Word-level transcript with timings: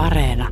Areena. 0.00 0.48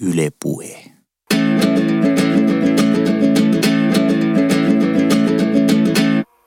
Yle 0.00 0.28
Puhe. 0.42 0.84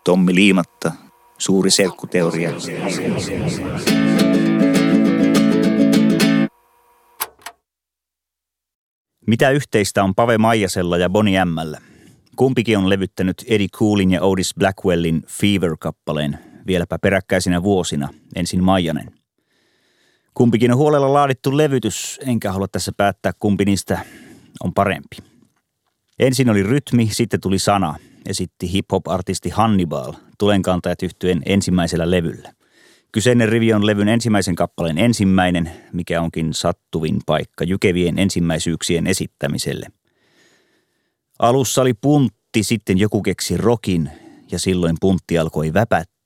Tommi 0.03 0.35
Liimatta, 0.35 0.91
suuri 1.37 1.71
selkkuteoria. 1.71 2.51
Mitä 9.27 9.49
yhteistä 9.49 10.03
on 10.03 10.15
Pave 10.15 10.37
Maijasella 10.37 10.97
ja 10.97 11.09
Boni 11.09 11.37
Ämmällä? 11.37 11.81
Kumpikin 12.35 12.77
on 12.77 12.89
levyttänyt 12.89 13.45
Eddie 13.47 13.67
Coolin 13.67 14.11
ja 14.11 14.21
Otis 14.21 14.53
Blackwellin 14.59 15.23
Fever-kappaleen 15.27 16.46
vieläpä 16.67 16.99
peräkkäisinä 16.99 17.63
vuosina, 17.63 18.09
ensin 18.35 18.63
Maijanen. 18.63 19.11
Kumpikin 20.33 20.71
on 20.71 20.77
huolella 20.77 21.13
laadittu 21.13 21.57
levytys, 21.57 22.19
enkä 22.25 22.51
halua 22.51 22.67
tässä 22.67 22.91
päättää 22.97 23.31
kumpi 23.39 23.65
niistä 23.65 23.99
on 24.63 24.73
parempi. 24.73 25.17
Ensin 26.19 26.49
oli 26.49 26.63
rytmi, 26.63 27.09
sitten 27.11 27.41
tuli 27.41 27.59
sana, 27.59 27.95
esitti 28.25 28.73
hip-hop-artisti 28.73 29.49
Hannibal, 29.49 30.13
tulenkantajat 30.37 31.03
yhtyen 31.03 31.41
ensimmäisellä 31.45 32.11
levyllä. 32.11 32.53
Kyseinen 33.11 33.49
rivi 33.49 33.73
on 33.73 33.85
levyn 33.85 34.07
ensimmäisen 34.07 34.55
kappaleen 34.55 34.97
ensimmäinen, 34.97 35.71
mikä 35.93 36.21
onkin 36.21 36.53
sattuvin 36.53 37.19
paikka 37.25 37.63
jykevien 37.63 38.19
ensimmäisyyksien 38.19 39.07
esittämiselle. 39.07 39.87
Alussa 41.39 41.81
oli 41.81 41.93
puntti, 41.93 42.63
sitten 42.63 42.97
joku 42.97 43.21
keksi 43.21 43.57
rokin 43.57 44.11
ja 44.51 44.59
silloin 44.59 44.95
puntti 45.01 45.37
alkoi 45.37 45.73
väpättää. 45.73 46.16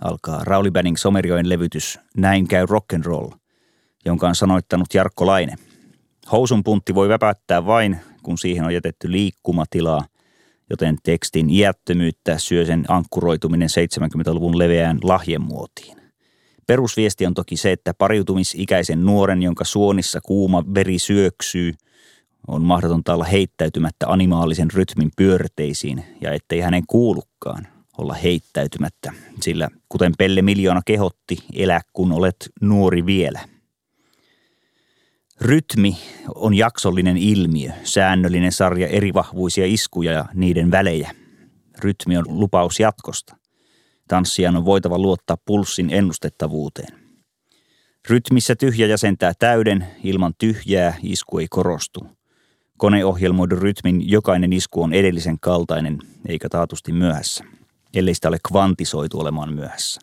Alkaa 0.00 0.44
Rauli 0.44 0.70
Banning 0.70 0.96
Somerjoen 0.96 1.48
levytys 1.48 1.98
Näin 2.16 2.48
käy 2.48 2.66
rock'n'roll, 2.66 3.36
jonka 4.04 4.28
on 4.28 4.34
sanoittanut 4.34 4.94
Jarkko 4.94 5.26
Laine. 5.26 5.54
Housun 6.32 6.64
puntti 6.64 6.94
voi 6.94 7.08
väpättää 7.08 7.66
vain, 7.66 7.96
kun 8.22 8.38
siihen 8.38 8.64
on 8.64 8.74
jätetty 8.74 9.12
liikkumatilaa, 9.12 10.04
joten 10.70 10.96
tekstin 11.02 11.50
iättömyyttä 11.50 12.38
syö 12.38 12.64
sen 12.64 12.84
ankkuroituminen 12.88 13.68
70-luvun 13.68 14.58
leveään 14.58 14.98
lahjemuotiin. 15.02 15.96
Perusviesti 16.66 17.26
on 17.26 17.34
toki 17.34 17.56
se, 17.56 17.72
että 17.72 17.94
pariutumisikäisen 17.94 19.04
nuoren, 19.04 19.42
jonka 19.42 19.64
suonissa 19.64 20.20
kuuma 20.20 20.64
veri 20.74 20.98
syöksyy, 20.98 21.72
on 22.48 22.62
mahdotonta 22.62 23.14
olla 23.14 23.24
heittäytymättä 23.24 24.06
animaalisen 24.08 24.70
rytmin 24.70 25.10
pyörteisiin 25.16 26.04
ja 26.20 26.32
ettei 26.32 26.60
hänen 26.60 26.82
kuulukaan 26.86 27.79
olla 28.00 28.14
heittäytymättä, 28.14 29.12
sillä 29.40 29.68
kuten 29.88 30.12
Pelle 30.18 30.42
Miljoona 30.42 30.80
kehotti, 30.86 31.38
elä 31.54 31.80
kun 31.92 32.12
olet 32.12 32.36
nuori 32.60 33.06
vielä. 33.06 33.40
Rytmi 35.40 35.96
on 36.34 36.54
jaksollinen 36.54 37.16
ilmiö, 37.16 37.72
säännöllinen 37.84 38.52
sarja 38.52 38.86
eri 38.86 39.14
vahvuisia 39.14 39.66
iskuja 39.66 40.12
ja 40.12 40.24
niiden 40.34 40.70
välejä. 40.70 41.10
Rytmi 41.78 42.16
on 42.16 42.24
lupaus 42.28 42.80
jatkosta. 42.80 43.36
Tanssijan 44.08 44.56
on 44.56 44.64
voitava 44.64 44.98
luottaa 44.98 45.36
pulssin 45.44 45.90
ennustettavuuteen. 45.90 47.00
Rytmissä 48.08 48.56
tyhjä 48.56 48.86
jäsentää 48.86 49.32
täyden, 49.38 49.86
ilman 50.04 50.34
tyhjää 50.38 50.94
isku 51.02 51.38
ei 51.38 51.46
korostu. 51.50 52.06
Koneohjelmoidun 52.78 53.58
rytmin 53.58 54.10
jokainen 54.10 54.52
isku 54.52 54.82
on 54.82 54.92
edellisen 54.92 55.40
kaltainen, 55.40 55.98
eikä 56.28 56.48
taatusti 56.48 56.92
myöhässä, 56.92 57.44
ellei 57.94 58.14
sitä 58.14 58.28
ole 58.28 58.38
kvantisoitu 58.48 59.20
olemaan 59.20 59.54
myöhässä. 59.54 60.00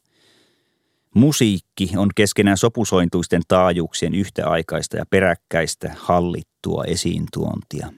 Musiikki 1.16 1.92
on 1.98 2.10
keskenään 2.16 2.58
sopusointuisten 2.58 3.42
taajuuksien 3.48 4.16
yhtäaikaista 4.16 4.98
ja 4.98 5.06
peräkkäistä 5.10 5.96
hallittua 5.98 6.84
esiintuontia. 6.84 7.90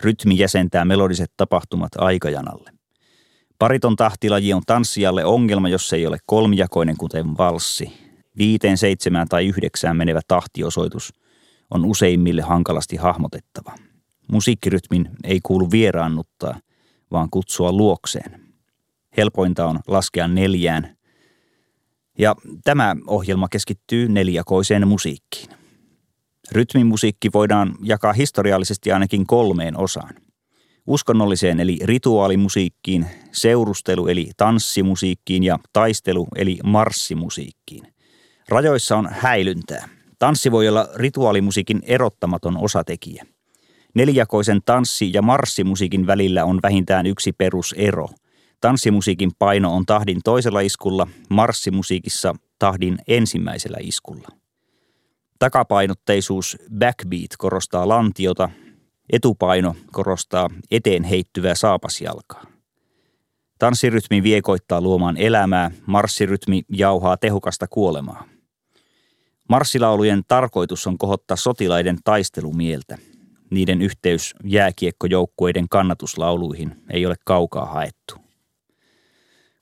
Rytmi 0.00 0.38
jäsentää 0.38 0.84
melodiset 0.84 1.32
tapahtumat 1.36 1.90
aikajanalle. 1.98 2.70
Pariton 3.58 3.96
tahtilaji 3.96 4.52
on 4.52 4.62
tanssijalle 4.66 5.24
ongelma, 5.24 5.68
jos 5.68 5.92
ei 5.92 6.06
ole 6.06 6.18
kolmijakoinen 6.26 6.96
kuten 6.96 7.38
valssi. 7.38 7.92
Viiteen, 8.38 8.78
seitsemään 8.78 9.28
tai 9.28 9.46
yhdeksään 9.46 9.96
menevä 9.96 10.20
tahtiosoitus 10.28 11.12
on 11.70 11.84
useimmille 11.84 12.42
hankalasti 12.42 12.96
hahmotettava. 12.96 13.74
Musiikkirytmin 14.32 15.08
ei 15.24 15.40
kuulu 15.42 15.70
vieraannuttaa, 15.70 16.60
vaan 17.10 17.30
kutsua 17.30 17.72
luokseen. 17.72 18.41
Helpointa 19.16 19.66
on 19.66 19.80
laskea 19.86 20.28
neljään. 20.28 20.96
Ja 22.18 22.36
tämä 22.64 22.96
ohjelma 23.06 23.48
keskittyy 23.48 24.08
nelijakoiseen 24.08 24.88
musiikkiin. 24.88 25.48
Rytmimusiikki 26.52 27.28
voidaan 27.34 27.74
jakaa 27.82 28.12
historiallisesti 28.12 28.92
ainakin 28.92 29.26
kolmeen 29.26 29.78
osaan– 29.78 30.14
uskonnolliseen 30.86 31.60
eli 31.60 31.78
rituaalimusiikkiin, 31.82 33.06
seurustelu 33.32 34.06
eli 34.06 34.30
tanssimusiikkiin 34.36 35.42
ja 35.42 35.58
taistelu 35.72 36.26
eli 36.36 36.58
marssimusiikkiin. 36.64 37.94
Rajoissa 38.48 38.96
on 38.96 39.08
häilyntää. 39.10 39.88
Tanssi 40.18 40.50
voi 40.50 40.68
olla 40.68 40.88
rituaalimusiikin 40.94 41.82
erottamaton 41.82 42.56
osatekijä. 42.56 43.24
Nelijakoisen 43.94 44.60
tanssi- 44.64 45.10
ja 45.12 45.22
marssimusiikin 45.22 46.06
välillä 46.06 46.44
on 46.44 46.60
vähintään 46.62 47.06
yksi 47.06 47.32
perusero. 47.32 48.08
Tanssimusiikin 48.62 49.30
paino 49.38 49.74
on 49.74 49.86
tahdin 49.86 50.20
toisella 50.24 50.60
iskulla, 50.60 51.06
marssimusiikissa 51.28 52.34
tahdin 52.58 52.98
ensimmäisellä 53.08 53.78
iskulla. 53.80 54.28
Takapainotteisuus 55.38 56.56
backbeat 56.78 57.30
korostaa 57.38 57.88
lantiota, 57.88 58.50
Etupaino 59.12 59.76
korostaa 59.92 60.50
eteen 60.70 61.04
heittyvää 61.04 61.54
saapasjalkaa. 61.54 62.44
Tanssirytmi 63.58 64.22
viekoittaa 64.22 64.80
luomaan 64.80 65.16
elämää, 65.16 65.70
marssirytmi 65.86 66.62
jauhaa 66.68 67.16
tehokasta 67.16 67.66
kuolemaa. 67.66 68.24
Marssilaulujen 69.48 70.22
tarkoitus 70.28 70.86
on 70.86 70.98
kohottaa 70.98 71.36
sotilaiden 71.36 71.98
taistelumieltä. 72.04 72.98
Niiden 73.50 73.82
yhteys 73.82 74.34
jääkiekkojoukkueiden 74.44 75.68
kannatuslauluihin 75.68 76.82
ei 76.90 77.06
ole 77.06 77.14
kaukaa 77.24 77.66
haettu. 77.66 78.21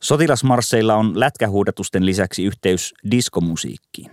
Sotilasmarsseilla 0.03 0.95
on 0.95 1.21
lätkähuudatusten 1.21 2.07
lisäksi 2.07 2.45
yhteys 2.45 2.95
diskomusiikkiin. 3.11 4.11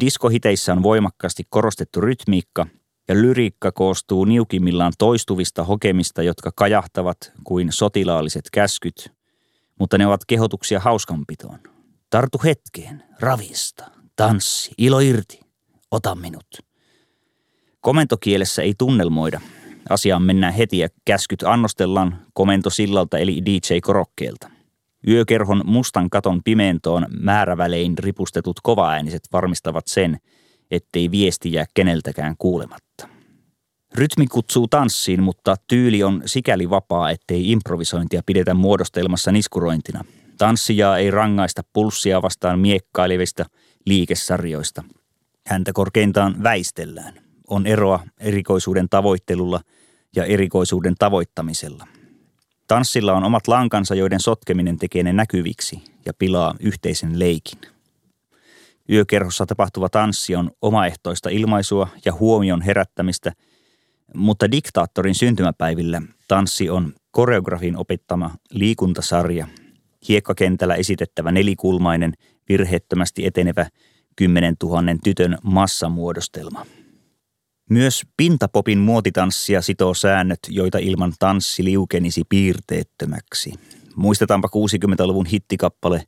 Diskohiteissä 0.00 0.72
on 0.72 0.82
voimakkaasti 0.82 1.42
korostettu 1.50 2.00
rytmiikka– 2.00 2.66
ja 3.08 3.14
lyriikka 3.14 3.72
koostuu 3.72 4.24
niukimmillaan 4.24 4.92
toistuvista 4.98 5.64
hokemista, 5.64 6.22
jotka 6.22 6.50
kajahtavat 6.56 7.32
kuin 7.44 7.72
sotilaalliset 7.72 8.44
käskyt, 8.52 9.12
mutta 9.78 9.98
ne 9.98 10.06
ovat 10.06 10.24
kehotuksia 10.24 10.80
hauskanpitoon. 10.80 11.58
Tartu 12.10 12.40
hetkeen, 12.44 13.02
ravista, 13.20 13.84
tanssi, 14.16 14.72
ilo 14.78 15.00
irti, 15.00 15.40
ota 15.90 16.14
minut. 16.14 16.46
Komentokielessä 17.80 18.62
ei 18.62 18.74
tunnelmoida. 18.78 19.40
Asiaan 19.88 20.22
mennään 20.22 20.54
heti 20.54 20.78
ja 20.78 20.88
käskyt 21.04 21.42
annostellaan 21.42 22.26
komentosillalta 22.34 23.18
eli 23.18 23.42
DJ-korokkeelta. 23.44 24.53
Yökerhon 25.08 25.62
mustan 25.64 26.10
katon 26.10 26.40
pimentoon 26.44 27.06
määrävälein 27.20 27.98
ripustetut 27.98 28.60
kovaääniset 28.62 29.22
varmistavat 29.32 29.86
sen– 29.86 30.18
ettei 30.70 31.10
viesti 31.10 31.52
jää 31.52 31.66
keneltäkään 31.74 32.34
kuulematta. 32.38 33.08
Rytmi 33.94 34.26
kutsuu 34.26 34.68
tanssiin, 34.68 35.22
mutta 35.22 35.56
tyyli 35.66 36.02
on 36.02 36.22
sikäli 36.26 36.70
vapaa, 36.70 37.10
ettei 37.10 37.50
improvisointia 37.50 38.22
pidetä 38.26 38.54
muodostelmassa 38.54 39.32
niskurointina. 39.32 40.04
Tanssijaa 40.38 40.98
ei 40.98 41.10
rangaista 41.10 41.62
pulssia 41.72 42.22
vastaan 42.22 42.58
miekkailevista 42.58 43.44
liikesarjoista. 43.86 44.84
Häntä 45.46 45.72
korkeintaan 45.72 46.42
väistellään. 46.42 47.14
On 47.48 47.66
eroa 47.66 48.00
erikoisuuden 48.20 48.88
tavoittelulla 48.88 49.60
ja 50.16 50.24
erikoisuuden 50.24 50.94
tavoittamisella. 50.98 51.86
Tanssilla 52.66 53.12
on 53.12 53.24
omat 53.24 53.48
lankansa, 53.48 53.94
joiden 53.94 54.20
sotkeminen 54.20 54.78
tekee 54.78 55.02
ne 55.02 55.12
näkyviksi 55.12 55.82
ja 56.06 56.12
pilaa 56.14 56.54
yhteisen 56.60 57.18
leikin. 57.18 57.58
Yökerhossa 58.90 59.46
tapahtuva 59.46 59.88
tanssi 59.88 60.36
on 60.36 60.50
omaehtoista 60.62 61.28
ilmaisua 61.28 61.88
ja 62.04 62.12
huomion 62.12 62.62
herättämistä, 62.62 63.32
mutta 64.14 64.50
diktaattorin 64.50 65.14
syntymäpäivillä 65.14 66.02
tanssi 66.28 66.70
on 66.70 66.92
koreografin 67.10 67.76
opettama 67.76 68.30
liikuntasarja, 68.50 69.46
hiekkakentällä 70.08 70.74
esitettävä 70.74 71.32
nelikulmainen, 71.32 72.12
virheettömästi 72.48 73.26
etenevä 73.26 73.66
10 74.16 74.56
000 74.62 74.82
tytön 75.04 75.38
massamuodostelma. 75.42 76.66
Myös 77.70 78.02
pintapopin 78.16 78.78
muotitanssia 78.78 79.62
sitoo 79.62 79.94
säännöt, 79.94 80.38
joita 80.48 80.78
ilman 80.78 81.12
tanssi 81.18 81.64
liukenisi 81.64 82.22
piirteettömäksi. 82.28 83.52
Muistetaanpa 83.96 84.48
60-luvun 84.48 85.26
hittikappale 85.26 86.04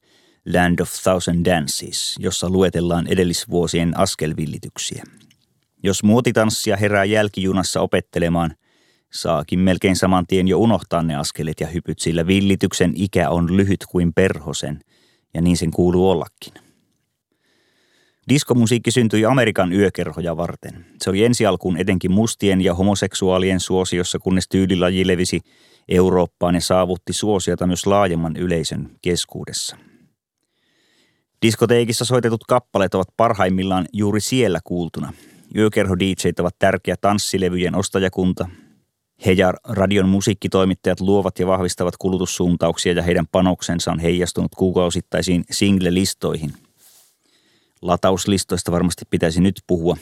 Land 0.55 0.79
of 0.79 0.91
Thousand 1.03 1.45
Dances, 1.45 2.17
jossa 2.19 2.51
luetellaan 2.51 3.07
edellisvuosien 3.07 3.99
askelvillityksiä. 3.99 5.05
Jos 5.83 6.03
muotitanssia 6.03 6.77
herää 6.77 7.05
jälkijunassa 7.05 7.81
opettelemaan, 7.81 8.55
saakin 9.13 9.59
melkein 9.59 9.97
saman 9.97 10.27
tien 10.27 10.49
jo 10.49 10.59
unohtaa 10.59 11.03
ne 11.03 11.17
askelet 11.17 11.61
ja 11.61 11.67
hypyt, 11.67 11.99
sillä 11.99 12.27
villityksen 12.27 12.93
ikä 12.95 13.31
on 13.31 13.57
lyhyt 13.57 13.85
kuin 13.89 14.13
perhosen, 14.15 14.81
ja 15.35 15.43
niin 15.43 15.57
sen 15.57 15.71
kuuluu 15.71 16.11
ollakin. 16.11 16.66
Diskomusiikki 18.29 18.91
syntyi 18.91 19.25
Amerikan 19.25 19.73
yökerhoja 19.73 20.37
varten. 20.37 20.87
Se 21.03 21.11
oli 21.11 21.25
ensi 21.25 21.47
alkuun 21.47 21.77
etenkin 21.77 22.13
mustien 22.13 22.61
ja 22.61 22.75
homoseksuaalien 22.75 23.61
suosiossa, 23.61 24.19
kunnes 24.19 24.49
tyylilaji 24.49 25.07
levisi 25.07 25.41
Eurooppaan 25.89 26.55
ja 26.55 26.61
saavutti 26.61 27.13
suosiota 27.13 27.67
myös 27.67 27.87
laajemman 27.87 28.37
yleisön 28.37 28.91
keskuudessa. 29.03 29.77
Diskoteekissa 31.43 32.05
soitetut 32.05 32.45
kappaleet 32.49 32.95
ovat 32.95 33.09
parhaimmillaan 33.17 33.87
juuri 33.93 34.21
siellä 34.21 34.61
kuultuna. 34.65 35.13
Yökerho 35.57 35.95
ovat 36.41 36.59
tärkeä 36.59 36.95
tanssilevyjen 37.01 37.75
ostajakunta. 37.75 38.49
He 39.27 39.33
ja 39.33 39.55
radion 39.69 40.09
musiikkitoimittajat 40.09 41.01
luovat 41.01 41.39
ja 41.39 41.47
vahvistavat 41.47 41.97
kulutussuuntauksia 41.97 42.93
ja 42.93 43.03
heidän 43.03 43.27
panoksensa 43.33 43.93
on 43.93 43.99
heijastunut 43.99 44.55
kuukausittaisiin 44.55 45.45
single-listoihin– 45.51 46.53
Latauslistoista 47.83 48.73
varmasti 48.73 49.05
pitäisi 49.11 49.41
nyt 49.41 49.61
puhua, 49.67 49.97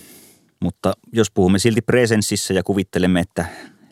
mutta 0.61 0.93
jos 1.13 1.31
puhumme 1.31 1.59
silti 1.59 1.83
presenssissä 1.83 2.55
ja 2.55 2.63
kuvittelemme, 2.63 3.21
että 3.21 3.47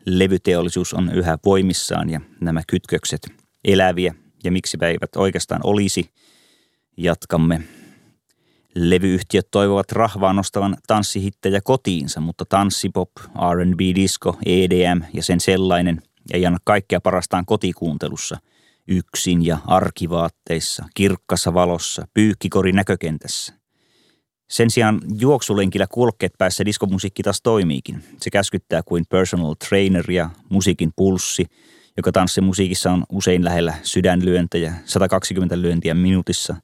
levyteollisuus 0.06 0.94
on 0.94 1.10
yhä 1.14 1.38
voimissaan 1.44 2.10
ja 2.10 2.20
nämä 2.40 2.62
kytkökset 2.68 3.28
eläviä 3.64 4.14
ja 4.44 4.52
miksi 4.52 4.78
eivät 4.82 5.16
oikeastaan 5.16 5.60
olisi, 5.64 6.10
jatkamme. 6.96 7.62
Levyyhtiöt 8.74 9.48
toivovat 9.50 9.92
rahvaa 9.92 10.32
nostavan 10.32 10.76
tanssihittejä 10.86 11.60
kotiinsa, 11.64 12.20
mutta 12.20 12.44
tanssipop, 12.44 13.10
R&B, 13.54 13.78
disco, 13.94 14.36
EDM 14.46 15.02
ja 15.14 15.22
sen 15.22 15.40
sellainen 15.40 16.02
ei 16.32 16.46
anna 16.46 16.58
kaikkea 16.64 17.00
parastaan 17.00 17.46
kotikuuntelussa, 17.46 18.36
yksin 18.88 19.46
ja 19.46 19.58
arkivaatteissa, 19.66 20.84
kirkkassa 20.94 21.54
valossa, 21.54 22.06
pyykkikori 22.14 22.72
näkökentässä. 22.72 23.61
Sen 24.52 24.70
sijaan 24.70 25.00
juoksulenkillä 25.20 25.86
kulkeet 25.86 26.32
päässä 26.38 26.64
diskomusiikki 26.64 27.22
taas 27.22 27.42
toimiikin. 27.42 28.04
Se 28.20 28.30
käskyttää 28.30 28.82
kuin 28.82 29.04
personal 29.08 29.54
trainer 29.68 30.10
ja 30.10 30.30
musiikin 30.48 30.92
pulssi, 30.96 31.46
joka 31.96 32.12
tanssimusiikissa 32.12 32.92
on 32.92 33.04
usein 33.12 33.44
lähellä 33.44 33.74
sydänlyöntejä, 33.82 34.74
120 34.84 35.62
lyöntiä 35.62 35.94
minuutissa, 35.94 36.56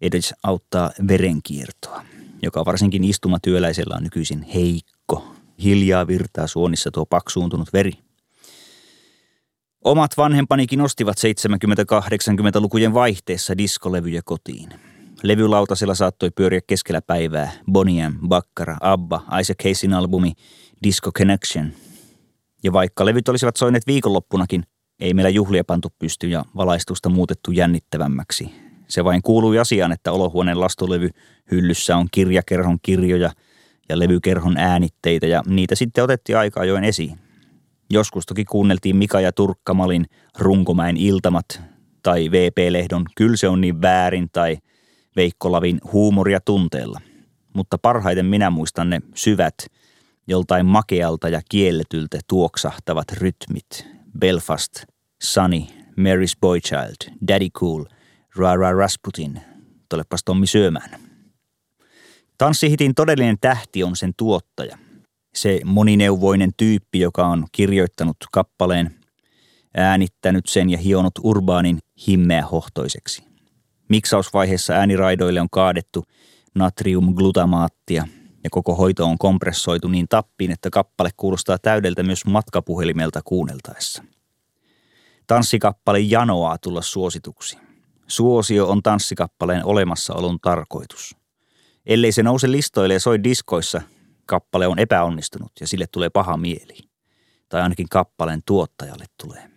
edes 0.00 0.34
auttaa 0.42 0.90
verenkiertoa, 1.08 2.04
joka 2.42 2.64
varsinkin 2.64 3.04
istumatyöläisellä 3.04 3.94
on 3.96 4.02
nykyisin 4.02 4.42
heikko. 4.42 5.34
Hiljaa 5.62 6.06
virtaa 6.06 6.46
suonissa 6.46 6.90
tuo 6.90 7.06
paksuuntunut 7.06 7.72
veri. 7.72 7.92
Omat 9.84 10.16
vanhempanikin 10.16 10.80
ostivat 10.80 11.16
70-80-lukujen 11.18 12.94
vaihteessa 12.94 13.58
diskolevyjä 13.58 14.20
kotiin– 14.24 14.68
Levylautasella 15.22 15.94
saattoi 15.94 16.30
pyöriä 16.30 16.60
keskellä 16.66 17.02
päivää 17.02 17.52
Bonnie 17.72 18.12
Bakkara, 18.28 18.76
Abba, 18.80 19.24
Isaac 19.40 19.62
Hayesin 19.64 19.94
albumi 19.94 20.32
Disco 20.82 21.12
Connection. 21.12 21.72
Ja 22.62 22.72
vaikka 22.72 23.06
levyt 23.06 23.28
olisivat 23.28 23.56
soineet 23.56 23.86
viikonloppunakin, 23.86 24.62
ei 25.00 25.14
meillä 25.14 25.28
juhlia 25.28 25.64
pantu 25.64 25.88
pysty 25.98 26.28
ja 26.28 26.44
valaistusta 26.56 27.08
muutettu 27.08 27.52
jännittävämmäksi. 27.52 28.52
Se 28.88 29.04
vain 29.04 29.22
kuului 29.22 29.58
asiaan, 29.58 29.92
että 29.92 30.12
olohuoneen 30.12 30.60
lastulevy 30.60 31.08
hyllyssä 31.50 31.96
on 31.96 32.06
kirjakerhon 32.10 32.78
kirjoja 32.82 33.30
ja 33.88 33.98
levykerhon 33.98 34.56
äänitteitä 34.56 35.26
ja 35.26 35.42
niitä 35.46 35.74
sitten 35.74 36.04
otettiin 36.04 36.38
aika 36.38 36.60
ajoin 36.60 36.84
esiin. 36.84 37.18
Joskus 37.90 38.26
toki 38.26 38.44
kuunneltiin 38.44 38.96
Mika 38.96 39.20
ja 39.20 39.32
Turkkamalin 39.32 40.06
Runkomäen 40.38 40.96
iltamat 40.96 41.60
tai 42.02 42.30
VP-lehdon 42.30 43.04
Kyl 43.16 43.36
se 43.36 43.48
on 43.48 43.60
niin 43.60 43.82
väärin 43.82 44.28
tai– 44.32 44.58
Veikko 45.16 45.52
Lavin 45.52 45.80
huumoria 45.92 46.40
tunteella. 46.40 47.00
Mutta 47.54 47.78
parhaiten 47.78 48.26
minä 48.26 48.50
muistan 48.50 48.90
ne 48.90 49.00
syvät, 49.14 49.54
joltain 50.26 50.66
makealta 50.66 51.28
ja 51.28 51.40
kielletyltä 51.50 52.18
tuoksahtavat 52.28 53.12
rytmit. 53.12 53.86
Belfast, 54.18 54.84
Sunny, 55.22 55.60
Mary's 55.90 56.38
Boychild, 56.40 57.16
Daddy 57.28 57.50
Cool, 57.50 57.84
Rara 58.36 58.72
Rasputin, 58.72 59.40
tulepas 59.88 60.24
Tommi 60.24 60.46
syömään. 60.46 61.00
Tanssihitin 62.38 62.94
todellinen 62.94 63.36
tähti 63.40 63.84
on 63.84 63.96
sen 63.96 64.12
tuottaja. 64.16 64.78
Se 65.34 65.60
monineuvoinen 65.64 66.50
tyyppi, 66.56 67.00
joka 67.00 67.26
on 67.26 67.46
kirjoittanut 67.52 68.16
kappaleen, 68.32 68.94
äänittänyt 69.76 70.46
sen 70.46 70.70
ja 70.70 70.78
hionut 70.78 71.12
urbaanin 71.22 71.78
himmeä 72.06 72.46
hohtoiseksi. 72.46 73.29
Miksausvaiheessa 73.90 74.72
ääniraidoille 74.72 75.40
on 75.40 75.50
kaadettu 75.50 76.04
natriumglutamaattia 76.54 78.06
ja 78.44 78.50
koko 78.50 78.74
hoito 78.74 79.06
on 79.06 79.18
kompressoitu 79.18 79.88
niin 79.88 80.08
tappiin, 80.08 80.50
että 80.50 80.70
kappale 80.70 81.10
kuulostaa 81.16 81.58
täydeltä 81.58 82.02
myös 82.02 82.24
matkapuhelimelta 82.24 83.20
kuunneltaessa. 83.24 84.04
Tanssikappale 85.26 86.00
janoaa 86.00 86.58
tulla 86.58 86.82
suosituksi. 86.82 87.58
Suosio 88.06 88.68
on 88.68 88.82
tanssikappaleen 88.82 89.66
olemassaolon 89.66 90.40
tarkoitus. 90.40 91.16
Ellei 91.86 92.12
se 92.12 92.22
nouse 92.22 92.50
listoille 92.50 92.94
ja 92.94 93.00
soi 93.00 93.24
diskoissa, 93.24 93.82
kappale 94.26 94.66
on 94.66 94.78
epäonnistunut 94.78 95.52
ja 95.60 95.66
sille 95.66 95.86
tulee 95.86 96.10
paha 96.10 96.36
mieli. 96.36 96.78
Tai 97.48 97.62
ainakin 97.62 97.88
kappaleen 97.88 98.42
tuottajalle 98.46 99.04
tulee. 99.22 99.50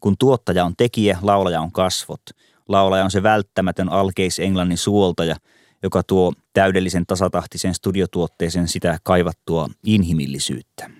Kun 0.00 0.18
tuottaja 0.18 0.64
on 0.64 0.76
tekijä, 0.76 1.18
laulaja 1.22 1.60
on 1.60 1.72
kasvot, 1.72 2.22
Laulaja 2.68 3.04
on 3.04 3.10
se 3.10 3.22
välttämätön 3.22 3.88
alkeis-englannin 3.88 4.78
suoltaja, 4.78 5.36
joka 5.82 6.02
tuo 6.02 6.32
täydellisen 6.52 7.06
tasatahtisen 7.06 7.74
studiotuotteeseen 7.74 8.68
sitä 8.68 8.98
kaivattua 9.02 9.68
inhimillisyyttä. 9.86 10.90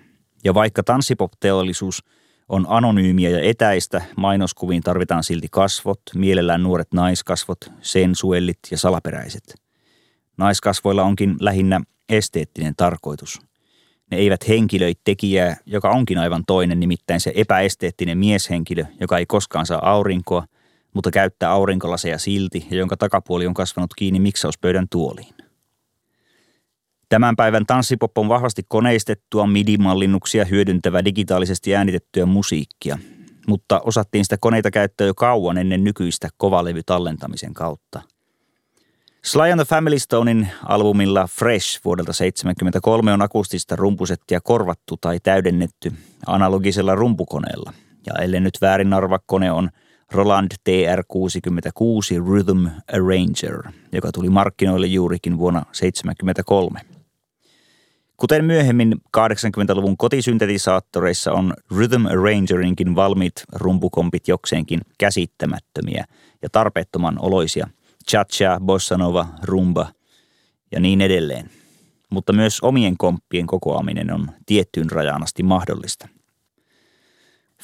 Ja 0.43 0.53
vaikka 0.53 0.83
tanssipop-teollisuus 0.83 2.03
on 2.49 2.65
anonyymiä 2.69 3.29
ja 3.29 3.39
etäistä, 3.41 4.01
mainoskuviin 4.17 4.81
tarvitaan 4.81 5.23
silti 5.23 5.47
kasvot, 5.51 6.01
mielellään 6.15 6.63
nuoret 6.63 6.93
naiskasvot, 6.93 7.57
sensuellit 7.81 8.59
ja 8.71 8.77
salaperäiset. 8.77 9.55
Naiskasvoilla 10.37 11.03
onkin 11.03 11.35
lähinnä 11.39 11.81
esteettinen 12.09 12.73
tarkoitus. 12.77 13.41
Ne 14.11 14.17
eivät 14.17 14.47
henkilöi 14.47 14.93
tekijää, 15.03 15.57
joka 15.65 15.89
onkin 15.89 16.17
aivan 16.17 16.43
toinen, 16.47 16.79
nimittäin 16.79 17.19
se 17.19 17.31
epäesteettinen 17.35 18.17
mieshenkilö, 18.17 18.85
joka 18.99 19.17
ei 19.17 19.25
koskaan 19.25 19.65
saa 19.65 19.91
aurinkoa– 19.91 20.45
mutta 20.95 21.11
käyttää 21.11 21.51
aurinkolaseja 21.51 22.17
silti 22.17 22.67
ja 22.71 22.77
jonka 22.77 22.97
takapuoli 22.97 23.47
on 23.47 23.53
kasvanut 23.53 23.93
kiinni 23.93 24.19
miksauspöydän 24.19 24.87
tuoliin. 24.91 25.35
Tämän 27.09 27.35
päivän 27.35 27.65
tanssipop 27.65 28.17
on 28.17 28.29
vahvasti 28.29 28.63
koneistettua 28.67 29.47
midi-mallinnuksia 29.47 30.45
hyödyntävä 30.45 31.05
digitaalisesti 31.05 31.75
äänitettyä 31.75 32.25
musiikkia, 32.25 32.97
mutta 33.47 33.79
osattiin 33.79 34.25
sitä 34.25 34.37
koneita 34.39 34.71
käyttää 34.71 35.07
jo 35.07 35.13
kauan 35.13 35.57
ennen 35.57 35.83
nykyistä 35.83 36.29
kovalevytallentamisen 36.37 37.53
kautta. 37.53 38.01
Sly 39.25 39.51
and 39.51 39.55
the 39.55 39.65
Family 39.65 39.99
Stonein 39.99 40.47
albumilla 40.63 41.27
Fresh 41.27 41.81
vuodelta 41.85 42.11
1973 42.11 43.13
on 43.13 43.21
akustista 43.21 43.75
rumpusettia 43.75 44.41
korvattu 44.41 44.97
tai 45.01 45.19
täydennetty 45.23 45.93
analogisella 46.25 46.95
rumpukoneella. 46.95 47.73
Ja 48.05 48.23
ellei 48.23 48.39
nyt 48.39 48.57
väärin 48.61 48.93
arva, 48.93 49.19
kone 49.25 49.51
on– 49.51 49.69
Roland 50.11 50.51
TR-66 50.69 52.29
Rhythm 52.29 52.67
Arranger, 52.93 53.71
joka 53.91 54.11
tuli 54.11 54.29
markkinoille 54.29 54.87
juurikin 54.87 55.37
vuonna 55.37 55.59
1973. 55.59 56.81
Kuten 58.17 58.45
myöhemmin 58.45 58.95
80-luvun 59.17 59.97
kotisyntetisaattoreissa 59.97 61.31
on 61.31 61.53
Rhythm 61.75 62.05
Arrangerinkin 62.05 62.95
valmiit 62.95 63.43
rumpukompit 63.53 64.27
jokseenkin 64.27 64.81
käsittämättömiä 64.97 66.05
ja 66.41 66.49
tarpeettoman 66.49 67.15
oloisia. 67.19 67.67
Cha-cha, 68.11 68.59
bossa 68.59 68.97
nova, 68.97 69.27
rumba 69.43 69.87
ja 70.71 70.79
niin 70.79 71.01
edelleen. 71.01 71.49
Mutta 72.09 72.33
myös 72.33 72.61
omien 72.61 72.97
komppien 72.97 73.47
kokoaminen 73.47 74.13
on 74.13 74.27
tiettyyn 74.45 74.91
rajaan 74.91 75.23
asti 75.23 75.43
mahdollista. 75.43 76.07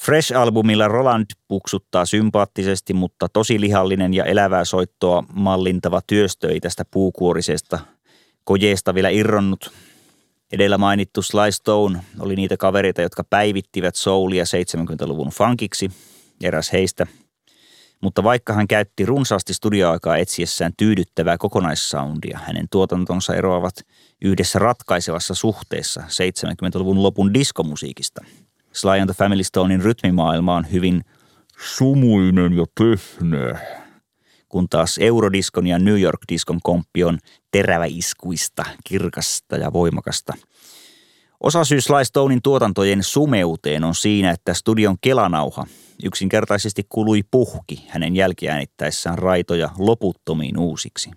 Fresh-albumilla 0.02 0.88
Roland 0.88 1.26
puksuttaa 1.48 2.06
sympaattisesti, 2.06 2.94
mutta 2.94 3.28
tosi 3.28 3.60
lihallinen 3.60 4.14
ja 4.14 4.24
elävää 4.24 4.64
soittoa 4.64 5.24
mallintava 5.34 6.00
työstö 6.06 6.52
ei 6.52 6.60
tästä 6.60 6.84
puukuorisesta 6.90 7.78
kojeesta 8.44 8.94
vielä 8.94 9.08
irronnut. 9.08 9.72
Edellä 10.52 10.78
mainittu 10.78 11.22
Sly 11.22 11.52
Stone 11.52 12.00
oli 12.20 12.36
niitä 12.36 12.56
kavereita, 12.56 13.02
jotka 13.02 13.24
päivittivät 13.24 13.94
soulia 13.94 14.44
70-luvun 14.44 15.30
funkiksi, 15.30 15.90
eräs 16.42 16.72
heistä. 16.72 17.06
Mutta 18.00 18.24
vaikka 18.24 18.52
hän 18.52 18.68
käytti 18.68 19.06
runsaasti 19.06 19.54
studioaikaa 19.54 20.16
etsiessään 20.16 20.72
tyydyttävää 20.76 21.38
kokonaissoundia, 21.38 22.40
hänen 22.46 22.66
tuotantonsa 22.70 23.34
eroavat 23.34 23.74
yhdessä 24.22 24.58
ratkaisevassa 24.58 25.34
suhteessa 25.34 26.00
70-luvun 26.00 27.02
lopun 27.02 27.34
diskomusiikista. 27.34 28.24
Sly 28.72 28.98
and 29.00 29.06
the 29.10 29.14
Family 29.18 29.44
Stonein 29.44 29.82
rytmimaailma 29.82 30.56
on 30.56 30.72
hyvin 30.72 31.04
sumuinen 31.76 32.52
ja 32.52 32.64
pehmeä, 32.78 33.60
kun 34.48 34.68
taas 34.68 34.98
Eurodiskon 34.98 35.66
ja 35.66 35.78
New 35.78 36.00
York-diskon 36.00 36.60
komppi 36.62 37.04
on 37.04 37.18
teräväiskuista, 37.50 38.64
kirkasta 38.84 39.56
ja 39.56 39.72
voimakasta– 39.72 40.32
Osa 41.42 41.64
syy 41.64 41.80
Sly 41.80 42.04
Stonein 42.04 42.42
tuotantojen 42.42 43.02
sumeuteen 43.02 43.84
on 43.84 43.94
siinä, 43.94 44.30
että 44.30 44.54
studion 44.54 44.96
kelanauha 45.00 45.66
yksinkertaisesti 46.04 46.86
kului 46.88 47.22
puhki 47.30 47.86
hänen 47.88 48.16
jälkiäänittäessään 48.16 49.18
raitoja 49.18 49.70
loputtomiin 49.78 50.58
uusiksi. 50.58 51.10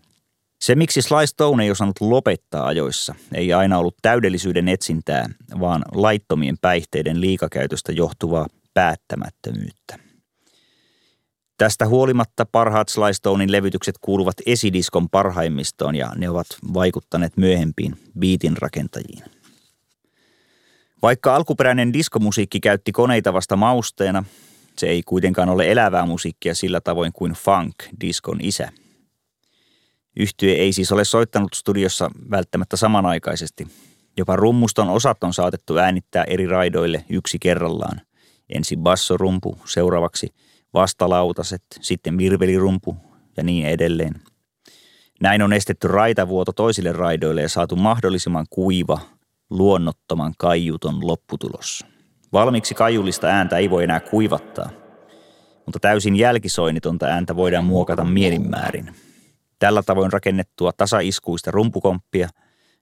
Se, 0.65 0.75
miksi 0.75 1.01
Sly 1.01 1.27
Stone 1.27 1.63
ei 1.63 1.72
osannut 1.72 2.01
lopettaa 2.01 2.65
ajoissa, 2.67 3.15
ei 3.34 3.53
aina 3.53 3.77
ollut 3.77 3.95
täydellisyyden 4.01 4.67
etsintää, 4.67 5.29
vaan 5.60 5.81
laittomien 5.93 6.57
päihteiden 6.62 7.22
liikakäytöstä 7.22 7.91
johtuvaa 7.91 8.48
päättämättömyyttä. 8.74 10.00
Tästä 11.57 11.88
huolimatta 11.88 12.45
parhaat 12.45 12.89
Sly 12.89 13.13
Stonein 13.13 13.51
levytykset 13.51 13.95
kuuluvat 14.01 14.36
esidiskon 14.45 15.10
parhaimmistoon 15.10 15.95
ja 15.95 16.12
ne 16.17 16.29
ovat 16.29 16.48
vaikuttaneet 16.74 17.38
myöhempiin 17.38 17.98
beatin 18.19 18.57
rakentajiin. 18.57 19.24
Vaikka 21.01 21.36
alkuperäinen 21.36 21.93
diskomusiikki 21.93 22.60
käytti 22.60 22.91
koneita 22.91 23.34
vasta 23.34 23.55
mausteena, 23.55 24.24
se 24.77 24.88
ei 24.88 25.03
kuitenkaan 25.03 25.50
ole 25.50 25.72
elävää 25.72 26.05
musiikkia 26.05 26.55
sillä 26.55 26.81
tavoin 26.81 27.13
kuin 27.13 27.34
funk, 27.34 27.75
diskon 28.01 28.38
isä. 28.41 28.72
Yhtye 30.19 30.53
ei 30.53 30.74
siis 30.74 30.91
ole 30.91 31.05
soittanut 31.05 31.53
studiossa 31.53 32.12
välttämättä 32.31 32.77
samanaikaisesti. 32.77 33.67
Jopa 34.17 34.36
rummuston 34.36 34.89
osat 34.89 35.24
on 35.24 35.34
saatettu 35.34 35.77
äänittää 35.77 36.24
eri 36.24 36.48
raidoille 36.48 37.05
yksi 37.10 37.39
kerrallaan. 37.39 38.01
Ensin 38.50 38.79
bassorumpu, 38.79 39.57
seuraavaksi 39.65 40.27
vastalautaset, 40.74 41.63
sitten 41.81 42.17
virvelirumpu 42.17 42.98
ja 43.38 43.43
niin 43.43 43.67
edelleen. 43.67 44.13
Näin 45.22 45.41
on 45.41 45.53
estetty 45.53 45.88
raitavuoto 45.88 46.51
toisille 46.51 46.91
raidoille 46.91 47.41
ja 47.41 47.50
saatu 47.50 47.75
mahdollisimman 47.75 48.45
kuiva, 48.50 49.00
luonnottoman 49.50 50.34
kaiuton 50.38 51.07
lopputulos. 51.07 51.86
Valmiiksi 52.34 52.74
kaiullista 52.74 53.27
ääntä 53.27 53.57
ei 53.57 53.69
voi 53.69 53.84
enää 53.84 54.00
kuivattaa, 54.00 54.69
mutta 55.65 55.79
täysin 55.79 56.15
jälkisoinnitonta 56.15 57.05
ääntä 57.05 57.36
voidaan 57.36 57.65
muokata 57.65 58.03
mielinmäärin. 58.03 58.95
Tällä 59.59 59.83
tavoin 59.83 60.13
rakennettua 60.13 60.71
tasaiskuista 60.77 61.51
rumpukomppia, 61.51 62.29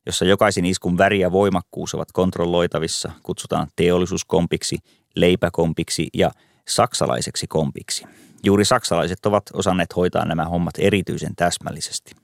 jossa 0.05 0.25
jokaisen 0.25 0.65
iskun 0.65 0.97
väri 0.97 1.19
ja 1.19 1.31
voimakkuus 1.31 1.93
ovat 1.95 2.11
kontrolloitavissa, 2.11 3.11
kutsutaan 3.23 3.67
teollisuuskompiksi, 3.75 4.77
leipäkompiksi 5.15 6.07
ja 6.13 6.31
saksalaiseksi 6.67 7.47
kompiksi. 7.47 8.05
Juuri 8.43 8.65
saksalaiset 8.65 9.25
ovat 9.25 9.43
osanneet 9.53 9.95
hoitaa 9.95 10.25
nämä 10.25 10.45
hommat 10.45 10.73
erityisen 10.77 11.35
täsmällisesti. 11.35 12.15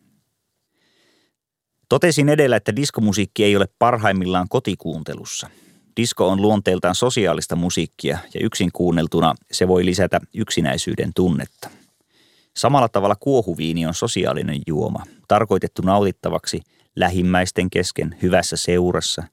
Totesin 1.89 2.29
edellä, 2.29 2.56
että 2.56 2.75
diskomusiikki 2.75 3.44
ei 3.44 3.56
ole 3.56 3.65
parhaimmillaan 3.79 4.50
kotikuuntelussa. 4.50 5.50
Disko 5.98 6.27
on 6.27 6.41
luonteeltaan 6.41 6.96
sosiaalista 6.96 7.56
musiikkia 7.56 8.18
ja 8.34 8.39
yksin 8.44 8.70
kuunneltuna 8.74 9.34
se 9.51 9.68
voi 9.68 9.86
lisätä 9.86 10.20
yksinäisyyden 10.34 11.12
tunnetta. 11.15 11.70
Samalla 12.58 12.89
tavalla 12.89 13.15
kuohuviini 13.15 13.86
on 13.86 13.94
sosiaalinen 13.94 14.62
juoma, 14.68 15.03
tarkoitettu 15.27 15.82
nautittavaksi 15.82 16.62
lähimmäisten 16.96 17.70
kesken 17.70 18.18
hyvässä 18.22 18.58
seurassa, 18.58 19.24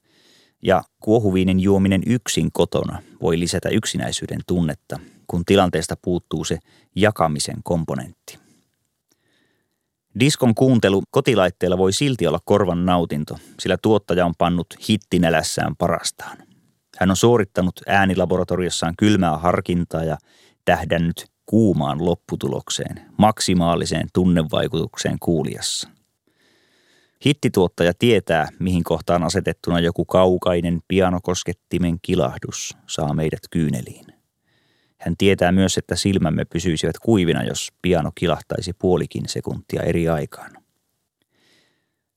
ja 0.63 0.83
kuohuviinin 0.99 1.59
juominen 1.59 2.01
yksin 2.05 2.51
kotona 2.53 3.01
voi 3.21 3.39
lisätä 3.39 3.69
yksinäisyyden 3.69 4.39
tunnetta, 4.47 4.99
kun 5.27 5.45
tilanteesta 5.45 5.95
puuttuu 6.01 6.43
se 6.43 6.59
jakamisen 6.95 7.57
komponentti. 7.63 8.39
Diskon 10.19 10.55
kuuntelu 10.55 11.03
kotilaitteella 11.11 11.77
voi 11.77 11.93
silti 11.93 12.27
olla 12.27 12.39
korvan 12.45 12.85
nautinto, 12.85 13.37
sillä 13.59 13.77
tuottaja 13.81 14.25
on 14.25 14.33
pannut 14.37 14.67
hittinälässään 14.89 15.75
parastaan. 15.75 16.37
Hän 16.97 17.09
on 17.09 17.15
suorittanut 17.15 17.81
äänilaboratoriossaan 17.87 18.93
kylmää 18.97 19.37
harkintaa 19.37 20.03
ja 20.03 20.17
tähdännyt 20.65 21.25
kuumaan 21.47 22.05
lopputulokseen, 22.05 23.01
maksimaaliseen 23.17 24.07
tunnevaikutukseen 24.13 25.17
kuulijassa. 25.19 25.89
Hittituottaja 27.25 27.93
tietää, 27.99 28.49
mihin 28.59 28.83
kohtaan 28.83 29.23
asetettuna 29.23 29.79
joku 29.79 30.05
kaukainen 30.05 30.79
pianokoskettimen 30.87 31.97
kilahdus 32.01 32.77
saa 32.87 33.13
meidät 33.13 33.39
kyyneliin. 33.51 34.05
Hän 34.97 35.17
tietää 35.17 35.51
myös, 35.51 35.77
että 35.77 35.95
silmämme 35.95 36.45
pysyisivät 36.45 36.99
kuivina, 36.99 37.43
jos 37.43 37.73
piano 37.81 38.11
kilahtaisi 38.15 38.73
puolikin 38.73 39.29
sekuntia 39.29 39.81
eri 39.81 40.09
aikaan. 40.09 40.51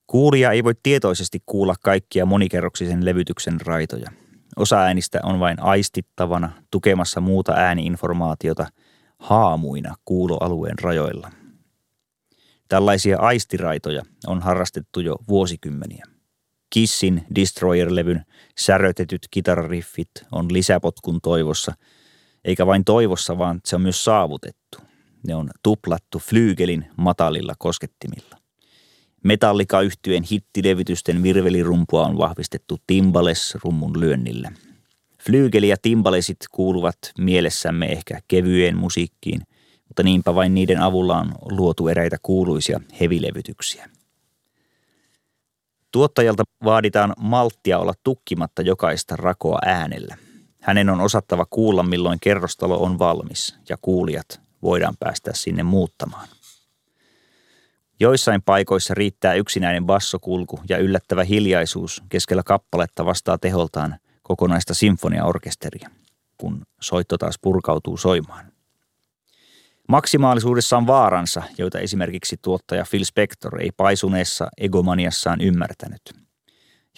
Kuulija 0.06 0.52
ei 0.52 0.64
voi 0.64 0.74
tietoisesti 0.82 1.42
kuulla 1.46 1.74
kaikkia 1.82 2.26
monikerroksisen 2.26 3.04
levytyksen 3.04 3.60
raitoja. 3.60 4.10
Osa 4.56 4.80
äänistä 4.80 5.20
on 5.22 5.40
vain 5.40 5.62
aistittavana, 5.62 6.52
tukemassa 6.70 7.20
muuta 7.20 7.52
ääniinformaatiota 7.52 8.66
haamuina 9.20 9.94
kuuloalueen 10.04 10.78
rajoilla. 10.78 11.30
Tällaisia 12.68 13.18
aistiraitoja 13.18 14.02
on 14.26 14.42
harrastettu 14.42 15.00
jo 15.00 15.16
vuosikymmeniä. 15.28 16.04
Kissin 16.70 17.26
Destroyer-levyn 17.34 18.24
särötetyt 18.58 19.28
kitarariffit 19.30 20.10
on 20.32 20.52
lisäpotkun 20.52 21.20
toivossa– 21.20 21.74
eikä 22.44 22.66
vain 22.66 22.84
toivossa, 22.84 23.38
vaan 23.38 23.60
se 23.64 23.76
on 23.76 23.82
myös 23.82 24.04
saavutettu. 24.04 24.78
Ne 25.26 25.34
on 25.34 25.50
tuplattu 25.62 26.18
flyygelin 26.18 26.86
matalilla 26.96 27.54
koskettimilla. 27.58 28.36
metallika 29.24 29.80
yhtyeen 29.80 30.22
hittilevytysten 30.22 31.22
virvelirumpua 31.22 32.06
on 32.06 32.18
vahvistettu 32.18 32.78
timbales-rummun 32.86 34.00
lyönnillä. 34.00 34.52
Flyygeli 35.20 35.68
ja 35.68 35.76
timbalesit 35.82 36.38
kuuluvat 36.50 36.98
mielessämme 37.18 37.86
ehkä 37.86 38.20
kevyeen 38.28 38.76
musiikkiin, 38.76 39.40
mutta 39.88 40.02
niinpä 40.02 40.34
vain 40.34 40.54
niiden 40.54 40.80
avulla 40.80 41.18
on 41.18 41.32
luotu 41.50 41.88
eräitä 41.88 42.16
kuuluisia 42.22 42.80
hevilevytyksiä. 43.00 43.90
Tuottajalta 45.92 46.42
vaaditaan 46.64 47.14
malttia 47.18 47.78
olla 47.78 47.94
tukkimatta 48.04 48.62
jokaista 48.62 49.16
rakoa 49.16 49.58
äänellä– 49.66 50.16
hänen 50.60 50.90
on 50.90 51.00
osattava 51.00 51.46
kuulla, 51.50 51.82
milloin 51.82 52.18
kerrostalo 52.20 52.82
on 52.82 52.98
valmis 52.98 53.56
ja 53.68 53.76
kuulijat 53.82 54.40
voidaan 54.62 54.96
päästä 55.00 55.30
sinne 55.34 55.62
muuttamaan. 55.62 56.28
Joissain 58.00 58.42
paikoissa 58.42 58.94
riittää 58.94 59.34
yksinäinen 59.34 59.86
bassokulku 59.86 60.60
ja 60.68 60.78
yllättävä 60.78 61.24
hiljaisuus 61.24 62.02
keskellä 62.08 62.42
kappaletta 62.42 63.06
vastaa 63.06 63.38
teholtaan 63.38 63.98
kokonaista 64.30 64.74
sinfoniaorkesteria, 64.74 65.90
kun 66.38 66.66
soitto 66.80 67.18
taas 67.18 67.38
purkautuu 67.42 67.96
soimaan. 67.96 68.52
Maksimaalisuudessa 69.88 70.76
on 70.76 70.86
vaaransa, 70.86 71.42
joita 71.58 71.78
esimerkiksi 71.78 72.36
tuottaja 72.42 72.84
Phil 72.90 73.04
Spector 73.04 73.60
ei 73.60 73.70
paisuneessa 73.76 74.48
egomaniassaan 74.58 75.40
ymmärtänyt. 75.40 76.02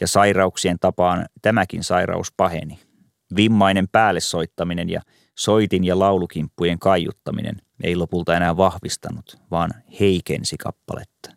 Ja 0.01 0.09
sairauksien 0.09 0.77
tapaan 0.81 1.27
tämäkin 1.43 1.85
sairaus 1.85 2.33
paheni– 2.37 2.79
Vimmainen 3.37 3.89
päälle 3.89 4.21
soittaminen 4.21 4.91
ja 4.91 5.01
soitin 5.39 5.85
ja 5.85 5.99
laulukimppujen 5.99 6.79
kaiuttaminen 6.79 7.63
ei 7.83 7.97
lopulta 7.97 8.37
enää 8.37 8.57
vahvistanut, 8.57 9.37
vaan 9.51 9.71
heikensi 10.01 10.57
kappaletta. 10.57 11.31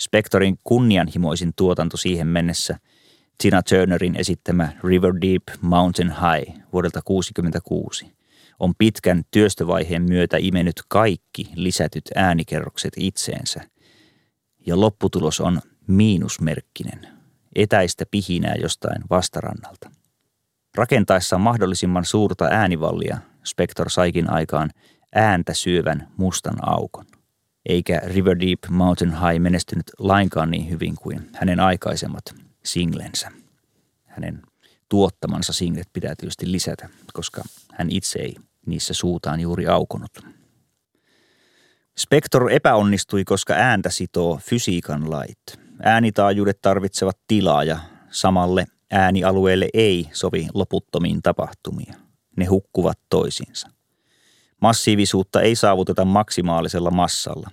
Spectorin 0.00 0.58
kunnianhimoisin 0.64 1.52
tuotanto 1.56 1.96
siihen 1.96 2.26
mennessä, 2.26 2.78
Tina 3.38 3.62
Turnerin 3.62 4.16
esittämä 4.16 4.72
River 4.84 5.14
Deep 5.20 5.42
Mountain 5.60 6.10
High 6.10 6.58
vuodelta 6.72 7.00
1966, 7.04 8.14
on 8.58 8.74
pitkän 8.78 9.22
työstövaiheen 9.30 10.02
myötä 10.02 10.36
imennyt 10.40 10.82
kaikki 10.88 11.50
lisätyt 11.54 12.04
äänikerrokset 12.14 12.92
itseensä. 12.96 13.60
Ja 14.66 14.80
lopputulos 14.80 15.40
on 15.40 15.60
miinusmerkkinen, 15.86 17.08
etäistä 17.54 18.04
pihinää 18.10 18.54
jostain 18.60 19.02
vastarannalta. 19.10 19.90
Rakentaessaan 20.74 21.42
mahdollisimman 21.42 22.04
suurta 22.04 22.44
äänivallia 22.44 23.18
Spector 23.44 23.90
saikin 23.90 24.30
aikaan 24.30 24.70
ääntä 25.14 25.54
syövän 25.54 26.08
mustan 26.16 26.68
aukon. 26.68 27.04
Eikä 27.66 28.00
River 28.04 28.40
Deep 28.40 28.58
Mountain 28.70 29.12
High 29.12 29.40
menestynyt 29.40 29.86
lainkaan 29.98 30.50
niin 30.50 30.70
hyvin 30.70 30.94
kuin 30.94 31.30
hänen 31.34 31.60
aikaisemmat 31.60 32.43
singlensä. 32.64 33.30
Hänen 34.04 34.42
tuottamansa 34.88 35.52
singlet 35.52 35.88
pitää 35.92 36.14
tietysti 36.16 36.52
lisätä, 36.52 36.88
koska 37.12 37.42
hän 37.72 37.90
itse 37.90 38.18
ei 38.18 38.36
niissä 38.66 38.94
suutaan 38.94 39.40
juuri 39.40 39.66
aukonut. 39.66 40.18
Spector 41.98 42.52
epäonnistui, 42.52 43.24
koska 43.24 43.54
ääntä 43.54 43.90
sitoo 43.90 44.40
fysiikan 44.42 45.10
lait. 45.10 45.60
Äänitaajuudet 45.82 46.60
tarvitsevat 46.62 47.18
tilaa 47.26 47.64
ja 47.64 47.78
samalle 48.10 48.66
äänialueelle 48.90 49.68
ei 49.74 50.08
sovi 50.12 50.48
loputtomiin 50.54 51.22
tapahtumia. 51.22 51.94
Ne 52.36 52.44
hukkuvat 52.44 52.98
toisiinsa. 53.10 53.68
Massiivisuutta 54.60 55.42
ei 55.42 55.56
saavuteta 55.56 56.04
maksimaalisella 56.04 56.90
massalla. 56.90 57.50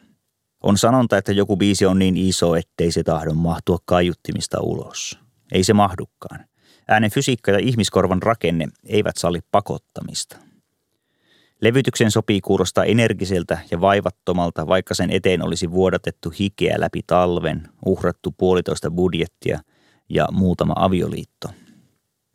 On 0.64 0.78
sanonta, 0.78 1.18
että 1.18 1.32
joku 1.32 1.58
biisi 1.58 1.86
on 1.86 2.00
niin 2.00 2.18
iso, 2.18 2.56
ettei 2.56 2.92
se 2.92 3.04
tahdon 3.04 3.38
mahtua 3.38 3.78
kaiuttimista 3.86 4.62
ulos. 4.62 5.20
Ei 5.52 5.64
se 5.64 5.74
mahdukaan. 5.74 6.46
Äänen 6.88 7.12
fysiikka 7.12 7.52
ja 7.52 7.60
ihmiskorvan 7.60 8.22
rakenne 8.22 8.68
eivät 8.86 9.18
salli 9.18 9.40
pakottamista. 9.52 10.38
Levytyksen 11.62 12.12
sopii 12.12 12.42
kuulostaa 12.42 12.84
energiseltä 12.84 13.60
ja 13.72 13.82
vaivattomalta, 13.82 14.68
vaikka 14.68 14.94
sen 14.94 15.12
eteen 15.12 15.46
olisi 15.46 15.72
vuodatettu 15.72 16.34
hikeä 16.40 16.76
läpi 16.80 17.02
talven, 17.08 17.70
uhrattu 17.86 18.32
puolitoista 18.38 18.92
budjettia 18.92 19.60
ja 20.10 20.28
muutama 20.32 20.74
avioliitto. 20.76 21.50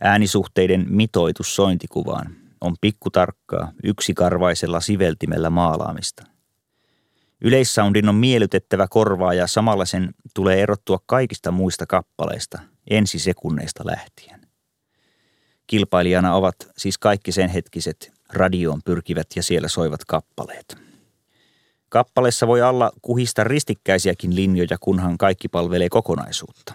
Äänisuhteiden 0.01 0.87
mitoitus 0.89 1.57
sointikuvaan 1.57 2.37
on 2.61 2.75
pikkutarkkaa 2.81 3.73
yksikarvaisella 3.85 4.81
siveltimellä 4.81 5.51
maalaamista. 5.51 6.36
Yleissoundin 7.41 8.09
on 8.09 8.15
miellytettävä 8.15 8.87
korvaa 8.91 9.35
ja 9.35 9.47
samalla 9.47 9.85
sen 9.85 10.15
tulee 10.35 10.63
erottua 10.63 10.99
kaikista 11.07 11.51
muista 11.51 11.87
kappaleista 11.87 12.59
ensisekunneista 12.91 13.87
lähtien. 13.87 14.41
Kilpailijana 15.67 16.35
ovat 16.35 16.57
siis 16.77 16.99
kaikki 16.99 17.33
sen 17.33 17.49
hetkiset 17.49 18.13
radioon 18.33 18.81
pyrkivät 18.85 19.27
ja 19.37 19.43
siellä 19.43 19.69
soivat 19.69 20.05
kappaleet. 20.05 20.77
Kappaleessa 21.89 22.47
voi 22.47 22.63
alla 22.63 22.91
kuhista 23.03 23.45
ristikkäisiäkin 23.45 24.35
linjoja, 24.35 24.79
kunhan 24.81 25.19
kaikki 25.19 25.49
palvelee 25.49 25.89
kokonaisuutta. 25.89 26.75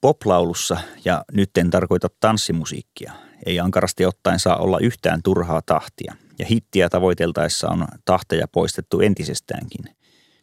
Poplaulussa, 0.00 0.76
ja 1.04 1.24
nyt 1.32 1.50
en 1.56 1.70
tarkoita 1.70 2.08
tanssimusiikkia, 2.20 3.12
ei 3.46 3.60
ankarasti 3.60 4.06
ottaen 4.06 4.38
saa 4.38 4.56
olla 4.56 4.78
yhtään 4.78 5.20
turhaa 5.22 5.62
tahtia, 5.66 6.14
ja 6.38 6.46
hittiä 6.46 6.88
tavoiteltaessa 6.88 7.68
on 7.68 7.86
tahteja 8.04 8.48
poistettu 8.48 9.00
entisestäänkin. 9.00 9.84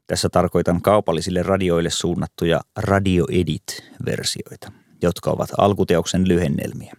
Tässä 0.08 0.30
tarkoitan 0.30 0.82
kaupallisille 0.82 1.44
radioille 1.44 1.90
suunnattuja 1.90 2.62
Radio 2.78 3.26
Edit-versioita, 3.32 4.72
jotka 5.02 5.32
ovat 5.32 5.50
alkuteoksen 5.58 6.28
lyhennelmiä. 6.28 6.94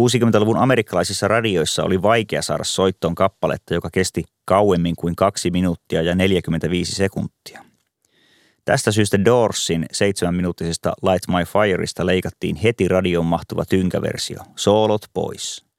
60-luvun 0.00 0.56
amerikkalaisissa 0.56 1.28
radioissa 1.28 1.84
oli 1.84 2.02
vaikea 2.02 2.42
saada 2.42 2.64
soittoon 2.64 3.14
kappaletta, 3.14 3.74
joka 3.74 3.90
kesti 3.92 4.24
kauemmin 4.44 4.96
kuin 4.96 5.16
2 5.16 5.50
minuuttia 5.50 6.02
ja 6.02 6.14
45 6.14 6.92
sekuntia. 6.92 7.64
Tästä 8.64 8.92
syystä 8.92 9.24
Doorsin 9.24 9.86
seitsemänminuuttisesta 9.92 10.92
Light 11.02 11.28
My 11.28 11.44
Fireista 11.44 12.06
leikattiin 12.06 12.56
heti 12.56 12.88
radioon 12.88 13.26
mahtuva 13.26 13.64
tynkäversio, 13.64 14.38
soolot 14.56 15.02
pois. 15.12 15.69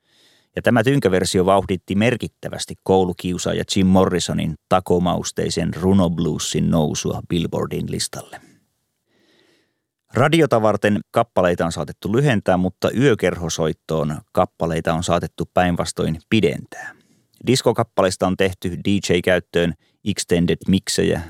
Ja 0.56 0.62
tämä 0.62 0.84
tynkäversio 0.84 1.46
vauhditti 1.46 1.96
merkittävästi 1.96 2.76
koulukiusaaja 2.84 3.64
Jim 3.76 3.88
Morrisonin 3.88 4.56
takomausteisen 4.70 5.74
runobluesin 5.74 6.70
nousua 6.70 7.22
Billboardin 7.30 7.92
listalle. 7.92 8.42
Radiota 10.14 10.62
varten 10.62 11.00
kappaleita 11.12 11.66
on 11.66 11.72
saatettu 11.72 12.16
lyhentää, 12.16 12.58
mutta 12.58 12.92
yökerhosoittoon 12.98 14.22
kappaleita 14.32 14.94
on 14.94 15.04
saatettu 15.04 15.50
päinvastoin 15.54 16.20
pidentää. 16.30 16.96
Diskokappaleista 17.48 18.28
on 18.28 18.38
tehty 18.38 18.78
DJ-käyttöön 18.86 19.74
extended 20.06 20.58
miksejä, 20.68 21.22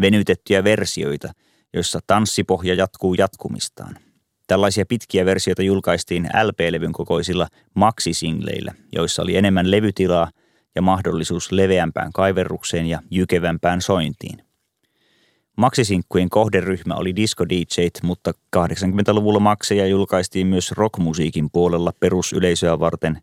venytettyjä 0.00 0.64
versioita, 0.64 1.32
joissa 1.72 1.98
tanssipohja 2.06 2.74
jatkuu 2.74 3.14
jatkumistaan. 3.14 4.09
Tällaisia 4.50 4.86
pitkiä 4.86 5.24
versioita 5.24 5.62
julkaistiin 5.62 6.28
LP-levyn 6.42 6.92
kokoisilla 6.92 7.48
maxisingleillä, 7.74 8.74
joissa 8.92 9.22
oli 9.22 9.36
enemmän 9.36 9.70
levytilaa 9.70 10.30
ja 10.74 10.82
mahdollisuus 10.82 11.52
leveämpään 11.52 12.12
kaiverrukseen 12.12 12.86
ja 12.86 13.02
jykevämpään 13.10 13.82
sointiin. 13.82 14.44
Maksisinkkujen 15.56 16.30
kohderyhmä 16.30 16.94
oli 16.94 17.16
disco 17.16 17.48
DJt, 17.48 18.00
mutta 18.02 18.32
80-luvulla 18.56 19.40
makseja 19.40 19.86
julkaistiin 19.86 20.46
myös 20.46 20.72
rockmusiikin 20.72 21.50
puolella 21.52 21.92
perusyleisöä 22.00 22.78
varten, 22.78 23.18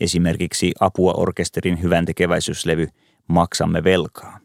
esimerkiksi 0.00 0.72
Apua 0.80 1.12
orkesterin 1.12 1.82
hyvän 1.82 2.04
tekeväisyyslevy 2.04 2.88
Maksamme 3.28 3.84
velkaa. 3.84 4.40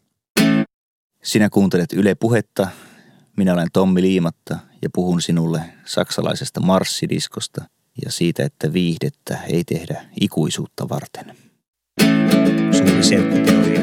Sinä 1.23 1.49
kuuntelet 1.49 1.93
Yle 1.93 2.15
Puhetta, 2.15 2.67
minä 3.37 3.53
olen 3.53 3.67
Tommi 3.73 4.01
Liimatta 4.01 4.72
ja 4.83 4.89
puhun 4.93 5.21
sinulle 5.21 5.61
saksalaisesta 5.85 6.59
marssidiskosta 6.59 7.65
ja 8.05 8.11
siitä, 8.11 8.43
että 8.43 8.73
viihdettä 8.73 9.39
ei 9.47 9.63
tehdä 9.63 10.05
ikuisuutta 10.21 10.89
varten. 10.89 11.35
Suuri 12.71 13.03
serkkuteoria. 13.03 13.81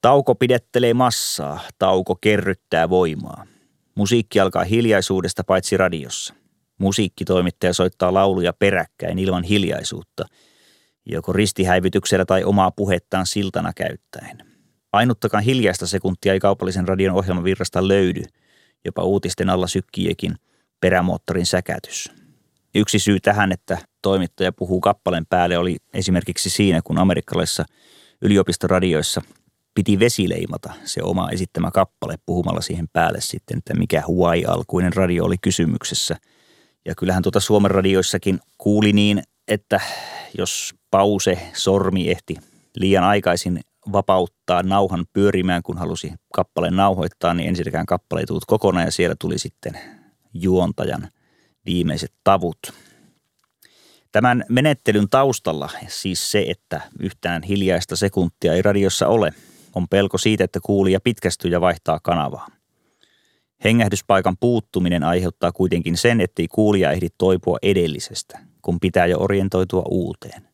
Tauko 0.00 0.34
pidettelee 0.34 0.94
massaa, 0.94 1.60
tauko 1.78 2.16
kerryttää 2.20 2.90
voimaa. 2.90 3.46
Musiikki 3.94 4.40
alkaa 4.40 4.64
hiljaisuudesta 4.64 5.44
paitsi 5.44 5.76
radiossa. 5.76 6.34
Musiikkitoimittaja 6.78 7.72
soittaa 7.72 8.14
lauluja 8.14 8.52
peräkkäin 8.52 9.18
ilman 9.18 9.44
hiljaisuutta, 9.44 10.24
joko 11.06 11.32
ristihäivytyksellä 11.32 12.24
tai 12.24 12.44
omaa 12.44 12.70
puhettaan 12.70 13.26
siltana 13.26 13.72
käyttäen. 13.72 14.51
Ainuttakaan 14.92 15.44
hiljaista 15.44 15.86
sekuntia 15.86 16.32
ei 16.32 16.40
kaupallisen 16.40 16.88
radion 16.88 17.14
ohjelmavirrasta 17.14 17.88
löydy, 17.88 18.22
jopa 18.84 19.02
uutisten 19.02 19.50
alla 19.50 19.66
sykkiikin 19.66 20.34
perämoottorin 20.80 21.46
säkätys. 21.46 22.10
Yksi 22.74 22.98
syy 22.98 23.20
tähän, 23.20 23.52
että 23.52 23.78
toimittaja 24.02 24.52
puhuu 24.52 24.80
kappaleen 24.80 25.26
päälle, 25.26 25.58
oli 25.58 25.76
esimerkiksi 25.94 26.50
siinä, 26.50 26.80
kun 26.84 26.98
amerikkalaisissa 26.98 27.64
yliopistoradioissa 28.22 29.22
piti 29.74 29.98
vesileimata 29.98 30.72
se 30.84 31.02
oma 31.02 31.30
esittämä 31.30 31.70
kappale 31.70 32.16
puhumalla 32.26 32.60
siihen 32.60 32.88
päälle 32.92 33.20
sitten, 33.20 33.58
että 33.58 33.74
mikä 33.74 34.02
Huai-alkuinen 34.06 34.92
radio 34.92 35.24
oli 35.24 35.36
kysymyksessä. 35.38 36.16
Ja 36.84 36.94
kyllähän 36.94 37.22
tuota 37.22 37.40
Suomen 37.40 37.70
radioissakin 37.70 38.40
kuuli 38.58 38.92
niin, 38.92 39.22
että 39.48 39.80
jos 40.38 40.74
pause 40.90 41.38
sormi 41.52 42.10
ehti 42.10 42.36
liian 42.76 43.04
aikaisin 43.04 43.60
vapauttaa 43.92 44.62
nauhan 44.62 45.06
pyörimään, 45.12 45.62
kun 45.62 45.78
halusi 45.78 46.12
kappaleen 46.34 46.76
nauhoittaa, 46.76 47.34
niin 47.34 47.48
ensinnäkään 47.48 47.86
kappale 47.86 48.20
ei 48.20 48.26
tullut 48.26 48.44
kokonaan 48.44 48.84
ja 48.84 48.92
siellä 48.92 49.16
tuli 49.20 49.38
sitten 49.38 49.78
juontajan 50.34 51.08
viimeiset 51.66 52.12
tavut. 52.24 52.58
Tämän 54.12 54.44
menettelyn 54.48 55.08
taustalla 55.10 55.70
siis 55.88 56.30
se, 56.30 56.44
että 56.48 56.80
yhtään 57.00 57.42
hiljaista 57.42 57.96
sekuntia 57.96 58.52
ei 58.52 58.62
radiossa 58.62 59.08
ole– 59.08 59.32
on 59.74 59.88
pelko 59.88 60.18
siitä, 60.18 60.44
että 60.44 60.60
kuulija 60.62 61.00
pitkästyy 61.00 61.50
ja 61.50 61.60
vaihtaa 61.60 62.00
kanavaa. 62.02 62.46
Hengähdyspaikan 63.64 64.36
puuttuminen 64.40 65.04
aiheuttaa 65.04 65.52
kuitenkin 65.52 65.96
sen, 65.96 66.20
ettei 66.20 66.48
kuulija 66.48 66.90
ehdi 66.90 67.08
toipua 67.18 67.58
edellisestä, 67.62 68.38
kun 68.62 68.80
pitää 68.80 69.06
jo 69.06 69.20
orientoitua 69.20 69.82
uuteen. 69.88 70.51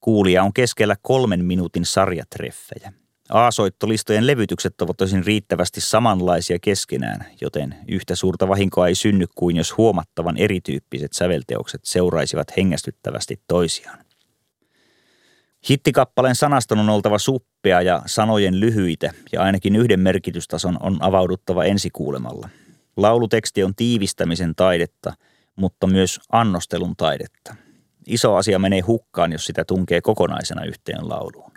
Kuulija 0.00 0.42
on 0.42 0.52
keskellä 0.52 0.96
kolmen 1.02 1.44
minuutin 1.44 1.84
sarjatreffejä. 1.84 2.92
A-soittolistojen 3.28 4.26
levytykset 4.26 4.80
ovat 4.80 4.96
tosin 4.96 5.24
riittävästi 5.24 5.80
samanlaisia 5.80 6.58
keskenään, 6.62 7.26
joten 7.40 7.74
yhtä 7.88 8.14
suurta 8.14 8.48
vahinkoa 8.48 8.88
ei 8.88 8.94
synny 8.94 9.26
kuin 9.34 9.56
jos 9.56 9.76
huomattavan 9.76 10.36
erityyppiset 10.36 11.12
sävelteokset 11.12 11.80
seuraisivat 11.84 12.56
hengästyttävästi 12.56 13.40
toisiaan. 13.48 14.04
Hittikappaleen 15.70 16.34
sanaston 16.34 16.78
on 16.78 16.88
oltava 16.88 17.18
suppea 17.18 17.82
ja 17.82 18.02
sanojen 18.06 18.60
lyhyitä 18.60 19.12
ja 19.32 19.42
ainakin 19.42 19.76
yhden 19.76 20.00
merkitystason 20.00 20.76
on 20.80 20.96
avauduttava 21.00 21.64
ensikuulemalla. 21.64 22.48
Lauluteksti 22.96 23.64
on 23.64 23.74
tiivistämisen 23.74 24.54
taidetta, 24.54 25.12
mutta 25.56 25.86
myös 25.86 26.20
annostelun 26.32 26.96
taidetta. 26.96 27.54
Iso 28.10 28.36
asia 28.36 28.58
menee 28.58 28.80
hukkaan, 28.80 29.32
jos 29.32 29.44
sitä 29.44 29.64
tunkee 29.64 30.00
kokonaisena 30.00 30.64
yhteen 30.64 31.08
lauluun. 31.08 31.52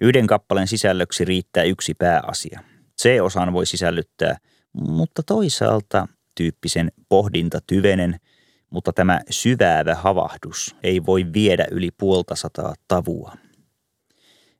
Yhden 0.00 0.26
kappaleen 0.26 0.68
sisällöksi 0.68 1.24
riittää 1.24 1.62
yksi 1.62 1.94
pääasia. 1.94 2.60
C-osaan 3.02 3.52
voi 3.52 3.66
sisällyttää, 3.66 4.36
mutta 4.72 5.22
toisaalta 5.22 6.08
tyyppisen 6.34 6.92
pohdinta 7.08 7.58
tyvenen– 7.66 8.16
mutta 8.70 8.92
tämä 8.92 9.20
syväävä 9.30 9.94
havahdus 9.94 10.76
ei 10.82 11.06
voi 11.06 11.26
viedä 11.32 11.66
yli 11.70 11.90
puolta 11.90 12.36
sataa 12.36 12.74
tavua. 12.88 13.32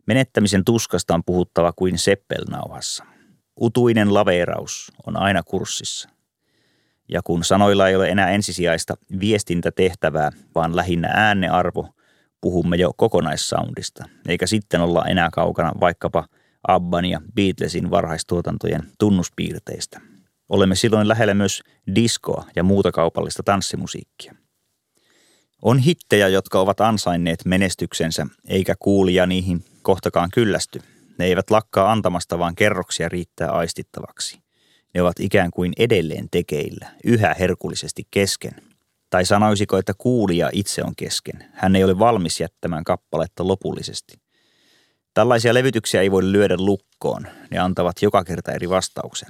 Menettämisen 0.07 0.65
tuskasta 0.65 1.15
on 1.15 1.25
puhuttava 1.27 1.73
kuin 1.73 1.99
seppelnauhassa. 1.99 3.05
Utuinen 3.61 4.15
laveeraus 4.15 4.93
on 5.07 5.17
aina 5.17 5.43
kurssissa. 5.43 6.09
Ja 7.09 7.21
kun 7.25 7.45
sanoilla 7.45 7.89
ei 7.89 7.97
ole 7.97 8.09
enää 8.09 8.31
ensisijaista 8.31 8.95
viestintätehtävää, 9.21 10.31
vaan 10.55 10.77
lähinnä 10.77 11.09
äänearvo, 11.15 11.89
puhumme 12.41 12.77
jo 12.77 12.93
kokonaissoundista, 12.97 14.05
eikä 14.29 14.47
sitten 14.47 14.81
olla 14.81 15.05
enää 15.05 15.29
kaukana 15.33 15.73
vaikkapa 15.81 16.25
Abban 16.69 17.05
ja 17.05 17.21
Beatlesin 17.35 17.91
varhaistuotantojen 17.91 18.83
tunnuspiirteistä. 18.99 20.01
Olemme 20.49 20.75
silloin 20.75 21.09
lähellä 21.09 21.35
myös 21.35 21.63
diskoa 21.95 22.45
ja 22.57 22.63
muuta 22.63 22.93
kaupallista 22.93 23.43
tanssimusiikkia. 23.43 24.35
On 25.63 25.79
hittejä, 25.79 26.29
jotka 26.29 26.61
ovat 26.61 26.81
ansainneet 26.81 27.45
menestyksensä, 27.45 28.27
eikä 28.49 28.75
kuulija 28.79 29.27
niihin 29.27 29.65
kohtakaan 29.83 30.31
kyllästy. 30.35 30.81
Ne 31.19 31.25
eivät 31.25 31.51
lakkaa 31.51 31.93
antamasta, 31.93 32.39
vaan 32.39 32.55
kerroksia 32.55 33.09
riittää 33.09 33.51
aistittavaksi. 33.51 34.48
Ne 34.95 35.03
ovat 35.03 35.21
ikään 35.21 35.51
kuin 35.51 35.73
edelleen 35.79 36.29
tekeillä, 36.31 36.91
yhä 37.05 37.35
herkullisesti 37.39 38.03
kesken. 38.11 38.53
Tai 39.11 39.25
sanoisiko, 39.25 39.77
että 39.79 39.93
kuulija 39.99 40.51
itse 40.53 40.83
on 40.85 40.93
kesken. 40.97 41.45
Hän 41.53 41.77
ei 41.77 41.85
ole 41.85 41.99
valmis 41.99 42.41
jättämään 42.41 42.85
kappaletta 42.85 43.49
lopullisesti. 43.49 44.19
Tällaisia 45.15 45.55
levytyksiä 45.55 46.01
ei 46.01 46.11
voi 46.11 46.33
lyödä 46.33 46.55
lukkoon. 46.59 47.27
Ne 47.51 47.59
antavat 47.59 48.03
joka 48.03 48.25
kerta 48.25 48.53
eri 48.53 48.69
vastauksen. 48.69 49.29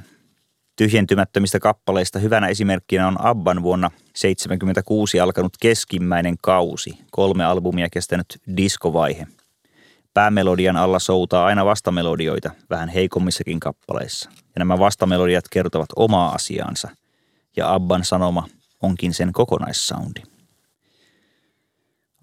Tyhjentymättömistä 0.76 1.58
kappaleista 1.58 2.18
hyvänä 2.18 2.48
esimerkkinä 2.48 3.08
on 3.08 3.26
Abban 3.26 3.62
vuonna 3.62 3.88
1976 3.88 5.20
alkanut 5.20 5.52
keskimmäinen 5.60 6.34
kausi, 6.42 6.98
kolme 7.10 7.44
albumia 7.44 7.88
kestänyt 7.92 8.26
diskovaihe. 8.56 9.26
Päämelodian 10.14 10.76
alla 10.76 10.98
soutaa 10.98 11.46
aina 11.46 11.64
vastamelodioita 11.64 12.50
vähän 12.70 12.88
heikommissakin 12.88 13.60
kappaleissa. 13.60 14.30
Ja 14.58 14.64
nämä 14.64 14.78
vastamelodiat 14.78 15.44
kertovat 15.50 15.88
omaa 15.96 16.32
asiaansa. 16.34 16.88
Ja 17.56 17.74
Abban 17.74 18.04
sanoma 18.04 18.48
onkin 18.82 19.14
sen 19.14 19.32
kokonaissoundi. 19.32 20.22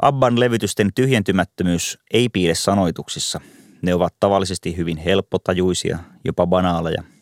Abban 0.01 0.39
levytysten 0.39 0.93
tyhjentymättömyys 0.95 1.99
ei 2.13 2.29
piile 2.29 2.55
sanoituksissa. 2.55 3.41
Ne 3.81 3.93
ovat 3.93 4.15
tavallisesti 4.19 4.77
hyvin 4.77 4.97
helppotajuisia, 4.97 5.99
jopa 6.25 6.47
banaaleja– 6.47 7.03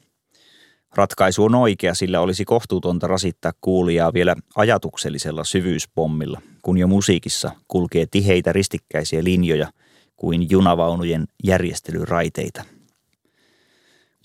Ratkaisu 0.96 1.44
on 1.44 1.56
oikea, 1.56 1.94
sillä 1.94 2.20
olisi 2.20 2.46
kohtuutonta 2.46 3.08
rasittaa 3.08 3.52
kuulijaa 3.62 4.14
vielä 4.14 4.36
ajatuksellisella 4.56 5.44
syvyyspommilla, 5.44 6.42
kun 6.62 6.78
jo 6.78 6.88
musiikissa 6.88 7.52
kulkee 7.68 8.06
tiheitä 8.12 8.54
ristikkäisiä 8.54 9.24
linjoja 9.24 9.72
kuin 10.16 10.50
junavaunujen 10.50 11.26
järjestelyraiteita. 11.44 12.64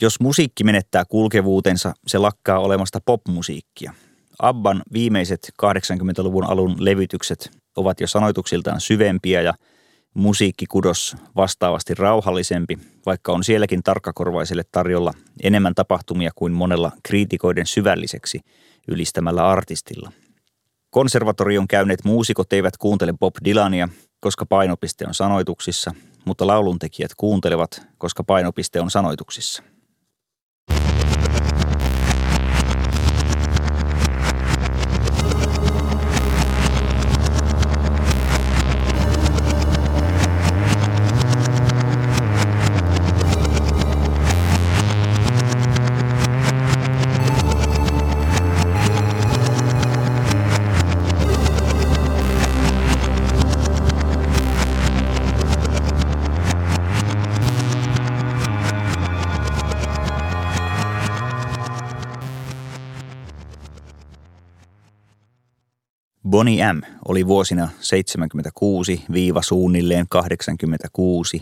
Jos 0.03 0.21
musiikki 0.21 0.65
menettää 0.65 1.05
kulkevuutensa, 1.05 1.95
se 2.07 2.19
lakkaa 2.19 2.59
olemasta 2.59 3.01
popmusiikkia. 3.07 3.93
Abban 4.39 4.83
viimeiset 4.93 5.53
80-luvun 5.63 6.45
alun 6.45 6.77
levytykset 6.79 7.51
ovat 7.77 8.01
jo 8.01 8.07
sanoituksiltaan 8.07 8.81
syvempiä 8.81 9.43
ja 9.43 9.55
musiikkikudos 10.15 11.17
vastaavasti 11.37 11.95
rauhallisempi, 11.95 12.79
vaikka 13.07 13.33
on 13.33 13.45
sielläkin 13.45 13.83
tarkkakorvaiselle 13.83 14.63
tarjolla 14.73 15.15
enemmän 15.43 15.75
tapahtumia 15.75 16.31
kuin 16.35 16.53
monella 16.53 16.93
kriitikoiden 17.03 17.67
syvälliseksi 17.67 18.41
ylistämällä 18.89 19.49
artistilla. 19.49 20.13
Konservatorion 20.91 21.69
käyneet 21.69 22.05
muusikot 22.05 22.53
eivät 22.53 22.77
kuuntele 22.77 23.13
Bob 23.21 23.35
Dylania, 23.45 23.89
koska 24.21 24.47
painopiste 24.47 25.07
on 25.07 25.15
sanoituksissa, 25.15 25.95
mutta 26.25 26.47
lauluntekijät 26.47 27.11
kuuntelevat, 27.17 27.83
koska 27.99 28.25
painopiste 28.25 28.81
on 28.81 28.91
sanoituksissa– 28.91 29.63
Bonnie 66.49 66.73
M. 66.73 66.81
oli 67.09 67.27
vuosina 67.27 67.69
76-suunnilleen 67.81 70.07
86 70.09 71.41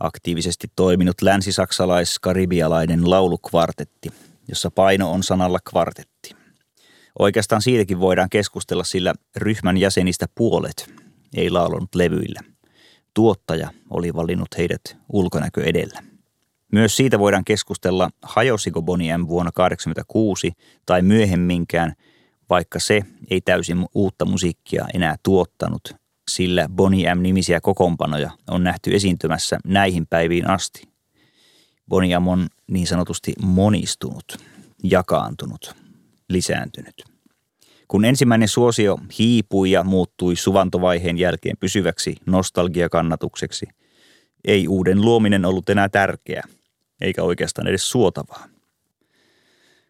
aktiivisesti 0.00 0.68
toiminut 0.76 1.22
länsisaksalais-karibialainen 1.22 3.10
laulukvartetti, 3.10 4.08
jossa 4.48 4.70
paino 4.70 5.12
on 5.12 5.22
sanalla 5.22 5.58
kvartetti. 5.70 6.36
Oikeastaan 7.18 7.62
siitäkin 7.62 8.00
voidaan 8.00 8.30
keskustella, 8.30 8.84
sillä 8.84 9.14
ryhmän 9.36 9.76
jäsenistä 9.76 10.26
puolet 10.34 10.90
ei 11.36 11.50
laulunut 11.50 11.94
levyillä. 11.94 12.40
Tuottaja 13.14 13.68
oli 13.90 14.14
valinnut 14.14 14.58
heidät 14.58 14.96
ulkonäkö 15.12 15.64
edellä. 15.64 16.02
Myös 16.72 16.96
siitä 16.96 17.18
voidaan 17.18 17.44
keskustella, 17.44 18.10
hajosiko 18.22 18.82
Bonnie 18.82 19.18
M 19.18 19.28
vuonna 19.28 19.52
1986 19.52 20.52
tai 20.86 21.02
myöhemminkään– 21.02 21.92
vaikka 22.54 22.80
se 22.80 23.02
ei 23.30 23.40
täysin 23.40 23.86
uutta 23.94 24.24
musiikkia 24.24 24.86
enää 24.94 25.16
tuottanut, 25.22 25.94
sillä 26.30 26.68
Bonnie 26.68 27.14
M-nimisiä 27.14 27.60
kokoonpanoja 27.60 28.30
on 28.50 28.64
nähty 28.64 28.94
esiintymässä 28.94 29.58
näihin 29.64 30.06
päiviin 30.06 30.50
asti. 30.50 30.88
Bonnie 31.88 32.18
M 32.18 32.28
on 32.28 32.46
niin 32.70 32.86
sanotusti 32.86 33.32
monistunut, 33.42 34.38
jakaantunut, 34.84 35.74
lisääntynyt. 36.28 37.04
Kun 37.88 38.04
ensimmäinen 38.04 38.48
suosio 38.48 38.98
hiipui 39.18 39.70
ja 39.70 39.84
muuttui 39.84 40.36
suvantovaiheen 40.36 41.18
jälkeen 41.18 41.56
pysyväksi 41.60 42.16
nostalgiakannatukseksi, 42.26 43.66
ei 44.44 44.68
uuden 44.68 45.00
luominen 45.00 45.44
ollut 45.44 45.70
enää 45.70 45.88
tärkeää, 45.88 46.48
eikä 47.00 47.22
oikeastaan 47.22 47.68
edes 47.68 47.90
suotavaa. 47.90 48.53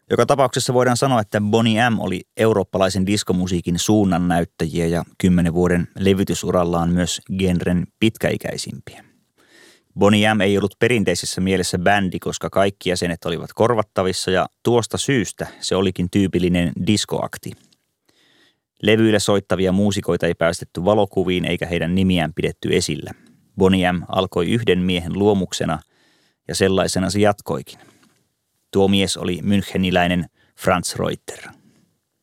Joka 0.09 0.25
tapauksessa 0.25 0.73
voidaan 0.73 0.97
sanoa, 0.97 1.21
että 1.21 1.41
Bonnie 1.41 1.89
M 1.89 1.99
oli 1.99 2.21
eurooppalaisen 2.37 3.05
diskomusiikin 3.05 3.79
suunnan 3.79 4.27
näyttäjiä 4.27 4.85
ja 4.85 5.03
kymmenen 5.17 5.53
vuoden 5.53 5.87
levytysurallaan 5.99 6.89
myös 6.89 7.21
genren 7.37 7.87
pitkäikäisimpiä. 7.99 9.05
Bonnie 9.99 10.33
M 10.33 10.41
ei 10.41 10.57
ollut 10.57 10.75
perinteisessä 10.79 11.41
mielessä 11.41 11.77
bändi, 11.79 12.19
koska 12.19 12.49
kaikki 12.49 12.89
jäsenet 12.89 13.25
olivat 13.25 13.49
korvattavissa 13.55 14.31
ja 14.31 14.45
tuosta 14.63 14.97
syystä 14.97 15.47
se 15.59 15.75
olikin 15.75 16.07
tyypillinen 16.11 16.71
diskoakti. 16.87 17.51
Levyillä 18.83 19.19
soittavia 19.19 19.71
muusikoita 19.71 20.27
ei 20.27 20.33
päästetty 20.33 20.85
valokuviin 20.85 21.45
eikä 21.45 21.65
heidän 21.65 21.95
nimiään 21.95 22.33
pidetty 22.33 22.69
esillä. 22.71 23.11
Bonnie 23.57 23.91
M 23.91 24.01
alkoi 24.07 24.51
yhden 24.51 24.79
miehen 24.79 25.13
luomuksena 25.13 25.79
ja 26.47 26.55
sellaisena 26.55 27.09
se 27.09 27.19
jatkoikin– 27.19 27.79
Tuo 28.75 28.87
mies 28.87 29.17
oli 29.17 29.39
müncheniläinen 29.41 30.25
Franz 30.59 30.95
Reuter. 30.95 31.51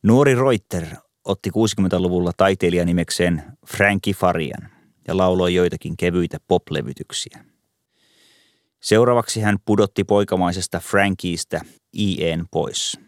Nuori 0.03 0.35
Reuter 0.35 0.85
otti 1.25 1.49
60-luvulla 1.49 2.31
taiteilijanimekseen 2.37 3.43
Frankie 3.67 4.13
Farian 4.13 4.69
ja 5.07 5.17
lauloi 5.17 5.55
joitakin 5.55 5.97
kevyitä 5.97 6.37
poplevytyksiä. 6.47 7.45
Seuraavaksi 8.81 9.41
hän 9.41 9.57
pudotti 9.65 10.03
poikamaisesta 10.03 10.79
Frankiestä 10.79 11.61
IEn 11.97 12.45
pois. 12.51 12.99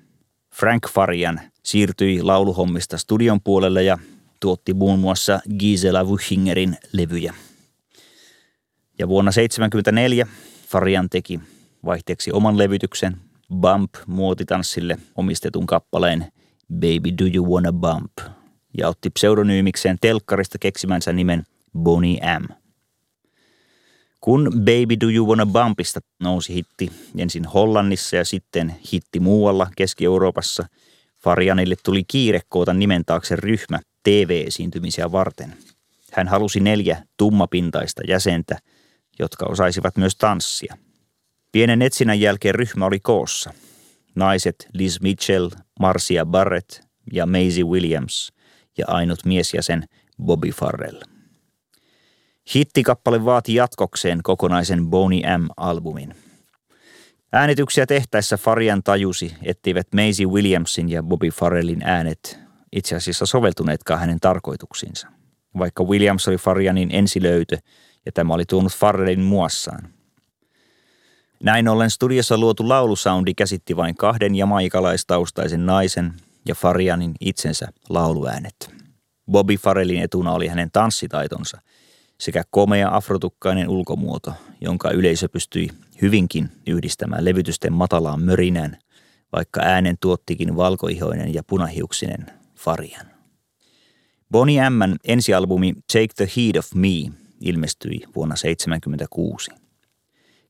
Frank 0.56 0.90
Farian 0.90 1.42
siirtyi 1.64 2.22
lauluhommista 2.22 2.98
studion 2.98 3.42
puolelle 3.42 3.84
ja 3.84 3.98
tuotti 4.40 4.74
muun 4.74 5.00
muassa 5.00 5.40
Gisela 5.60 6.04
Wuchingerin 6.04 6.78
levyjä. 6.92 7.34
Ja 9.00 9.08
vuonna 9.08 9.32
1974 9.32 10.28
Farian 10.68 11.10
teki 11.10 11.40
vaihteeksi 11.86 12.32
oman 12.32 12.58
levytyksen 12.58 13.25
Bump 13.54 13.90
muotitanssille 14.08 14.98
omistetun 15.16 15.66
kappaleen 15.66 16.32
Baby 16.74 17.12
Do 17.18 17.26
You 17.36 17.54
Wanna 17.54 17.74
Bump 17.74 18.12
ja 18.78 18.88
otti 18.88 19.10
pseudonyymikseen 19.10 19.98
telkkarista 20.02 20.58
keksimänsä 20.58 21.14
nimen 21.14 21.44
Bonnie 21.78 22.40
M. 22.40 22.46
Kun 24.22 24.52
Baby 24.52 25.00
Do 25.02 25.10
You 25.10 25.28
Wanna 25.28 25.46
Bumpista 25.46 26.00
nousi 26.20 26.54
hitti 26.54 26.92
ensin 27.18 27.46
Hollannissa 27.46 28.16
ja 28.16 28.26
sitten 28.26 28.76
hitti 28.94 29.20
muualla 29.20 29.68
Keski-Euroopassa, 29.76 30.66
Farianille 31.24 31.76
tuli 31.84 32.04
kiire 32.04 32.42
koota 32.50 32.74
nimen 32.74 33.06
taakse 33.06 33.36
ryhmä 33.36 33.80
TV-esiintymisiä 34.04 35.12
varten. 35.12 35.54
Hän 36.12 36.28
halusi 36.28 36.60
neljä 36.60 37.04
tummapintaista 37.18 38.02
jäsentä, 38.08 38.58
jotka 39.20 39.46
osaisivat 39.46 39.98
myös 39.98 40.16
tanssia– 40.16 40.78
Pienen 41.56 41.82
etsinnän 41.82 42.20
jälkeen 42.20 42.56
ryhmä 42.56 42.86
oli 42.86 43.00
koossa. 43.00 43.54
Naiset 44.16 44.68
Liz 44.74 45.02
Mitchell, 45.02 45.50
Marcia 45.80 46.26
Barrett 46.26 46.80
ja 47.12 47.26
Maisie 47.26 47.64
Williams 47.64 48.34
ja 48.78 48.86
ainut 48.88 49.26
miesjäsen 49.26 49.84
Bobby 50.24 50.50
Farrell. 50.50 51.02
Hittikappale 52.56 53.26
vaati 53.26 53.56
jatkokseen 53.56 54.20
kokonaisen 54.24 54.88
Boney 54.88 55.20
M-albumin. 55.20 56.16
Äänityksiä 57.34 57.86
tehtäessä 57.86 58.38
Farian 58.38 58.84
tajusi, 58.84 59.34
etteivät 59.44 59.88
Maisie 59.94 60.26
Williamsin 60.26 60.90
ja 60.90 61.04
Bobby 61.04 61.30
Farrellin 61.30 61.84
äänet 61.84 62.40
itse 62.72 62.96
asiassa 62.96 63.26
soveltuneetkaan 63.26 64.00
hänen 64.00 64.20
tarkoituksiinsa. 64.20 65.08
Vaikka 65.58 65.84
Williams 65.84 66.28
oli 66.28 66.38
Farianin 66.38 66.90
ensilöytö 66.92 67.58
ja 68.06 68.12
tämä 68.12 68.34
oli 68.34 68.46
tuonut 68.46 68.74
Farrellin 68.74 69.22
muassaan. 69.22 69.95
Näin 71.46 71.68
ollen 71.68 71.90
studiossa 71.90 72.38
luotu 72.38 72.70
laulusoundi 72.70 73.34
käsitti 73.34 73.76
vain 73.76 73.96
kahden 73.96 74.36
jamaikalaistaustaisen 74.36 75.66
naisen 75.66 76.14
ja 76.46 76.56
Farianin 76.56 77.16
itsensä 77.20 77.68
lauluäänet. 77.90 78.72
Bobby 79.32 79.56
Farrellin 79.56 80.02
etuna 80.02 80.32
oli 80.32 80.48
hänen 80.48 80.72
tanssitaitonsa 80.74 81.62
sekä 82.18 82.44
komea 82.50 82.96
afrotukkainen 82.96 83.70
ulkomuoto, 83.70 84.34
jonka 84.62 84.92
yleisö 84.92 85.30
pystyi 85.30 85.70
hyvinkin 86.02 86.50
yhdistämään 86.68 87.26
levytysten 87.26 87.74
matalaan 87.74 88.22
mörinään, 88.22 88.78
vaikka 89.36 89.62
äänen 89.62 89.96
tuottikin 90.00 90.56
valkoihoinen 90.56 91.34
ja 91.34 91.44
punahiuksinen 91.44 92.26
Farian. 92.56 93.06
Bonnie 94.32 94.70
M:n 94.70 94.96
ensialbumi 95.04 95.74
Take 95.74 96.14
the 96.16 96.28
Heat 96.38 96.56
of 96.56 96.74
Me 96.76 97.12
ilmestyi 97.42 98.02
vuonna 98.16 98.36
1976. 98.36 99.65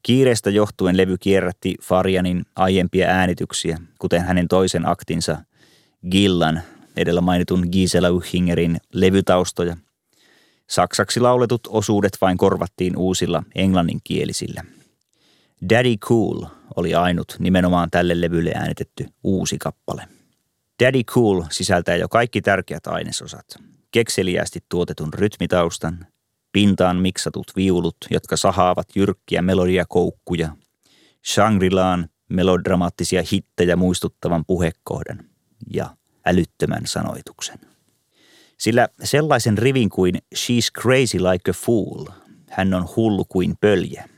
Kiireestä 0.06 0.50
johtuen 0.50 0.98
levy 0.98 1.18
kierrätti 1.18 1.76
Farianin 1.82 2.46
aiempia 2.56 3.08
äänityksiä, 3.08 3.78
kuten 4.00 4.22
hänen 4.22 4.48
toisen 4.48 4.88
aktinsa 4.88 5.38
Gillan, 6.12 6.62
edellä 6.98 7.22
mainitun 7.22 7.68
Gisela 7.72 8.10
Uchingerin 8.10 8.78
levytaustoja. 8.94 9.78
Saksaksi 10.70 11.20
lauletut 11.20 11.62
osuudet 11.68 12.18
vain 12.22 12.38
korvattiin 12.38 12.98
uusilla 12.98 13.44
englanninkielisillä. 13.56 14.64
Daddy 15.70 15.98
Cool 15.98 16.46
oli 16.76 16.96
ainut 16.96 17.36
nimenomaan 17.40 17.92
tälle 17.92 18.22
levylle 18.22 18.52
äänitetty 18.56 19.06
uusi 19.24 19.58
kappale. 19.58 20.08
Daddy 20.84 21.04
Cool 21.04 21.44
sisältää 21.52 21.96
jo 21.96 22.10
kaikki 22.10 22.42
tärkeät 22.42 22.88
ainesosat. 22.88 23.46
Kekseliästi 23.92 24.60
tuotetun 24.70 25.14
rytmitaustan, 25.14 26.08
pintaan 26.56 26.98
miksatut 26.98 27.52
viulut, 27.56 27.98
jotka 28.12 28.38
sahaavat 28.38 28.88
jyrkkiä 28.96 29.42
melodiakoukkuja, 29.42 30.50
Shangri-Laan 31.26 32.10
melodramaattisia 32.30 33.24
hittejä 33.32 33.76
muistuttavan 33.76 34.46
puhekohdan 34.46 35.20
ja 35.74 35.96
älyttömän 36.26 36.86
sanoituksen. 36.86 37.60
Sillä 38.58 38.88
sellaisen 39.04 39.58
rivin 39.58 39.90
kuin 39.90 40.16
She's 40.36 40.82
crazy 40.82 41.20
like 41.20 41.52
a 41.52 41.54
fool, 41.54 42.06
hän 42.50 42.74
on 42.74 42.88
hullu 42.96 43.26
kuin 43.26 43.56
pöljä, 43.60 44.10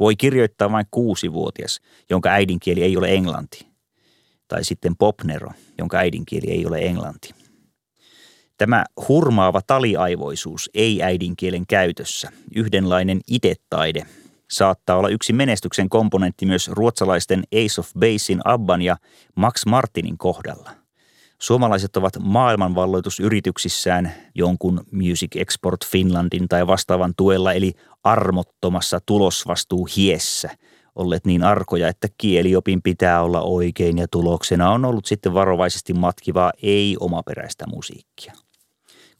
voi 0.00 0.16
kirjoittaa 0.16 0.72
vain 0.72 0.86
kuusivuotias, 0.90 1.80
jonka 2.10 2.28
äidinkieli 2.28 2.82
ei 2.82 2.96
ole 2.96 3.14
englanti. 3.14 3.66
Tai 4.48 4.64
sitten 4.64 4.96
popnero, 4.96 5.50
jonka 5.78 5.96
äidinkieli 5.96 6.50
ei 6.50 6.66
ole 6.66 6.78
englanti. 6.78 7.43
Tämä 8.58 8.84
hurmaava 9.08 9.60
taliaivoisuus 9.66 10.70
ei-äidinkielen 10.74 11.66
käytössä, 11.66 12.32
yhdenlainen 12.54 13.20
itetaide, 13.26 14.06
saattaa 14.50 14.96
olla 14.96 15.08
yksi 15.08 15.32
menestyksen 15.32 15.88
komponentti 15.88 16.46
myös 16.46 16.68
ruotsalaisten 16.68 17.42
Ace 17.54 17.80
of 17.80 17.90
Basein 17.98 18.40
Abban 18.44 18.82
ja 18.82 18.96
Max 19.36 19.66
Martinin 19.66 20.18
kohdalla. 20.18 20.70
Suomalaiset 21.38 21.96
ovat 21.96 22.12
maailmanvalloitusyrityksissään 22.20 24.12
jonkun 24.34 24.84
Music 24.92 25.36
Export 25.36 25.86
Finlandin 25.86 26.48
tai 26.48 26.66
vastaavan 26.66 27.14
tuella 27.16 27.52
eli 27.52 27.72
armottomassa 28.04 29.00
tulosvastuu 29.06 29.88
hiessä 29.96 30.50
olleet 30.94 31.26
niin 31.26 31.42
arkoja, 31.42 31.88
että 31.88 32.08
kieliopin 32.18 32.82
pitää 32.82 33.22
olla 33.22 33.40
oikein 33.40 33.98
ja 33.98 34.06
tuloksena 34.10 34.70
on 34.70 34.84
ollut 34.84 35.06
sitten 35.06 35.34
varovaisesti 35.34 35.92
matkivaa 35.92 36.52
ei-omaperäistä 36.62 37.64
musiikkia 37.66 38.43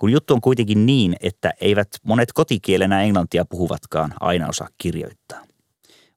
kun 0.05 0.12
juttu 0.12 0.35
on 0.35 0.40
kuitenkin 0.40 0.87
niin, 0.87 1.17
että 1.21 1.53
eivät 1.61 1.88
monet 2.03 2.33
kotikielenä 2.33 3.03
englantia 3.03 3.45
puhuvatkaan 3.45 4.14
aina 4.21 4.49
osaa 4.49 4.69
kirjoittaa. 4.79 5.45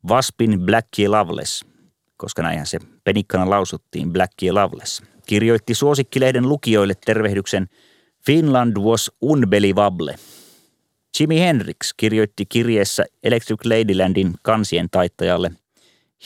Waspin 0.07 0.59
Blackie 0.59 1.07
Loveless, 1.07 1.65
koska 2.17 2.41
näinhän 2.41 2.65
se 2.65 2.79
penikkana 3.03 3.49
lausuttiin 3.49 4.13
Blackie 4.13 4.51
Loveless, 4.51 5.03
kirjoitti 5.25 5.73
suosikkilehden 5.73 6.49
lukijoille 6.49 6.93
tervehdyksen 7.05 7.67
Finland 8.25 8.77
was 8.77 9.11
unbelievable. 9.21 10.15
Jimi 11.19 11.39
Hendrix 11.39 11.93
kirjoitti 11.97 12.45
kirjeessä 12.45 13.05
Electric 13.23 13.65
Ladylandin 13.65 14.33
kansien 14.41 14.87
taittajalle 14.91 15.51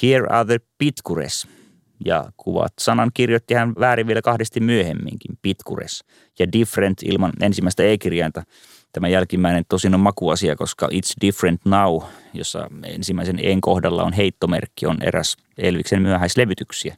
Here 0.04 0.28
are 0.30 0.46
the 0.46 0.60
Pitcures– 0.78 1.48
ja 2.06 2.32
kuvat 2.38 2.74
sanan 2.80 3.12
kirjoitti 3.14 3.54
hän 3.54 3.74
väärin 3.80 4.08
vielä 4.08 4.22
kahdesti 4.22 4.60
myöhemminkin, 4.60 5.38
Pitkures 5.42 6.04
ja 6.40 6.52
Different 6.52 7.04
ilman 7.04 7.32
ensimmäistä 7.42 7.84
e-kirjainta. 7.84 8.44
Tämä 8.92 9.08
jälkimmäinen 9.08 9.64
tosin 9.70 9.94
on 9.94 10.00
makuasia, 10.00 10.56
koska 10.56 10.88
It's 10.88 11.14
Different 11.22 11.62
Now, 11.66 12.02
jossa 12.34 12.68
ensimmäisen 12.84 13.40
en 13.44 13.62
kohdalla 13.62 14.04
on 14.04 14.14
heittomerkki, 14.14 14.86
on 14.86 14.98
eräs 15.04 15.38
Elviksen 15.58 16.02
myöhäislevytyksiä. 16.02 16.96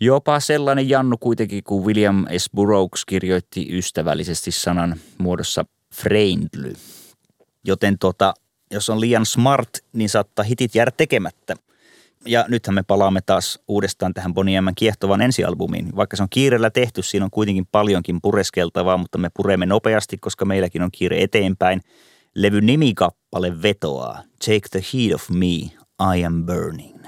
Jopa 0.00 0.40
sellainen 0.40 0.88
Jannu 0.88 1.16
kuitenkin, 1.20 1.64
kuin 1.64 1.84
William 1.84 2.26
S. 2.38 2.50
Burroughs 2.54 3.04
kirjoitti 3.04 3.76
ystävällisesti 3.78 4.50
sanan 4.50 4.96
muodossa 5.18 5.64
friendly. 5.94 6.72
Joten 7.64 7.98
tota, 7.98 8.34
jos 8.70 8.90
on 8.90 9.00
liian 9.00 9.26
smart, 9.26 9.68
niin 9.92 10.08
saattaa 10.08 10.44
hitit 10.44 10.74
jäädä 10.74 10.90
tekemättä– 10.90 11.54
ja 12.26 12.44
nythän 12.48 12.74
me 12.74 12.82
palaamme 12.82 13.20
taas 13.26 13.60
uudestaan 13.68 14.14
tähän 14.14 14.34
Bonnie 14.34 14.60
M. 14.60 14.68
kiehtovan 14.76 15.20
ensialbumiin. 15.20 15.96
Vaikka 15.96 16.16
se 16.16 16.22
on 16.22 16.28
kiireellä 16.30 16.70
tehty, 16.70 17.02
siinä 17.02 17.24
on 17.24 17.30
kuitenkin 17.30 17.66
paljonkin 17.72 18.18
pureskeltavaa, 18.22 18.96
mutta 18.96 19.18
me 19.18 19.30
puremme 19.36 19.66
nopeasti, 19.66 20.18
koska 20.18 20.44
meilläkin 20.44 20.82
on 20.82 20.90
kiire 20.90 21.22
eteenpäin. 21.22 21.80
Levy 22.34 22.60
nimikappale 22.60 23.62
vetoaa 23.62 24.22
Take 24.44 24.68
the 24.70 24.80
heat 24.94 25.14
of 25.14 25.30
me, 25.30 25.54
I 26.16 26.24
am 26.26 26.46
burning. 26.46 27.04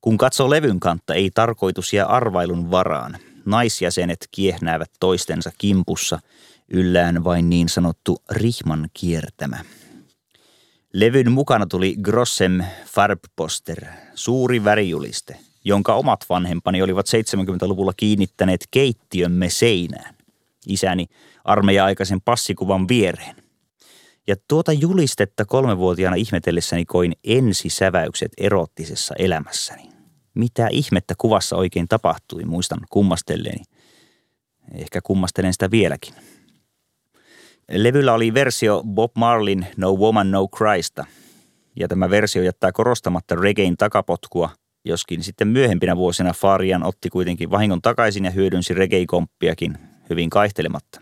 Kun 0.00 0.18
katsoo 0.18 0.50
levyn 0.50 0.80
kantta, 0.80 1.14
ei 1.14 1.30
tarkoitus 1.34 1.92
jää 1.92 2.06
arvailun 2.06 2.70
varaan. 2.70 3.16
Naisjäsenet 3.44 4.28
kiehnäävät 4.30 4.90
toistensa 5.00 5.50
kimpussa, 5.58 6.18
yllään 6.72 7.24
vain 7.24 7.50
niin 7.50 7.68
sanottu 7.68 8.22
rihman 8.30 8.88
kiertämä– 8.94 9.58
Levyn 10.92 11.32
mukana 11.32 11.66
tuli 11.66 11.96
Grossem 12.02 12.64
Farbposter, 12.86 13.84
suuri 14.14 14.64
värijuliste, 14.64 15.36
jonka 15.64 15.94
omat 15.94 16.24
vanhempani 16.28 16.82
olivat 16.82 17.06
70-luvulla 17.06 17.92
kiinnittäneet 17.96 18.64
keittiömme 18.70 19.50
seinään. 19.50 20.14
Isäni 20.66 21.06
armeija-aikaisen 21.44 22.20
passikuvan 22.20 22.88
viereen. 22.88 23.36
Ja 24.26 24.36
tuota 24.48 24.72
julistetta 24.72 25.44
kolmevuotiaana 25.44 26.16
ihmetellessäni 26.16 26.84
koin 26.84 27.12
ensisäväykset 27.24 28.32
erottisessa 28.38 29.14
elämässäni. 29.18 29.88
Mitä 30.34 30.68
ihmettä 30.70 31.14
kuvassa 31.18 31.56
oikein 31.56 31.88
tapahtui, 31.88 32.44
muistan 32.44 32.80
kummastelleeni. 32.90 33.64
Ehkä 34.74 35.00
kummastelen 35.02 35.52
sitä 35.52 35.70
vieläkin. 35.70 36.14
Levyllä 37.70 38.12
oli 38.12 38.34
versio 38.34 38.82
Bob 38.86 39.10
Marlin 39.16 39.66
No 39.76 39.92
Woman 39.92 40.30
No 40.30 40.48
Crysta, 40.48 41.04
ja 41.76 41.88
tämä 41.88 42.10
versio 42.10 42.42
jättää 42.42 42.72
korostamatta 42.72 43.34
reggaein 43.34 43.76
takapotkua, 43.76 44.50
joskin 44.84 45.22
sitten 45.22 45.48
myöhempinä 45.48 45.96
vuosina 45.96 46.32
Farian 46.32 46.82
otti 46.82 47.10
kuitenkin 47.10 47.50
vahingon 47.50 47.82
takaisin 47.82 48.24
ja 48.24 48.30
hyödynsi 48.30 48.74
reggae-komppiakin 48.74 49.78
hyvin 50.10 50.30
kaihtelematta. 50.30 51.00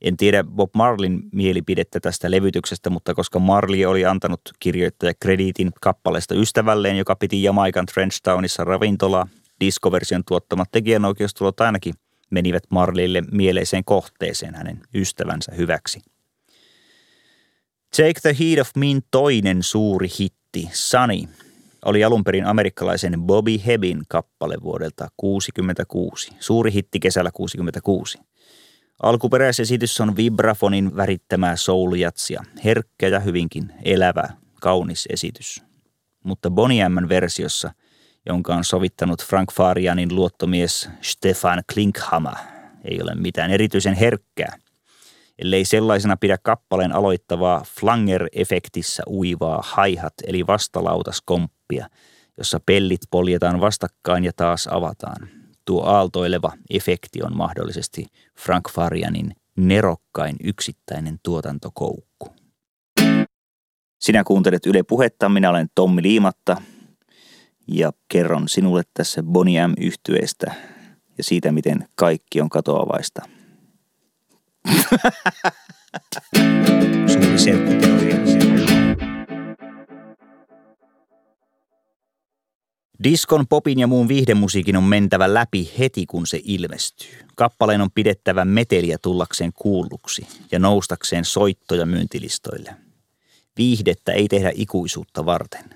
En 0.00 0.16
tiedä 0.16 0.44
Bob 0.44 0.70
Marlin 0.74 1.22
mielipidettä 1.32 2.00
tästä 2.00 2.30
levytyksestä, 2.30 2.90
mutta 2.90 3.14
koska 3.14 3.38
Marley 3.38 3.84
oli 3.84 4.04
antanut 4.04 4.40
kirjoittaja 4.60 5.12
krediitin 5.20 5.70
kappaleesta 5.80 6.34
ystävälleen, 6.34 6.96
joka 6.96 7.16
piti 7.16 7.42
Jamaikan 7.42 7.86
Trenchtownissa 7.86 8.64
ravintolaa, 8.64 9.28
diskoversion 9.60 10.22
tuottamat 10.28 10.68
tekijänoikeustulot 10.70 11.60
ainakin– 11.60 11.94
menivät 12.30 12.62
Marlille 12.70 13.22
mieleiseen 13.32 13.84
kohteeseen 13.84 14.54
hänen 14.54 14.80
ystävänsä 14.94 15.52
hyväksi. 15.56 16.00
Take 17.96 18.20
the 18.22 18.36
Heat 18.40 18.60
of 18.60 18.70
Mean 18.76 19.02
toinen 19.10 19.62
suuri 19.62 20.08
hitti, 20.18 20.68
Sunny, 20.72 21.28
oli 21.84 22.04
alun 22.04 22.24
perin 22.24 22.46
amerikkalaisen 22.46 23.22
Bobby 23.22 23.60
Hebin 23.66 24.02
kappale 24.08 24.56
vuodelta 24.62 25.08
1966. 25.20 26.32
Suuri 26.40 26.72
hitti 26.72 27.00
kesällä 27.00 27.30
1966. 27.30 28.18
Alkuperäisesitys 29.02 30.00
on 30.00 30.16
vibrafonin 30.16 30.96
värittämää 30.96 31.56
souljatsia, 31.56 32.44
herkkä 32.64 33.08
ja 33.08 33.20
hyvinkin 33.20 33.72
elävä, 33.82 34.28
kaunis 34.60 35.06
esitys. 35.10 35.62
Mutta 36.24 36.50
Bonnie 36.50 36.86
versiossa– 37.08 37.72
jonka 38.26 38.54
on 38.54 38.64
sovittanut 38.64 39.24
Frank 39.24 39.52
Farianin 39.52 40.14
luottomies 40.14 40.90
Stefan 41.00 41.62
Klinkhammer, 41.72 42.34
ei 42.84 43.02
ole 43.02 43.14
mitään 43.14 43.50
erityisen 43.50 43.94
herkkää. 43.94 44.58
ellei 45.38 45.64
sellaisena 45.64 46.16
pidä 46.16 46.38
kappaleen 46.42 46.92
aloittavaa 46.92 47.62
flanger-efektissä 47.64 49.02
uivaa 49.06 49.62
haihat 49.64 50.14
eli 50.26 50.46
vastalautaskomppia, 50.46 51.88
jossa 52.38 52.60
pellit 52.66 53.00
poljetaan 53.10 53.60
vastakkain 53.60 54.24
ja 54.24 54.32
taas 54.36 54.66
avataan. 54.66 55.28
Tuo 55.64 55.84
aaltoileva 55.84 56.52
efekti 56.70 57.22
on 57.22 57.36
mahdollisesti 57.36 58.06
Frank 58.38 58.70
Farianin 58.70 59.32
nerokkain 59.56 60.36
yksittäinen 60.44 61.18
tuotantokoukku. 61.22 62.34
Sinä 64.00 64.24
kuuntelet 64.24 64.66
Yle 64.66 64.82
Puhetta, 64.82 65.28
minä 65.28 65.50
olen 65.50 65.66
Tommi 65.74 66.02
Liimatta 66.02 66.56
ja 67.68 67.92
kerron 68.08 68.48
sinulle 68.48 68.82
tässä 68.94 69.22
Bonnie 69.22 69.66
m 69.66 69.74
yhtyeestä 69.80 70.54
ja 71.18 71.24
siitä, 71.24 71.52
miten 71.52 71.88
kaikki 71.94 72.40
on 72.40 72.48
katoavaista. 72.48 73.22
Suuri 77.12 77.38
serkkuteoria. 77.38 78.16
Diskon, 83.04 83.46
popin 83.46 83.78
ja 83.78 83.86
muun 83.86 84.08
viihdemusiikin 84.08 84.76
on 84.76 84.84
mentävä 84.84 85.34
läpi 85.34 85.72
heti 85.78 86.06
kun 86.06 86.26
se 86.26 86.40
ilmestyy. 86.44 87.14
Kappaleen 87.34 87.80
on 87.80 87.90
pidettävä 87.94 88.44
meteliä 88.44 88.98
tullakseen 89.02 89.52
kuulluksi 89.52 90.26
ja 90.52 90.58
noustakseen 90.58 91.24
soittoja 91.24 91.86
myyntilistoille. 91.86 92.76
Viihdettä 93.56 94.12
ei 94.12 94.28
tehdä 94.28 94.52
ikuisuutta 94.54 95.26
varten. 95.26 95.75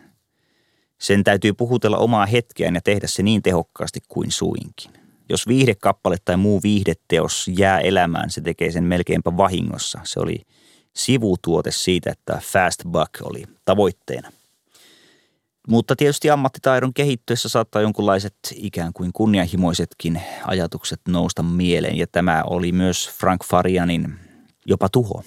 Sen 1.01 1.25
täytyy 1.25 1.53
puhutella 1.53 1.99
omaa 1.99 2.27
hetkeään 2.27 2.75
ja 2.75 2.81
tehdä 2.81 3.07
se 3.07 3.23
niin 3.23 3.43
tehokkaasti 3.43 4.01
kuin 4.09 4.31
suinkin. 4.31 4.93
Jos 5.29 5.49
viihdekappale 5.49 6.17
tai 6.25 6.37
muu 6.37 6.61
viihdeteos 6.63 7.51
jää 7.59 7.79
elämään, 7.79 8.31
se 8.31 8.41
tekee 8.41 8.73
sen 8.73 8.85
melkeinpä 8.85 9.37
vahingossa. 9.37 10.01
Se 10.05 10.21
oli 10.21 10.43
sivutuote 10.97 11.71
siitä, 11.71 12.11
että 12.11 12.41
fast 12.43 12.83
buck 12.91 13.11
oli 13.23 13.45
tavoitteena. 13.65 14.33
Mutta 15.69 15.97
tietysti 15.97 16.31
ammattitaidon 16.31 16.95
kehittyessä 16.95 17.49
saattaa 17.49 17.83
jonkunlaiset 17.83 18.35
ikään 18.55 18.93
kuin 18.93 19.11
kunnianhimoisetkin 19.13 20.23
ajatukset 20.45 21.01
nousta 21.09 21.43
mieleen, 21.43 21.97
ja 21.97 22.07
tämä 22.13 22.43
oli 22.47 22.73
myös 22.73 23.11
Frank 23.11 23.45
Farianin 23.45 24.15
jopa 24.67 24.89
tuho. 24.89 25.23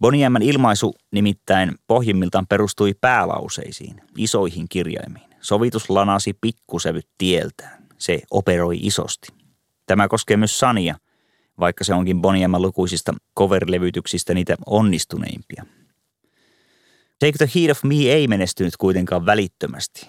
Boniemman 0.00 0.42
ilmaisu 0.42 0.94
nimittäin 1.12 1.74
pohjimmiltaan 1.86 2.46
perustui 2.46 2.94
päälauseisiin, 3.00 4.00
isoihin 4.16 4.66
kirjaimiin. 4.68 5.30
Sovitus 5.40 5.90
lanasi 5.90 6.32
pikkusevyt 6.40 7.08
tieltään. 7.18 7.86
Se 7.98 8.22
operoi 8.30 8.78
isosti. 8.82 9.28
Tämä 9.86 10.08
koskee 10.08 10.36
myös 10.36 10.58
Sania, 10.58 10.96
vaikka 11.60 11.84
se 11.84 11.94
onkin 11.94 12.20
Boniemman 12.20 12.62
lukuisista 12.62 13.14
cover-levytyksistä 13.38 14.34
niitä 14.34 14.56
onnistuneimpia– 14.66 15.64
Take 17.20 17.38
the 17.38 17.48
Heat 17.54 17.70
of 17.70 17.84
Me 17.84 17.94
ei 17.94 18.28
menestynyt 18.28 18.76
kuitenkaan 18.76 19.26
välittömästi. 19.26 20.06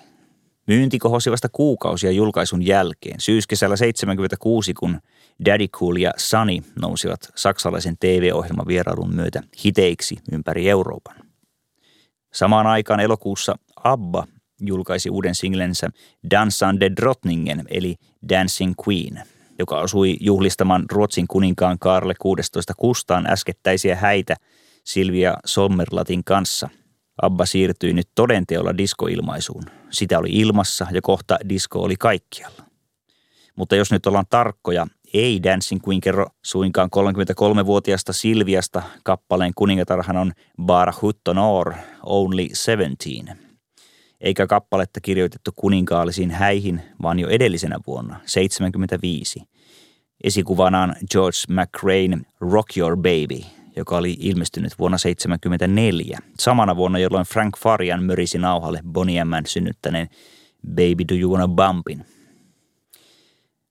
Myynti 0.68 1.00
kohosi 1.00 1.32
vasta 1.32 1.50
kuukausia 1.52 2.12
julkaisun 2.12 2.66
jälkeen, 2.66 3.22
syyskesällä 3.22 3.76
76, 3.76 4.74
kun 4.74 5.00
Daddy 5.46 5.68
Cool 5.68 5.96
ja 5.96 6.12
Sunny 6.18 6.58
nousivat 6.82 7.20
saksalaisen 7.36 7.98
TV-ohjelman 8.00 8.68
vierailun 8.68 9.16
myötä 9.16 9.44
hiteiksi 9.66 10.18
ympäri 10.32 10.70
Euroopan. 10.70 11.16
Samaan 12.34 12.68
aikaan 12.68 13.00
elokuussa 13.00 13.56
ABBA 13.84 14.28
julkaisi 14.62 15.10
uuden 15.10 15.36
singlensä 15.36 15.90
Dansan 16.32 16.80
de 16.80 16.92
Drottningen 17.02 17.64
eli 17.68 17.96
Dancing 18.30 18.74
Queen, 18.88 19.24
joka 19.60 19.80
osui 19.80 20.18
juhlistamaan 20.20 20.86
Ruotsin 20.92 21.28
kuninkaan 21.28 21.80
Karle 21.80 22.14
16 22.20 22.74
kustaan 22.78 23.28
äskettäisiä 23.28 23.96
häitä 23.96 24.36
Silvia 24.84 25.34
Sommerlatin 25.46 26.24
kanssa– 26.24 26.70
Abba 27.22 27.46
siirtyi 27.46 27.94
nyt 27.94 28.10
todenteolla 28.16 28.78
diskoilmaisuun. 28.78 29.64
Sitä 29.90 30.20
oli 30.20 30.30
ilmassa 30.32 30.88
ja 30.92 31.02
kohta 31.02 31.38
disko 31.50 31.80
oli 31.80 31.96
kaikkialla. 31.96 32.64
Mutta 33.56 33.76
jos 33.76 33.92
nyt 33.92 34.06
ollaan 34.06 34.26
tarkkoja, 34.30 34.88
ei 35.14 35.44
Dancing 35.44 35.82
Queen 35.88 36.02
kerro 36.02 36.28
suinkaan 36.46 36.90
33-vuotiaasta 36.96 38.14
Silviasta. 38.14 38.84
Kappaleen 39.04 39.52
kuningatarhan 39.56 40.18
on 40.18 40.32
Bar 40.62 40.94
Huttonor, 41.02 41.74
Only 42.04 42.48
17. 42.54 43.36
Eikä 44.22 44.48
kappaletta 44.48 45.02
kirjoitettu 45.02 45.52
kuninkaallisiin 45.56 46.32
häihin, 46.32 46.82
vaan 47.02 47.20
jo 47.20 47.28
edellisenä 47.28 47.80
vuonna, 47.88 48.20
75. 48.26 49.44
Esikuvanaan 50.24 50.96
George 51.12 51.38
McRain 51.50 52.26
Rock 52.40 52.78
Your 52.78 52.98
Baby– 52.98 53.46
joka 53.76 53.98
oli 53.98 54.18
ilmestynyt 54.20 54.80
vuonna 54.80 54.98
1974, 54.98 56.20
samana 56.40 56.76
vuonna, 56.76 57.00
jolloin 57.00 57.26
Frank 57.26 57.58
Farian 57.58 58.04
mörisi 58.04 58.38
nauhalle 58.38 58.80
Bonnie 58.88 59.24
synnyttäneen 59.46 60.08
Baby 60.68 61.04
Do 61.12 61.16
You 61.16 61.32
Wanna 61.32 61.48
Bumpin. 61.48 62.06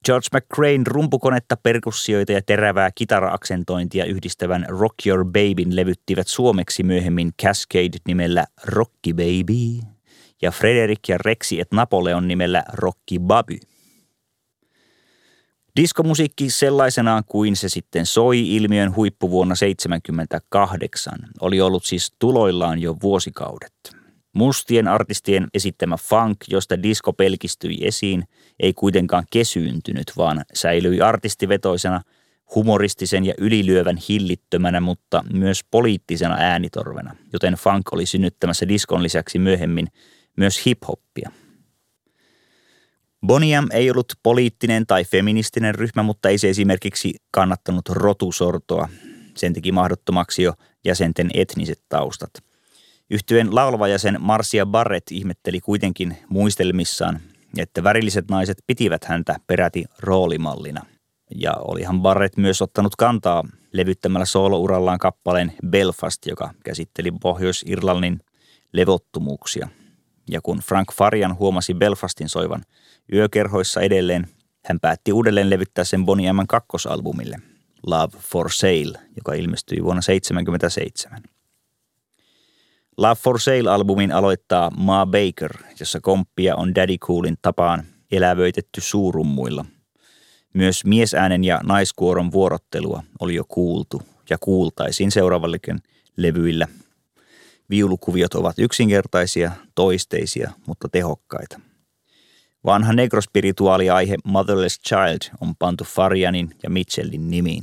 George 0.06 0.26
McCrain 0.34 0.86
rumpukonetta, 0.86 1.56
perkussioita 1.56 2.32
ja 2.32 2.42
terävää 2.42 2.90
kitara-aksentointia 2.94 4.04
yhdistävän 4.04 4.66
Rock 4.68 4.94
Your 5.06 5.24
Babyn 5.24 5.76
levyttivät 5.76 6.28
suomeksi 6.28 6.82
myöhemmin 6.82 7.30
Cascade 7.42 7.98
nimellä 8.06 8.46
Rocky 8.64 9.12
Baby 9.12 9.86
ja 10.42 10.50
Frederick 10.50 11.08
ja 11.08 11.18
Rexi 11.18 11.60
et 11.60 11.72
Napoleon 11.72 12.28
nimellä 12.28 12.64
Rocky 12.72 13.18
Baby– 13.18 13.56
Diskomusiikki 15.76 16.50
sellaisenaan 16.50 17.22
kuin 17.26 17.56
se 17.56 17.68
sitten 17.68 18.06
soi 18.06 18.56
ilmiön 18.56 18.96
huippuvuonna 18.96 19.54
1978 19.54 21.18
oli 21.40 21.60
ollut 21.60 21.84
siis 21.84 22.12
tuloillaan 22.18 22.78
jo 22.78 22.96
vuosikaudet. 23.02 23.72
Mustien 24.32 24.88
artistien 24.88 25.46
esittämä 25.54 25.96
funk, 25.96 26.36
josta 26.48 26.82
disko 26.82 27.12
pelkistyi 27.12 27.78
esiin, 27.82 28.24
ei 28.60 28.72
kuitenkaan 28.72 29.24
kesyyntynyt, 29.32 30.12
vaan 30.16 30.44
säilyi 30.54 31.00
artistivetoisena, 31.00 32.00
humoristisen 32.54 33.26
ja 33.26 33.34
ylilyövän 33.38 33.96
hillittömänä, 34.08 34.80
mutta 34.80 35.24
myös 35.32 35.64
poliittisena 35.70 36.36
äänitorvena, 36.38 37.16
joten 37.32 37.54
funk 37.54 37.92
oli 37.92 38.06
synnyttämässä 38.06 38.68
diskon 38.68 39.02
lisäksi 39.02 39.38
myöhemmin 39.38 39.86
myös 40.36 40.66
hip-hoppia. 40.66 41.30
Boniam 43.26 43.66
ei 43.72 43.90
ollut 43.90 44.12
poliittinen 44.22 44.86
tai 44.86 45.04
feministinen 45.04 45.74
ryhmä, 45.74 46.02
mutta 46.02 46.28
ei 46.28 46.38
se 46.38 46.48
esimerkiksi 46.48 47.14
kannattanut 47.30 47.88
rotusortoa. 47.88 48.88
Sen 49.36 49.52
teki 49.52 49.72
mahdottomaksi 49.72 50.42
jo 50.42 50.54
jäsenten 50.84 51.30
etniset 51.34 51.82
taustat. 51.88 52.30
Yhtyen 53.10 53.54
laulava 53.54 53.88
jäsen 53.88 54.16
Marcia 54.20 54.66
Barrett 54.66 55.10
ihmetteli 55.10 55.60
kuitenkin 55.60 56.16
muistelmissaan, 56.28 57.20
että 57.58 57.82
värilliset 57.82 58.28
naiset 58.30 58.58
pitivät 58.66 59.04
häntä 59.04 59.36
peräti 59.46 59.84
roolimallina. 59.98 60.86
Ja 61.34 61.54
olihan 61.56 62.00
Barrett 62.00 62.36
myös 62.36 62.62
ottanut 62.62 62.96
kantaa 62.96 63.44
levyttämällä 63.72 64.26
soolourallaan 64.26 64.98
kappaleen 64.98 65.52
Belfast, 65.66 66.26
joka 66.26 66.54
käsitteli 66.64 67.10
Pohjois-Irlannin 67.20 68.20
levottomuuksia. 68.72 69.68
Ja 70.30 70.40
kun 70.40 70.58
Frank 70.58 70.92
Farian 70.92 71.38
huomasi 71.38 71.74
Belfastin 71.74 72.28
soivan– 72.28 72.62
Yökerhoissa 73.12 73.80
edelleen 73.80 74.26
hän 74.66 74.80
päätti 74.80 75.12
uudelleen 75.12 75.50
levyttää 75.50 75.84
sen 75.84 76.04
Bonnie 76.04 76.32
M. 76.32 76.36
kakkosalbumille 76.48 77.36
Love 77.86 78.18
for 78.18 78.50
Sale, 78.52 78.98
joka 79.16 79.34
ilmestyi 79.34 79.84
vuonna 79.84 80.02
1977. 80.02 81.22
Love 82.96 83.14
for 83.14 83.40
Sale-albumin 83.40 84.12
aloittaa 84.12 84.70
Ma 84.70 85.06
Baker, 85.06 85.56
jossa 85.80 86.00
komppia 86.00 86.56
on 86.56 86.74
Daddy 86.74 86.98
Coolin 86.98 87.36
tapaan 87.42 87.84
elävöitetty 88.12 88.80
suurummuilla. 88.80 89.64
Myös 90.54 90.84
miesäänen 90.84 91.44
ja 91.44 91.60
naiskuoron 91.62 92.32
vuorottelua 92.32 93.02
oli 93.20 93.34
jo 93.34 93.44
kuultu 93.48 94.02
ja 94.30 94.38
kuultaisiin 94.40 95.10
seuraavallekin 95.10 95.78
levyillä. 96.16 96.68
Viulukuviot 97.70 98.34
ovat 98.34 98.58
yksinkertaisia, 98.58 99.52
toisteisia, 99.74 100.50
mutta 100.66 100.88
tehokkaita– 100.88 101.60
Vanha 102.64 102.92
negrospirituaali-aihe 102.92 104.16
Motherless 104.24 104.80
Child 104.88 105.36
on 105.40 105.56
pantu 105.58 105.84
Farianin 105.84 106.50
ja 106.62 106.70
Mitchellin 106.70 107.30
nimiin. 107.30 107.62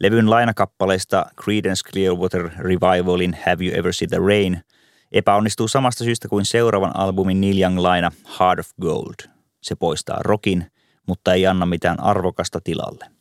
Levyn 0.00 0.30
lainakappaleista 0.30 1.26
Creedence 1.42 1.90
Clearwater 1.90 2.50
Revivalin 2.58 3.36
Have 3.46 3.64
You 3.64 3.78
Ever 3.78 3.92
Seen 3.92 4.10
the 4.10 4.18
Rain 4.18 4.64
epäonnistuu 5.12 5.68
samasta 5.68 6.04
syystä 6.04 6.28
kuin 6.28 6.44
seuraavan 6.44 6.96
albumin 6.96 7.40
Neil 7.40 7.56
Young-laina 7.62 8.12
Heart 8.40 8.58
of 8.58 8.68
Gold. 8.80 9.30
Se 9.62 9.74
poistaa 9.74 10.18
rokin, 10.20 10.70
mutta 11.06 11.34
ei 11.34 11.46
anna 11.46 11.66
mitään 11.66 12.00
arvokasta 12.00 12.60
tilalle. 12.64 13.15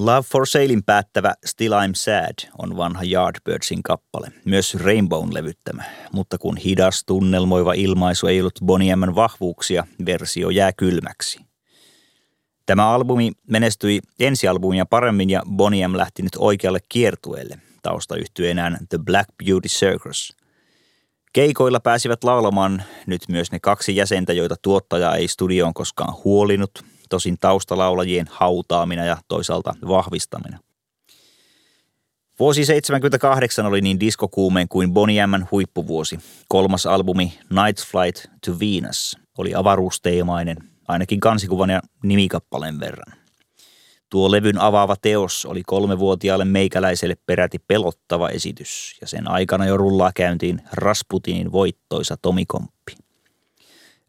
Love 0.00 0.22
for 0.22 0.46
Salein 0.46 0.82
päättävä 0.84 1.34
Still 1.46 1.72
I'm 1.72 1.94
Sad 1.94 2.50
on 2.58 2.76
vanha 2.76 3.02
Yardbirdsin 3.12 3.82
kappale, 3.82 4.32
myös 4.44 4.74
Rainbown 4.74 5.34
levyttämä, 5.34 5.84
mutta 6.12 6.38
kun 6.38 6.56
hidas 6.56 7.04
tunnelmoiva 7.06 7.72
ilmaisu 7.72 8.26
ei 8.26 8.40
ollut 8.40 8.58
Bonnie 8.64 8.96
vahvuuksia, 8.96 9.86
versio 10.06 10.50
jää 10.50 10.72
kylmäksi. 10.72 11.40
Tämä 12.66 12.90
albumi 12.90 13.32
menestyi 13.50 14.00
ensialbumia 14.20 14.86
paremmin 14.86 15.30
ja 15.30 15.42
Bonnie 15.50 15.88
M 15.88 15.96
lähti 15.96 16.22
nyt 16.22 16.36
oikealle 16.38 16.78
kiertueelle 16.88 17.58
taustayhtyeenään 17.82 18.78
The 18.88 18.98
Black 18.98 19.28
Beauty 19.44 19.68
Circus. 19.68 20.36
Keikoilla 21.32 21.80
pääsivät 21.80 22.24
laulamaan 22.24 22.82
nyt 23.06 23.22
myös 23.28 23.52
ne 23.52 23.58
kaksi 23.60 23.96
jäsentä, 23.96 24.32
joita 24.32 24.54
tuottaja 24.62 25.14
ei 25.14 25.28
studioon 25.28 25.74
koskaan 25.74 26.14
huolinut, 26.24 26.89
tosin 27.10 27.38
taustalaulajien 27.40 28.26
hautaamina 28.30 29.04
ja 29.04 29.16
toisaalta 29.28 29.74
vahvistamina. 29.88 30.58
Vuosi 32.38 32.64
78 32.64 33.66
oli 33.66 33.80
niin 33.80 34.00
diskokuumeen 34.00 34.68
kuin 34.68 34.92
Bonnie 34.92 35.26
M 35.26 35.30
huippuvuosi. 35.50 36.18
Kolmas 36.48 36.86
albumi 36.86 37.38
Night 37.50 37.86
Flight 37.86 38.24
to 38.46 38.52
Venus 38.60 39.16
oli 39.38 39.54
avaruusteemainen, 39.54 40.56
ainakin 40.88 41.20
kansikuvan 41.20 41.70
ja 41.70 41.80
nimikappaleen 42.02 42.80
verran. 42.80 43.20
Tuo 44.10 44.30
levyn 44.30 44.58
avaava 44.58 44.96
teos 45.02 45.46
oli 45.46 45.62
kolmevuotiaalle 45.66 46.44
meikäläiselle 46.44 47.16
peräti 47.26 47.58
pelottava 47.58 48.28
esitys, 48.28 48.96
ja 49.00 49.06
sen 49.06 49.30
aikana 49.30 49.66
jo 49.66 49.76
rullaa 49.76 50.10
käyntiin 50.14 50.62
Rasputinin 50.72 51.52
voittoisa 51.52 52.16
Tomikomppi. 52.22 52.79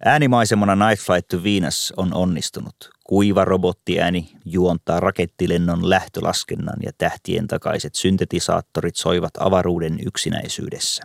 Äänimaisemana 0.05 0.87
Night 0.87 1.05
Flight 1.05 1.27
to 1.27 1.43
Venus 1.43 1.93
on 1.97 2.13
onnistunut. 2.13 2.75
Kuiva 3.03 3.45
robottiääni 3.45 4.31
juontaa 4.45 4.99
rakettilennon 4.99 5.89
lähtölaskennan 5.89 6.77
ja 6.83 6.91
tähtien 6.97 7.47
takaiset 7.47 7.95
syntetisaattorit 7.95 8.95
soivat 8.95 9.31
avaruuden 9.39 9.99
yksinäisyydessä. 10.05 11.03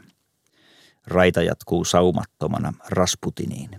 Raita 1.06 1.42
jatkuu 1.42 1.84
saumattomana 1.84 2.72
Rasputiniin. 2.88 3.70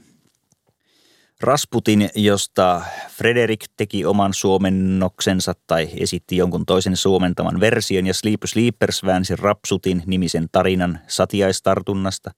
Rasputin, 1.41 2.09
josta 2.15 2.81
Frederik 3.09 3.65
teki 3.77 4.05
oman 4.05 4.33
suomennoksensa 4.33 5.53
tai 5.67 5.89
esitti 5.99 6.37
jonkun 6.37 6.65
toisen 6.65 6.95
suomentaman 6.95 7.59
version 7.59 8.07
ja 8.07 8.13
Sleep 8.13 8.41
Sleepers 8.45 9.03
väänsi 9.05 9.35
Rapsutin 9.35 10.03
nimisen 10.05 10.47
tarinan 10.51 10.99
satiaistartunnasta, 11.07 12.31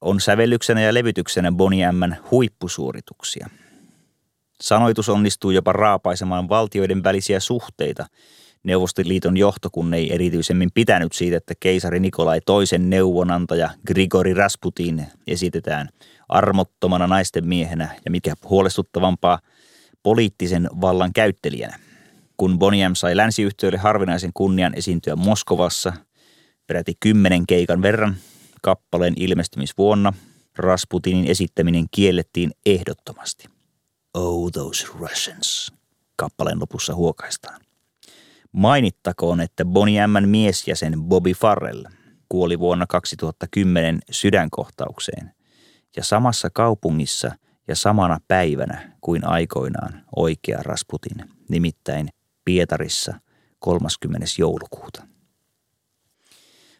on 0.00 0.20
sävellyksenä 0.20 0.80
ja 0.80 0.94
levytyksenä 0.94 1.52
Bonnie 1.52 1.88
huippusuorituksia. 2.30 3.48
Sanoitus 4.60 5.08
onnistuu 5.08 5.50
jopa 5.50 5.72
raapaisemaan 5.72 6.48
valtioiden 6.48 7.04
välisiä 7.04 7.40
suhteita. 7.40 8.06
Neuvostoliiton 8.62 9.36
johto 9.36 9.70
kun 9.70 9.94
ei 9.94 10.14
erityisemmin 10.14 10.70
pitänyt 10.74 11.12
siitä, 11.12 11.36
että 11.36 11.54
keisari 11.60 12.00
Nikolai 12.00 12.40
toisen 12.46 12.90
neuvonantaja 12.90 13.70
Grigori 13.86 14.34
Rasputin 14.34 15.06
esitetään– 15.26 15.88
armottomana 16.30 17.06
naisten 17.06 17.46
miehenä 17.46 17.88
ja 18.04 18.10
mikä 18.10 18.34
huolestuttavampaa, 18.44 19.38
poliittisen 20.02 20.68
vallan 20.80 21.12
käyttelijänä. 21.12 21.78
Kun 22.36 22.58
Boniem 22.58 22.94
sai 22.94 23.16
länsiyhtiöille 23.16 23.78
harvinaisen 23.78 24.30
kunnian 24.34 24.74
esiintyä 24.74 25.16
Moskovassa 25.16 25.92
peräti 26.66 26.92
kymmenen 27.00 27.46
keikan 27.46 27.82
verran 27.82 28.16
kappaleen 28.62 29.14
ilmestymisvuonna, 29.16 30.12
Rasputinin 30.56 31.30
esittäminen 31.30 31.84
kiellettiin 31.90 32.50
ehdottomasti. 32.66 33.48
Oh, 34.14 34.52
those 34.52 34.86
Russians, 34.98 35.72
kappaleen 36.16 36.60
lopussa 36.60 36.94
huokaistaan. 36.94 37.60
Mainittakoon, 38.52 39.40
että 39.40 39.64
Bonnie 39.64 40.06
M. 40.06 40.28
miesjäsen 40.28 41.02
Bobby 41.02 41.32
Farrell 41.32 41.84
kuoli 42.28 42.58
vuonna 42.58 42.86
2010 42.86 44.00
sydänkohtaukseen– 44.10 45.32
ja 45.96 46.04
samassa 46.04 46.50
kaupungissa 46.50 47.32
ja 47.68 47.76
samana 47.76 48.18
päivänä 48.28 48.92
kuin 49.00 49.26
aikoinaan 49.26 50.04
oikea 50.16 50.58
Rasputin, 50.62 51.30
nimittäin 51.48 52.08
Pietarissa 52.44 53.20
30. 53.58 54.26
joulukuuta. 54.38 55.06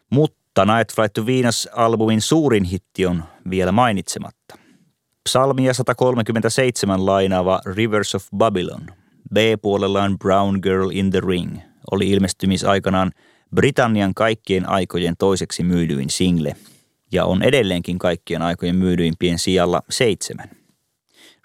Mutta 0.09 0.40
Night 0.57 0.95
Flight 0.95 1.13
to 1.13 1.25
Venus-albumin 1.25 2.21
suurin 2.21 2.63
hitti 2.63 3.05
on 3.05 3.23
vielä 3.49 3.71
mainitsematta. 3.71 4.57
Psalmia 5.29 5.73
137 5.73 7.05
lainaava 7.05 7.59
Rivers 7.65 8.15
of 8.15 8.27
Babylon, 8.37 8.87
B-puolellaan 9.33 10.19
Brown 10.19 10.59
Girl 10.61 10.89
in 10.89 11.11
the 11.11 11.21
Ring, 11.27 11.57
oli 11.91 12.09
ilmestymisaikanaan 12.09 13.11
Britannian 13.55 14.13
kaikkien 14.13 14.69
aikojen 14.69 15.17
toiseksi 15.17 15.63
myydyin 15.63 16.09
single– 16.09 16.55
ja 17.11 17.25
on 17.25 17.43
edelleenkin 17.43 17.99
kaikkien 17.99 18.41
aikojen 18.41 18.75
myydyimpien 18.75 19.39
sijalla 19.39 19.81
seitsemän. 19.89 20.49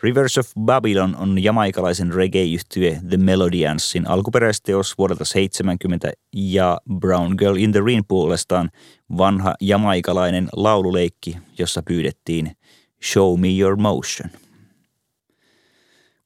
Rivers 0.07 0.39
of 0.39 0.51
Babylon 0.61 1.17
on 1.19 1.43
jamaikalaisen 1.43 2.13
reggae-yhtye 2.13 3.01
The 3.11 3.17
Melodiansin 3.17 4.09
alkuperäisteos 4.09 4.99
vuodelta 4.99 5.25
70 5.25 6.13
ja 6.33 6.79
Brown 6.99 7.35
Girl 7.39 7.57
in 7.57 7.73
the 7.73 7.81
Rain 7.81 8.05
puolestaan 8.09 8.71
vanha 9.19 9.55
jamaikalainen 9.61 10.49
laululeikki, 10.53 11.37
jossa 11.59 11.83
pyydettiin 11.83 12.57
Show 13.05 13.41
Me 13.41 13.49
Your 13.61 13.77
Motion. 13.77 14.31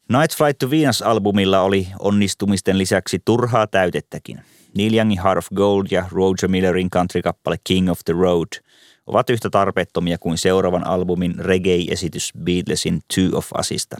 Night 0.08 0.36
Flight 0.36 0.58
to 0.58 0.70
Venus-albumilla 0.70 1.60
oli 1.60 1.88
onnistumisten 1.98 2.78
lisäksi 2.78 3.18
turhaa 3.24 3.66
täytettäkin. 3.66 4.40
Neil 4.76 4.94
Youngin 4.94 5.22
Heart 5.22 5.38
of 5.38 5.46
Gold 5.54 5.86
ja 5.90 6.04
Roger 6.10 6.48
Millerin 6.48 6.90
country-kappale 6.90 7.56
King 7.64 7.90
of 7.90 7.98
the 8.04 8.12
Road– 8.12 8.48
ovat 9.10 9.30
yhtä 9.30 9.50
tarpeettomia 9.50 10.18
kuin 10.18 10.38
seuraavan 10.38 10.86
albumin 10.86 11.34
reggae-esitys 11.38 12.32
Beatlesin 12.44 13.00
Two 13.14 13.38
of 13.38 13.48
Usista. 13.58 13.96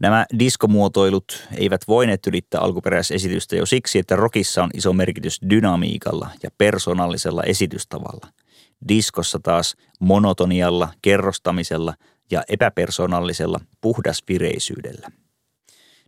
Nämä 0.00 0.26
diskomuotoilut 0.38 1.48
eivät 1.56 1.80
voineet 1.88 2.26
ylittää 2.26 2.60
alkuperäisesitystä 2.60 3.56
jo 3.56 3.66
siksi, 3.66 3.98
että 3.98 4.16
rockissa 4.16 4.62
on 4.62 4.70
iso 4.74 4.92
merkitys 4.92 5.40
dynamiikalla 5.50 6.30
ja 6.42 6.50
persoonallisella 6.58 7.42
esitystavalla. 7.42 8.26
Diskossa 8.88 9.38
taas 9.42 9.76
monotonialla, 10.00 10.88
kerrostamisella 11.02 11.94
ja 12.30 12.42
epäpersonallisella 12.48 13.60
puhdasvireisyydellä. 13.80 15.10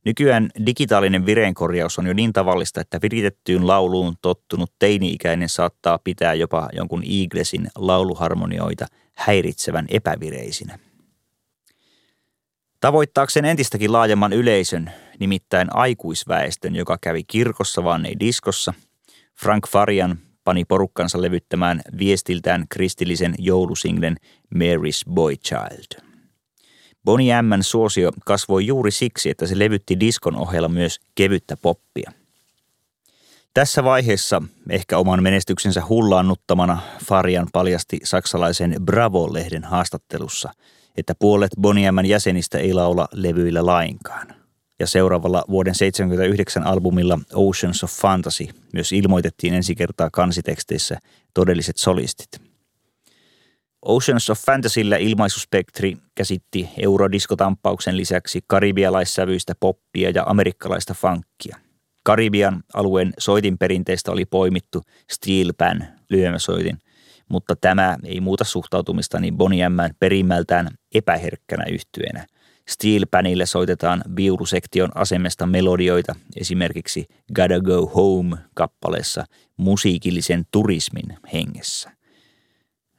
Nykyään 0.04 0.50
digitaalinen 0.66 1.26
vireenkorjaus 1.26 1.98
on 1.98 2.06
jo 2.06 2.12
niin 2.12 2.32
tavallista, 2.32 2.80
että 2.80 2.98
viritettyyn 3.02 3.66
lauluun 3.66 4.14
tottunut 4.22 4.72
teini-ikäinen 4.78 5.48
saattaa 5.48 5.98
pitää 5.98 6.34
jopa 6.34 6.68
jonkun 6.72 7.02
Eaglesin 7.10 7.68
lauluharmonioita 7.76 8.86
häiritsevän 9.14 9.86
epävireisinä. 9.88 10.78
Tavoittaakseen 12.80 13.44
entistäkin 13.44 13.92
laajemman 13.92 14.32
yleisön, 14.32 14.90
nimittäin 15.18 15.76
aikuisväestön, 15.76 16.76
joka 16.76 16.98
kävi 17.00 17.24
kirkossa 17.24 17.84
vaan 17.84 18.06
ei 18.06 18.16
diskossa, 18.20 18.74
Frank 19.40 19.68
Farian 19.68 20.18
pani 20.44 20.64
porukkansa 20.64 21.22
levyttämään 21.22 21.80
viestiltään 21.98 22.64
kristillisen 22.68 23.34
joulusinglen 23.38 24.16
Mary's 24.54 25.12
Boy 25.12 25.36
Child. 25.36 26.11
Bonnie 27.04 27.42
M. 27.42 27.50
suosio 27.60 28.10
kasvoi 28.24 28.66
juuri 28.66 28.90
siksi, 28.90 29.30
että 29.30 29.46
se 29.46 29.58
levytti 29.58 30.00
diskon 30.00 30.36
ohella 30.36 30.68
myös 30.68 31.00
kevyttä 31.14 31.56
poppia. 31.56 32.12
Tässä 33.54 33.84
vaiheessa 33.84 34.42
ehkä 34.70 34.98
oman 34.98 35.22
menestyksensä 35.22 35.82
hullaannuttamana 35.88 36.78
Farian 37.04 37.46
paljasti 37.52 38.00
saksalaisen 38.04 38.76
Bravo-lehden 38.84 39.64
haastattelussa, 39.64 40.52
että 40.96 41.14
puolet 41.18 41.50
Bonnie 41.60 41.90
jäsenistä 42.06 42.58
ei 42.58 42.74
laula 42.74 43.08
levyillä 43.12 43.66
lainkaan. 43.66 44.34
Ja 44.78 44.86
seuraavalla 44.86 45.44
vuoden 45.50 45.74
79 45.74 46.66
albumilla 46.66 47.18
Oceans 47.34 47.84
of 47.84 47.90
Fantasy 47.90 48.48
myös 48.72 48.92
ilmoitettiin 48.92 49.54
ensi 49.54 49.74
kertaa 49.74 50.10
kansiteksteissä 50.10 50.98
todelliset 51.34 51.76
solistit– 51.76 52.28
Oceans 53.84 54.30
of 54.30 54.38
Fantasyllä 54.38 54.96
ilmaisuspektri 54.96 55.96
käsitti 56.14 56.68
eurodiskotamppauksen 56.78 57.96
lisäksi 57.96 58.40
karibialaissävyistä 58.46 59.52
poppia 59.60 60.10
ja 60.10 60.22
amerikkalaista 60.26 60.94
funkkia. 60.94 61.56
Karibian 62.02 62.62
alueen 62.74 63.12
soitinperinteistä 63.18 64.12
oli 64.12 64.24
poimittu 64.24 64.82
steel 65.10 65.52
pan 65.58 65.86
lyömäsoitin, 66.10 66.78
mutta 67.28 67.56
tämä 67.56 67.96
ei 68.04 68.20
muuta 68.20 68.44
suhtautumistani 68.44 69.32
Bonnie 69.32 69.68
M. 69.68 69.76
perimmältään 69.98 70.68
epäherkkänä 70.94 71.64
yhtyenä. 71.70 72.26
Steel 72.68 73.06
panille 73.10 73.46
soitetaan 73.46 74.02
viulusektion 74.16 74.90
asemesta 74.94 75.46
melodioita 75.46 76.14
esimerkiksi 76.36 77.06
Gotta 77.34 77.60
Go 77.60 77.86
Home 77.86 78.36
kappaleessa 78.54 79.24
musiikillisen 79.56 80.44
turismin 80.52 81.18
hengessä– 81.32 81.90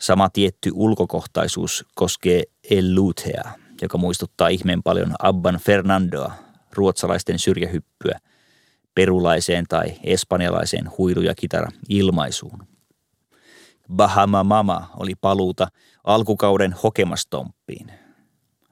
Sama 0.04 0.30
tietty 0.30 0.72
ulkokohtaisuus 0.74 1.86
koskee 1.96 2.44
El 2.70 2.96
Lutea, 2.96 3.52
joka 3.82 3.98
muistuttaa 3.98 4.48
ihmeen 4.48 4.84
paljon 4.84 5.16
Abban 5.20 5.56
Fernandoa, 5.56 6.34
ruotsalaisten 6.74 7.40
syrjähyppyä, 7.40 8.20
perulaiseen 8.96 9.66
tai 9.70 9.86
espanjalaiseen 10.04 10.90
huilu- 10.98 11.22
ja 11.22 11.36
kitara 11.36 11.68
ilmaisuun. 11.90 12.68
Bahama 13.94 14.44
Mama 14.44 14.90
oli 15.00 15.16
paluuta 15.16 15.68
alkukauden 16.04 16.74
hokemastomppiin. 16.84 17.92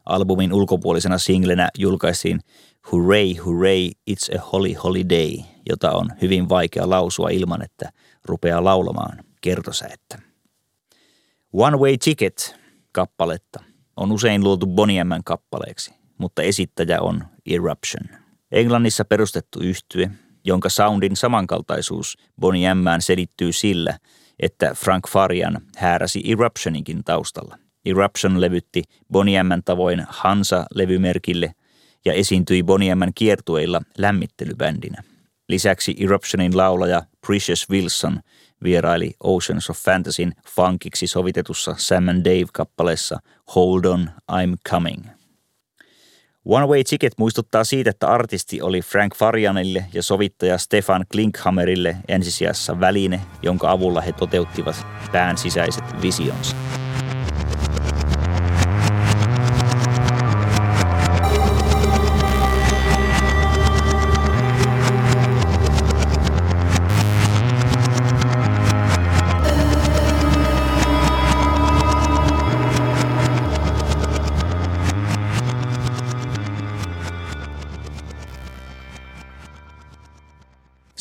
Albumin 0.06 0.54
ulkopuolisena 0.54 1.18
singlenä 1.18 1.70
julkaisiin 1.78 2.40
Hooray, 2.92 3.34
hooray, 3.34 3.90
it's 4.12 4.38
a 4.38 4.42
holly 4.52 4.74
holiday, 4.74 5.32
jota 5.70 5.92
on 5.92 6.10
hyvin 6.22 6.50
vaikea 6.50 6.90
lausua 6.90 7.30
ilman, 7.30 7.62
että 7.62 7.90
rupeaa 8.26 8.64
laulamaan 8.64 9.24
kertosäettä. 9.42 10.31
One 11.54 11.78
Way 11.78 11.98
Ticket 11.98 12.56
kappaletta. 12.92 13.64
On 13.98 14.12
usein 14.12 14.44
luotu 14.44 14.68
Bonnie 14.68 15.04
M. 15.04 15.10
Kappaleeksi, 15.26 15.94
mutta 16.18 16.42
esittäjä 16.42 17.02
on 17.02 17.24
Eruption. 17.46 18.20
Englannissa 18.52 19.06
perustettu 19.06 19.60
yhtye, 19.60 20.12
jonka 20.46 20.70
soundin 20.70 21.16
samankaltaisuus 21.16 22.18
Bonnie 22.40 22.74
Mään 22.74 23.02
selittyy 23.02 23.52
sillä, 23.52 23.98
että 24.40 24.74
Frank 24.74 25.08
Farian 25.10 25.62
hääräsi 25.78 26.32
Eruptioninkin 26.32 27.04
taustalla. 27.04 27.58
Eruption 27.86 28.42
levytti 28.42 28.84
Bonnie 29.12 29.44
M. 29.44 29.50
Tavoin 29.66 30.06
Hansa-levymerkille 30.10 31.54
ja 32.06 32.14
esiintyi 32.14 32.64
Bonnie 32.64 32.96
M. 32.96 33.02
Kiertueilla 33.16 33.82
lämmittelybändinä. 33.98 35.04
Lisäksi 35.50 35.96
Eruptionin 36.00 36.58
laulaja 36.58 37.04
Precious 37.28 37.70
Wilson 37.70 38.20
vieraili 38.64 39.14
Oceans 39.24 39.70
of 39.70 39.78
Fantasyn 39.78 40.34
funkiksi 40.48 41.08
sovitetussa 41.08 41.76
Sam 41.78 42.08
and 42.08 42.26
Dave-kappaleessa 42.26 43.20
Hold 43.56 43.86
On, 43.86 44.10
I'm 44.32 44.70
Coming– 44.70 45.06
One 46.46 46.66
Way 46.66 46.84
Ticket 46.84 47.14
muistuttaa 47.18 47.64
siitä, 47.64 47.90
että 47.90 48.08
artisti 48.08 48.62
oli 48.62 48.82
Frank 48.82 49.16
Farianille 49.16 49.86
ja 49.94 50.04
sovittaja 50.04 50.58
Stefan 50.58 51.06
Klinkhammerille 51.12 51.98
ensisijassa 52.08 52.80
väline, 52.80 53.22
jonka 53.42 53.72
avulla 53.72 54.02
he 54.02 54.12
toteuttivat 54.12 54.88
pään 55.12 55.38
sisäiset 55.38 55.84
visionsa. 56.02 56.56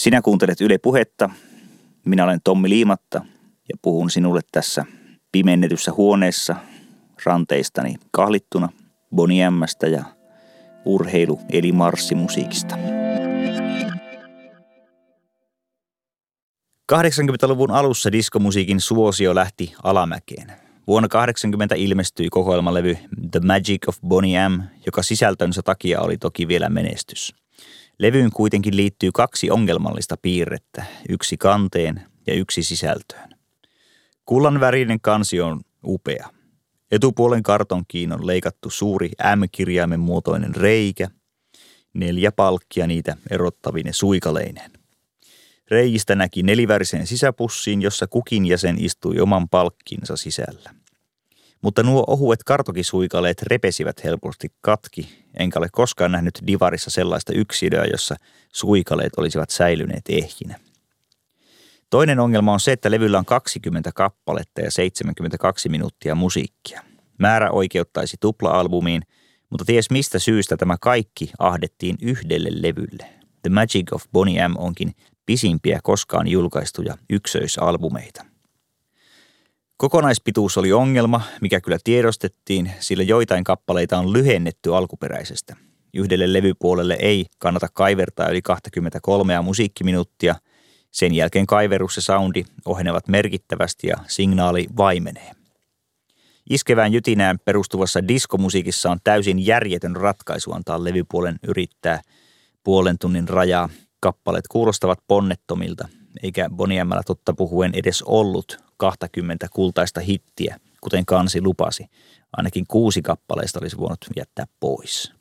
Sinä 0.01 0.23
kuuntelet 0.23 0.61
Yle 0.61 0.79
Puhetta. 0.79 1.31
Minä 2.05 2.25
olen 2.25 2.41
Tommi 2.45 2.69
Liimatta 2.69 3.25
ja 3.69 3.77
puhun 3.83 4.11
sinulle 4.11 4.41
tässä 4.53 4.85
pimennetyssä 5.33 5.93
huoneessa 5.93 6.57
ranteistani 7.25 7.95
kahlittuna 8.11 8.69
Boniemmästä 9.15 9.87
ja 9.87 10.05
urheilu- 10.85 11.41
eli 11.53 11.73
marssimusiikista. 11.73 12.77
80-luvun 16.93 17.71
alussa 17.71 18.13
diskomusiikin 18.13 18.81
suosio 18.81 19.35
lähti 19.35 19.75
alamäkeen. 19.83 20.53
Vuonna 20.87 21.09
80 21.09 21.75
ilmestyi 21.75 22.29
kokoelmalevy 22.29 22.99
The 23.31 23.41
Magic 23.45 23.89
of 23.89 23.97
Bonnie 24.07 24.49
M, 24.49 24.63
joka 24.87 25.03
sisältönsä 25.03 25.63
takia 25.63 26.01
oli 26.01 26.19
toki 26.19 26.49
vielä 26.49 26.69
menestys. 26.69 27.40
Levyyn 28.01 28.31
kuitenkin 28.31 28.77
liittyy 28.77 29.11
kaksi 29.15 29.51
ongelmallista 29.51 30.17
piirrettä, 30.23 30.85
yksi 31.09 31.37
kanteen 31.37 32.03
ja 32.27 32.35
yksi 32.35 32.63
sisältöön. 32.63 33.31
Kullanvärinen 34.25 35.01
kansi 35.01 35.41
on 35.41 35.61
upea. 35.85 36.29
Etupuolen 36.91 37.43
kartonkiin 37.43 38.13
on 38.13 38.27
leikattu 38.27 38.71
suuri 38.71 39.11
M-kirjaimen 39.37 40.01
muotoinen 40.01 40.55
reikä, 40.55 41.09
neljä 41.95 42.33
palkkia 42.33 42.87
niitä 42.87 43.17
erottavine 43.31 43.93
suikaleineen. 43.93 44.71
Reijistä 45.71 46.15
näki 46.15 46.43
nelivärisen 46.43 47.07
sisäpussiin, 47.07 47.83
jossa 47.83 48.07
kukin 48.07 48.47
jäsen 48.47 48.85
istui 48.85 49.21
oman 49.21 49.49
palkkinsa 49.49 50.17
sisällä. 50.17 50.75
Mutta 51.63 51.83
nuo 51.83 52.05
ohuet 52.07 52.45
kartokisuikaleet 52.45 53.43
repesivät 53.43 54.05
helposti 54.05 54.49
katki, 54.61 55.25
enkä 55.39 55.59
ole 55.59 55.69
koskaan 55.73 56.13
nähnyt 56.13 56.39
divarissa 56.47 56.91
sellaista 56.91 57.33
yksilöä, 57.33 57.85
jossa 57.85 58.17
suikaleet 58.53 59.13
olisivat 59.17 59.51
säilyneet 59.51 60.05
ehjinä. 60.09 60.61
Toinen 61.91 62.21
ongelma 62.21 62.53
on 62.53 62.61
se, 62.61 62.73
että 62.73 62.91
levyllä 62.91 63.19
on 63.19 63.25
20 63.25 63.91
kappaletta 63.95 64.61
ja 64.61 64.71
72 64.71 65.69
minuuttia 65.69 66.15
musiikkia. 66.15 66.83
Määrä 67.19 67.51
oikeuttaisi 67.51 68.17
tupla-albumiin, 68.21 69.03
mutta 69.51 69.65
ties 69.65 69.91
mistä 69.91 70.19
syystä 70.19 70.57
tämä 70.57 70.77
kaikki 70.81 71.31
ahdettiin 71.39 71.97
yhdelle 72.03 72.49
levylle. 72.53 73.07
The 73.43 73.51
Magic 73.51 73.93
of 73.93 74.05
Bonnie 74.13 74.49
M 74.49 74.57
onkin 74.57 74.95
pisimpiä 75.27 75.81
koskaan 75.83 76.29
julkaistuja 76.29 76.97
yksöisalbumeita. 77.11 78.30
Kokonaispituus 79.81 80.59
oli 80.59 80.73
ongelma, 80.73 81.21
mikä 81.41 81.61
kyllä 81.61 81.79
tiedostettiin, 81.85 82.73
sillä 82.81 83.03
joitain 83.03 83.45
kappaleita 83.45 83.99
on 83.99 84.13
lyhennetty 84.13 84.77
alkuperäisestä. 84.77 85.57
Yhdelle 85.95 86.33
levypuolelle 86.33 86.97
ei 87.01 87.27
kannata 87.39 87.69
kaivertaa 87.73 88.29
yli 88.29 88.43
23 88.43 89.41
musiikkiminuuttia. 89.41 90.35
Sen 90.91 91.15
jälkeen 91.15 91.47
kaiverus 91.47 91.97
ja 91.97 92.03
soundi 92.03 92.45
ohenevat 92.65 93.09
merkittävästi 93.09 93.87
ja 93.87 93.97
signaali 94.07 94.67
vaimenee. 94.77 95.31
Iskevään 96.51 96.93
jytinään 96.93 97.39
perustuvassa 97.45 98.09
diskomusiikissa 98.09 98.91
on 98.91 98.99
täysin 99.05 99.47
järjetön 99.47 99.97
ratkaisu 99.97 100.53
antaa 100.53 100.85
levypuolen 100.85 101.37
yrittää 101.49 102.01
puolen 102.65 102.99
tunnin 102.99 103.29
rajaa. 103.29 103.69
Kappaleet 104.01 104.49
kuulostavat 104.49 104.99
ponnettomilta, 105.07 105.89
eikä 106.23 106.51
Boniemmalla 106.51 107.03
totta 107.03 107.33
puhuen 107.33 107.71
edes 107.75 108.03
ollut 108.03 108.70
20 108.81 109.47
kultaista 109.53 110.01
hittiä, 110.01 110.57
kuten 110.81 111.07
kansi 111.07 111.43
lupasi. 111.43 111.87
Ainakin 112.37 112.65
kuusi 112.69 113.03
kappaleista 113.03 113.59
olisi 113.61 113.77
voinut 113.77 113.99
jättää 114.17 114.45
pois. 114.61 115.13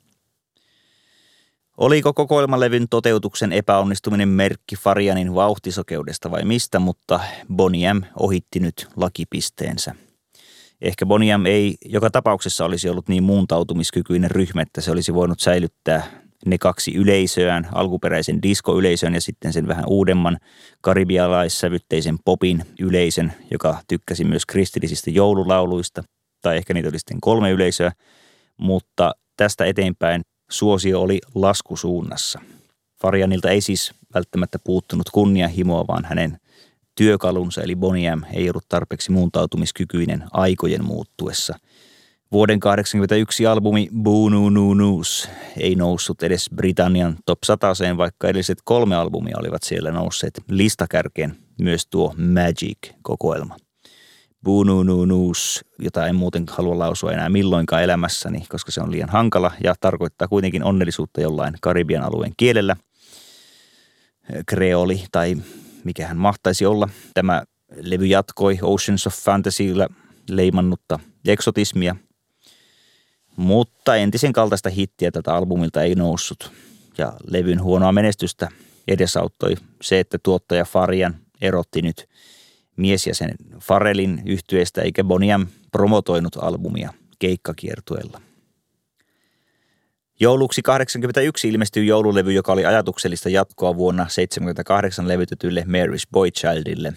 Oliko 1.77 2.13
kokoelmalevyn 2.13 2.89
toteutuksen 2.89 3.51
epäonnistuminen 3.51 4.29
merkki 4.29 4.75
Farianin 4.75 5.35
vauhtisokeudesta 5.35 6.31
vai 6.31 6.45
mistä, 6.45 6.79
mutta 6.79 7.19
Boniem 7.55 8.01
ohitti 8.19 8.59
nyt 8.59 8.87
lakipisteensä. 8.95 9.95
Ehkä 10.81 11.05
Boniem 11.05 11.45
ei 11.45 11.77
joka 11.85 12.09
tapauksessa 12.09 12.65
olisi 12.65 12.89
ollut 12.89 13.09
niin 13.09 13.23
muuntautumiskykyinen 13.23 14.31
ryhmä, 14.31 14.61
että 14.61 14.81
se 14.81 14.91
olisi 14.91 15.13
voinut 15.13 15.39
säilyttää 15.39 16.28
ne 16.45 16.57
kaksi 16.57 16.95
yleisöään, 16.95 17.67
alkuperäisen 17.73 18.41
diskoyleisön 18.41 19.13
ja 19.13 19.21
sitten 19.21 19.53
sen 19.53 19.67
vähän 19.67 19.83
uudemman 19.87 20.37
karibialaissävytteisen 20.81 22.17
popin 22.25 22.65
yleisön, 22.79 23.33
joka 23.51 23.77
tykkäsi 23.87 24.23
myös 24.23 24.45
kristillisistä 24.45 25.09
joululauluista, 25.09 26.03
tai 26.41 26.57
ehkä 26.57 26.73
niitä 26.73 26.89
oli 26.89 26.99
sitten 26.99 27.21
kolme 27.21 27.51
yleisöä, 27.51 27.91
mutta 28.57 29.11
tästä 29.37 29.65
eteenpäin 29.65 30.21
suosio 30.51 31.01
oli 31.01 31.19
laskusuunnassa. 31.35 32.39
Farianilta 33.01 33.49
ei 33.49 33.61
siis 33.61 33.93
välttämättä 34.13 34.59
puuttunut 34.63 35.09
kunnianhimoa, 35.09 35.87
vaan 35.87 36.05
hänen 36.05 36.37
työkalunsa 36.95 37.61
eli 37.61 37.75
Boniem 37.75 38.21
ei 38.33 38.49
ollut 38.49 38.65
tarpeeksi 38.69 39.11
muuntautumiskykyinen 39.11 40.23
aikojen 40.31 40.85
muuttuessa– 40.85 41.55
Vuoden 42.31 42.59
1981 42.59 43.47
albumi 43.47 43.89
Boonu 44.01 44.49
Nu 44.49 44.73
News 44.73 45.29
ei 45.57 45.75
noussut 45.75 46.23
edes 46.23 46.49
Britannian 46.55 47.17
top 47.25 47.39
100 47.43 47.67
vaikka 47.97 48.27
edelliset 48.27 48.57
kolme 48.63 48.95
albumia 48.95 49.37
olivat 49.39 49.63
siellä 49.63 49.91
nousseet 49.91 50.41
listakärkeen, 50.49 51.35
myös 51.61 51.87
tuo 51.87 52.15
Magic-kokoelma. 52.17 53.57
Boonu 54.43 54.83
Nu 54.83 55.05
News, 55.05 55.65
jota 55.79 56.07
en 56.07 56.15
muuten 56.15 56.45
halua 56.49 56.79
lausua 56.79 57.11
enää 57.11 57.29
milloinkaan 57.29 57.83
elämässäni, 57.83 58.45
koska 58.49 58.71
se 58.71 58.81
on 58.81 58.91
liian 58.91 59.09
hankala 59.09 59.51
ja 59.63 59.75
tarkoittaa 59.79 60.27
kuitenkin 60.27 60.63
onnellisuutta 60.63 61.21
jollain 61.21 61.53
Karibian 61.61 62.03
alueen 62.03 62.33
kielellä. 62.37 62.75
Kreoli 64.45 65.03
tai 65.11 65.37
mikä 65.83 66.07
hän 66.07 66.17
mahtaisi 66.17 66.65
olla. 66.65 66.89
Tämä 67.13 67.43
levy 67.75 68.05
jatkoi 68.05 68.59
Oceans 68.61 69.07
of 69.07 69.13
Fantasyllä 69.13 69.87
leimannutta 70.29 70.99
eksotismia– 71.25 71.95
mutta 73.39 73.95
entisen 73.95 74.33
kaltaista 74.33 74.69
hittiä 74.69 75.11
tätä 75.11 75.35
albumilta 75.35 75.83
ei 75.83 75.95
noussut. 75.95 76.51
Ja 76.97 77.13
levyn 77.27 77.63
huonoa 77.63 77.91
menestystä 77.91 78.49
edesauttoi 78.87 79.55
se, 79.81 79.99
että 79.99 80.17
tuottaja 80.23 80.65
Farian 80.65 81.15
erotti 81.41 81.81
nyt 81.81 82.09
mies 82.75 83.07
ja 83.07 83.15
sen 83.15 83.31
Farelin 83.59 84.21
yhtyeestä 84.25 84.81
eikä 84.81 85.03
Boniam 85.03 85.47
promotoinut 85.71 86.35
albumia 86.41 86.93
keikkakiertueella. 87.19 88.21
Jouluksi 90.19 90.61
81 90.61 91.49
ilmestyi 91.49 91.87
joululevy, 91.87 92.33
joka 92.33 92.51
oli 92.53 92.65
ajatuksellista 92.65 93.29
jatkoa 93.29 93.77
vuonna 93.77 94.05
78 94.09 95.07
levytetylle 95.07 95.61
Mary's 95.67 96.09
Boy 96.11 96.31
Childille. 96.31 96.93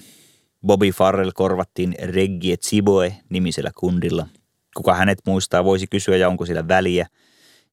Bobby 0.66 0.90
Farrell 0.90 1.30
korvattiin 1.34 1.94
Reggie 2.02 2.56
Ziboe 2.56 3.16
nimisellä 3.28 3.70
kundilla– 3.74 4.26
Kuka 4.76 4.94
hänet 4.94 5.18
muistaa, 5.26 5.64
voisi 5.64 5.86
kysyä 5.86 6.16
ja 6.16 6.28
onko 6.28 6.46
sillä 6.46 6.68
väliä. 6.68 7.06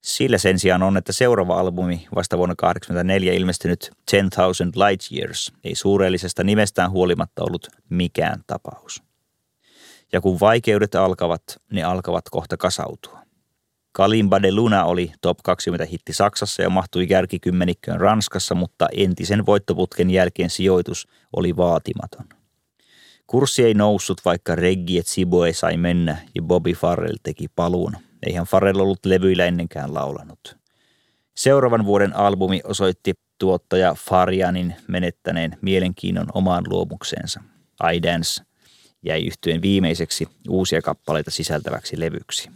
Sillä 0.02 0.38
sen 0.38 0.60
sijaan 0.60 0.84
on, 0.84 0.98
että 0.98 1.12
seuraava 1.12 1.60
albumi, 1.60 2.08
vasta 2.16 2.38
vuonna 2.38 2.56
1984 2.56 3.34
ilmestynyt 3.34 3.92
10,000 4.12 4.88
Light 4.88 5.12
Years, 5.12 5.52
ei 5.64 5.76
suurellisesta 5.76 6.44
nimestään 6.44 6.92
huolimatta 6.92 7.44
ollut 7.44 7.68
mikään 7.90 8.44
tapaus. 8.48 9.04
Ja 10.14 10.22
kun 10.22 10.40
vaikeudet 10.40 10.96
alkavat, 10.96 11.44
ne 11.72 11.84
alkavat 11.84 12.30
kohta 12.32 12.58
kasautua. 12.58 13.20
Kalimba 13.92 14.42
de 14.42 14.52
Luna 14.52 14.86
oli 14.86 15.12
top 15.22 15.38
20 15.44 15.86
hitti 15.86 16.14
Saksassa 16.14 16.62
ja 16.62 16.70
mahtui 16.70 17.08
kärkikymmenikköön 17.08 18.00
Ranskassa, 18.00 18.56
mutta 18.56 18.88
entisen 18.98 19.46
voittoputken 19.46 20.10
jälkeen 20.10 20.50
sijoitus 20.50 21.08
oli 21.36 21.58
vaatimaton. 21.58 22.39
Kurssi 23.30 23.64
ei 23.64 23.74
noussut, 23.74 24.22
vaikka 24.26 24.56
Reggie 24.56 25.02
Siboe 25.06 25.54
sai 25.54 25.78
mennä 25.78 26.18
ja 26.36 26.42
Bobby 26.42 26.74
Farrell 26.74 27.18
teki 27.24 27.48
paluun. 27.56 27.98
Eihän 28.26 28.46
Farrell 28.46 28.80
ollut 28.80 29.06
levyillä 29.06 29.46
ennenkään 29.46 29.94
laulanut. 29.94 30.58
Seuraavan 31.36 31.86
vuoden 31.86 32.16
albumi 32.16 32.62
osoitti 32.64 33.14
tuottaja 33.38 33.96
Farianin 34.10 34.76
menettäneen 34.88 35.58
mielenkiinnon 35.62 36.28
omaan 36.34 36.64
luomukseensa. 36.68 37.44
I 37.94 38.04
Dance 38.04 38.44
jäi 39.04 39.26
yhtyeen 39.26 39.62
viimeiseksi 39.62 40.28
uusia 40.50 40.82
kappaleita 40.82 41.32
sisältäväksi 41.32 42.00
levyksi. 42.00 42.50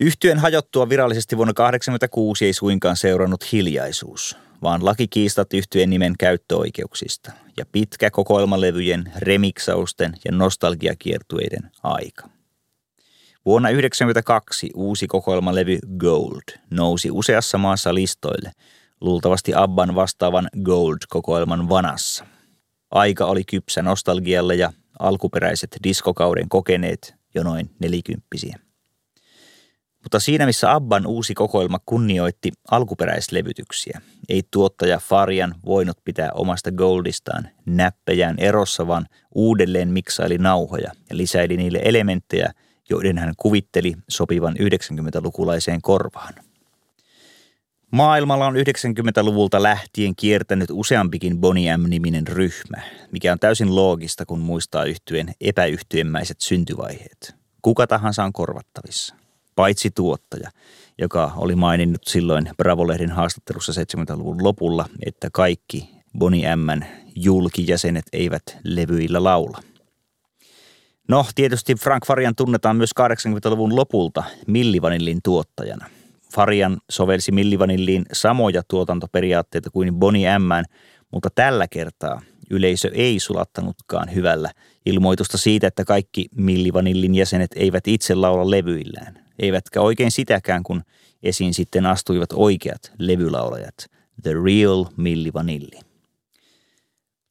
Yhtyeen 0.00 0.38
hajottua 0.38 0.88
virallisesti 0.88 1.36
vuonna 1.36 1.54
1986 1.54 2.44
ei 2.44 2.52
suinkaan 2.52 2.96
seurannut 2.96 3.52
hiljaisuus, 3.52 4.36
vaan 4.62 4.84
lakikiistat 4.84 5.54
yhtyeen 5.54 5.90
nimen 5.90 6.14
käyttöoikeuksista 6.18 7.32
ja 7.56 7.66
pitkä 7.72 8.10
kokoelmalevyjen, 8.10 9.12
remiksausten 9.16 10.14
ja 10.24 10.32
nostalgiakiertueiden 10.32 11.70
aika. 11.82 12.28
Vuonna 13.46 13.68
1992 13.68 14.70
uusi 14.74 15.06
kokoelmalevy 15.06 15.78
Gold 15.98 16.58
nousi 16.70 17.10
useassa 17.10 17.58
maassa 17.58 17.94
listoille, 17.94 18.52
luultavasti 19.00 19.52
Abban 19.54 19.94
vastaavan 19.94 20.48
Gold-kokoelman 20.62 21.68
vanassa. 21.68 22.26
Aika 22.90 23.26
oli 23.26 23.44
kypsä 23.44 23.82
nostalgialle 23.82 24.54
ja 24.54 24.72
alkuperäiset 24.98 25.76
diskokauden 25.84 26.48
kokeneet 26.48 27.14
jo 27.34 27.42
noin 27.42 27.70
nelikymppisiä. 27.78 28.67
Mutta 30.02 30.20
siinä 30.20 30.46
missä 30.46 30.74
Abban 30.74 31.06
uusi 31.06 31.34
kokoelma 31.34 31.78
kunnioitti 31.86 32.52
alkuperäislevytyksiä, 32.70 34.00
ei 34.28 34.42
tuottaja 34.50 34.98
Farian 34.98 35.54
voinut 35.66 35.98
pitää 36.04 36.30
omasta 36.32 36.72
Goldistaan 36.72 37.48
näppejään 37.66 38.38
erossa, 38.38 38.86
vaan 38.86 39.06
uudelleen 39.34 39.88
miksaili 39.88 40.38
nauhoja 40.38 40.90
ja 41.10 41.16
lisäili 41.16 41.56
niille 41.56 41.80
elementtejä, 41.84 42.52
joiden 42.90 43.18
hän 43.18 43.34
kuvitteli 43.36 43.94
sopivan 44.08 44.56
90-lukulaiseen 44.56 45.78
korvaan. 45.82 46.34
Maailmalla 47.90 48.46
on 48.46 48.56
90-luvulta 48.56 49.62
lähtien 49.62 50.16
kiertänyt 50.16 50.68
useampikin 50.72 51.38
Bonnie 51.38 51.76
M-niminen 51.76 52.26
ryhmä, 52.26 52.82
mikä 53.12 53.32
on 53.32 53.38
täysin 53.38 53.74
loogista, 53.76 54.26
kun 54.26 54.40
muistaa 54.40 54.84
yhtyen 54.84 55.32
epäyhtyemmäiset 55.40 56.40
syntyvaiheet. 56.40 57.34
Kuka 57.62 57.86
tahansa 57.86 58.24
on 58.24 58.32
korvattavissa 58.32 59.17
paitsi 59.58 59.90
tuottaja, 59.90 60.50
joka 60.98 61.32
oli 61.36 61.54
maininnut 61.54 62.02
silloin 62.06 62.50
Bravo-lehden 62.56 63.10
haastattelussa 63.10 63.72
70-luvun 63.72 64.44
lopulla, 64.44 64.88
että 65.06 65.28
kaikki 65.32 65.90
Bonnie 66.18 66.56
M:n 66.56 66.84
julkijäsenet 67.16 68.04
eivät 68.12 68.42
levyillä 68.64 69.24
laula. 69.24 69.58
No, 71.08 71.26
tietysti 71.34 71.74
Frank 71.74 72.06
Farian 72.06 72.34
tunnetaan 72.34 72.76
myös 72.76 72.90
80-luvun 73.00 73.76
lopulta 73.76 74.22
Millivanillin 74.46 75.20
tuottajana. 75.24 75.86
Farian 76.34 76.78
sovelsi 76.90 77.32
Millivanilliin 77.32 78.04
samoja 78.12 78.62
tuotantoperiaatteita 78.68 79.70
kuin 79.70 79.94
Bonnie 79.94 80.38
M, 80.38 80.48
mutta 81.12 81.28
tällä 81.34 81.68
kertaa 81.68 82.20
yleisö 82.50 82.90
ei 82.94 83.20
sulattanutkaan 83.20 84.14
hyvällä 84.14 84.50
ilmoitusta 84.86 85.38
siitä, 85.38 85.66
että 85.66 85.84
kaikki 85.84 86.26
Millivanillin 86.36 87.14
jäsenet 87.14 87.50
eivät 87.56 87.88
itse 87.88 88.14
laula 88.14 88.50
levyillään 88.50 89.27
eivätkä 89.38 89.80
oikein 89.80 90.10
sitäkään, 90.10 90.62
kun 90.62 90.82
esiin 91.22 91.54
sitten 91.54 91.86
astuivat 91.86 92.32
oikeat 92.34 92.92
levylaulajat, 92.98 93.86
The 94.22 94.32
Real 94.44 94.84
Milli 94.96 95.32
Vanilli. 95.34 95.80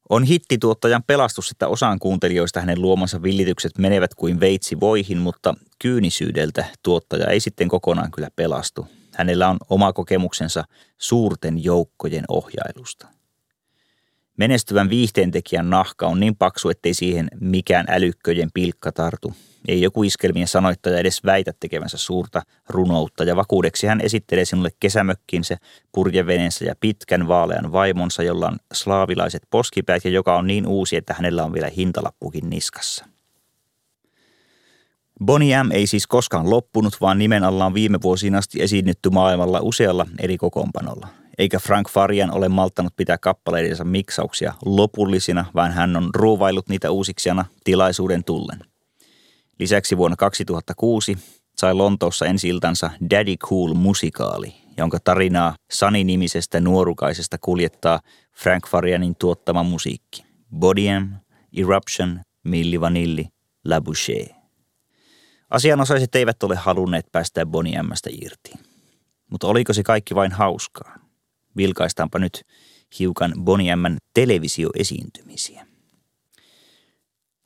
On 0.08 0.24
hittituottajan 0.24 1.02
pelastus, 1.06 1.50
että 1.50 1.68
osaan 1.68 1.98
kuuntelijoista 1.98 2.60
hänen 2.60 2.82
luomansa 2.82 3.22
villitykset 3.22 3.78
menevät 3.78 4.14
kuin 4.14 4.40
veitsi 4.40 4.80
voihin, 4.80 5.18
mutta 5.18 5.54
kyynisyydeltä 5.78 6.64
tuottaja 6.82 7.26
ei 7.26 7.40
sitten 7.40 7.68
kokonaan 7.68 8.10
kyllä 8.10 8.28
pelastu. 8.36 8.86
Hänellä 9.14 9.48
on 9.48 9.56
oma 9.70 9.92
kokemuksensa 9.92 10.64
suurten 10.98 11.64
joukkojen 11.64 12.24
ohjailusta. 12.28 13.08
Menestyvän 14.36 14.90
viihteentekijän 14.90 15.70
nahka 15.70 16.06
on 16.06 16.20
niin 16.20 16.36
paksu, 16.36 16.70
ettei 16.70 16.94
siihen 16.94 17.28
mikään 17.40 17.86
älykköjen 17.88 18.50
pilkka 18.54 18.92
tartu. 18.92 19.32
Ei 19.68 19.82
joku 19.82 20.02
iskelmien 20.02 20.48
sanoittaja 20.48 20.98
edes 20.98 21.24
väitä 21.24 21.52
tekevänsä 21.60 21.96
suurta 21.96 22.42
runoutta 22.68 23.24
ja 23.24 23.36
vakuudeksi 23.36 23.86
hän 23.86 24.00
esittelee 24.00 24.44
sinulle 24.44 24.70
kesämökkinsä, 24.80 25.56
purjevenensä 25.92 26.64
ja 26.64 26.74
pitkän 26.80 27.28
vaalean 27.28 27.72
vaimonsa, 27.72 28.22
jolla 28.22 28.46
on 28.46 28.56
slaavilaiset 28.72 29.42
poskipäät 29.50 30.04
ja 30.04 30.10
joka 30.10 30.36
on 30.36 30.46
niin 30.46 30.66
uusi, 30.66 30.96
että 30.96 31.14
hänellä 31.14 31.44
on 31.44 31.52
vielä 31.52 31.70
hintalappukin 31.76 32.50
niskassa. 32.50 33.04
Bonnie 35.24 35.62
M 35.62 35.72
ei 35.72 35.86
siis 35.86 36.06
koskaan 36.06 36.50
loppunut, 36.50 36.96
vaan 37.00 37.18
nimen 37.18 37.44
alla 37.44 37.66
on 37.66 37.74
viime 37.74 37.98
vuosina 38.02 38.38
asti 38.38 38.62
esiinnytty 38.62 39.10
maailmalla 39.10 39.60
usealla 39.62 40.06
eri 40.18 40.36
kokoonpanolla. 40.36 41.08
Eikä 41.38 41.58
Frank 41.58 41.88
Farian 41.90 42.30
ole 42.30 42.48
malttanut 42.48 42.96
pitää 42.96 43.18
kappaleidensa 43.18 43.84
miksauksia 43.84 44.54
lopullisina, 44.64 45.44
vaan 45.54 45.72
hän 45.72 45.96
on 45.96 46.10
ruuvailut 46.14 46.68
niitä 46.68 46.90
uusiksena 46.90 47.44
tilaisuuden 47.64 48.24
tullen. 48.24 48.58
Lisäksi 49.58 49.96
vuonna 49.96 50.16
2006 50.16 51.18
sai 51.56 51.74
Lontoossa 51.74 52.26
ensi 52.26 52.48
Daddy 53.10 53.36
Cool 53.36 53.74
musikaali, 53.74 54.54
jonka 54.76 54.98
tarinaa 55.04 55.54
Sani-nimisestä 55.70 56.60
nuorukaisesta 56.60 57.36
kuljettaa 57.40 58.00
Frank 58.36 58.68
Farianin 58.68 59.16
tuottama 59.16 59.62
musiikki. 59.62 60.24
Bodiem, 60.56 61.08
Eruption, 61.56 62.20
Milli 62.44 62.80
Vanilli, 62.80 63.28
La 63.64 63.80
Boucher. 63.80 64.26
Asianosaiset 65.50 66.14
eivät 66.14 66.42
ole 66.42 66.56
halunneet 66.56 67.06
päästä 67.12 67.46
Boniemmasta 67.46 68.10
irti. 68.12 68.52
Mutta 69.30 69.46
oliko 69.46 69.72
se 69.72 69.82
kaikki 69.82 70.14
vain 70.14 70.32
hauskaa? 70.32 70.98
Vilkaistaanpa 71.56 72.18
nyt 72.18 72.42
hiukan 72.98 73.32
Boniemman 73.44 73.96
televisioesiintymisiä. 74.14 75.67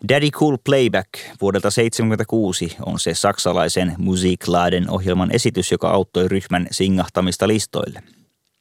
Daddy 0.08 0.30
Cool 0.30 0.56
Playback 0.64 1.08
vuodelta 1.40 1.68
1976 1.68 2.76
on 2.86 2.98
se 2.98 3.14
saksalaisen 3.14 3.94
Musikladen 3.98 4.90
ohjelman 4.90 5.30
esitys, 5.32 5.72
joka 5.72 5.90
auttoi 5.90 6.28
ryhmän 6.28 6.66
singahtamista 6.70 7.48
listoille. 7.48 8.02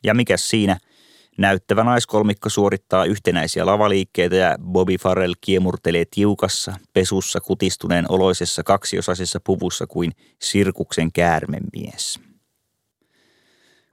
Ja 0.03 0.13
mikä 0.13 0.37
siinä? 0.37 0.77
Näyttävä 1.37 1.83
naiskolmikko 1.83 2.49
suorittaa 2.49 3.05
yhtenäisiä 3.05 3.65
lavaliikkeitä 3.65 4.35
ja 4.35 4.57
Bobby 4.59 4.95
Farrell 4.95 5.33
kiemurtelee 5.41 6.05
tiukassa, 6.11 6.73
pesussa 6.93 7.39
kutistuneen 7.39 8.05
oloisessa 8.09 8.63
kaksiosaisessa 8.63 9.39
puvussa 9.39 9.87
kuin 9.87 10.11
sirkuksen 10.41 11.11
käärmemies. 11.11 12.30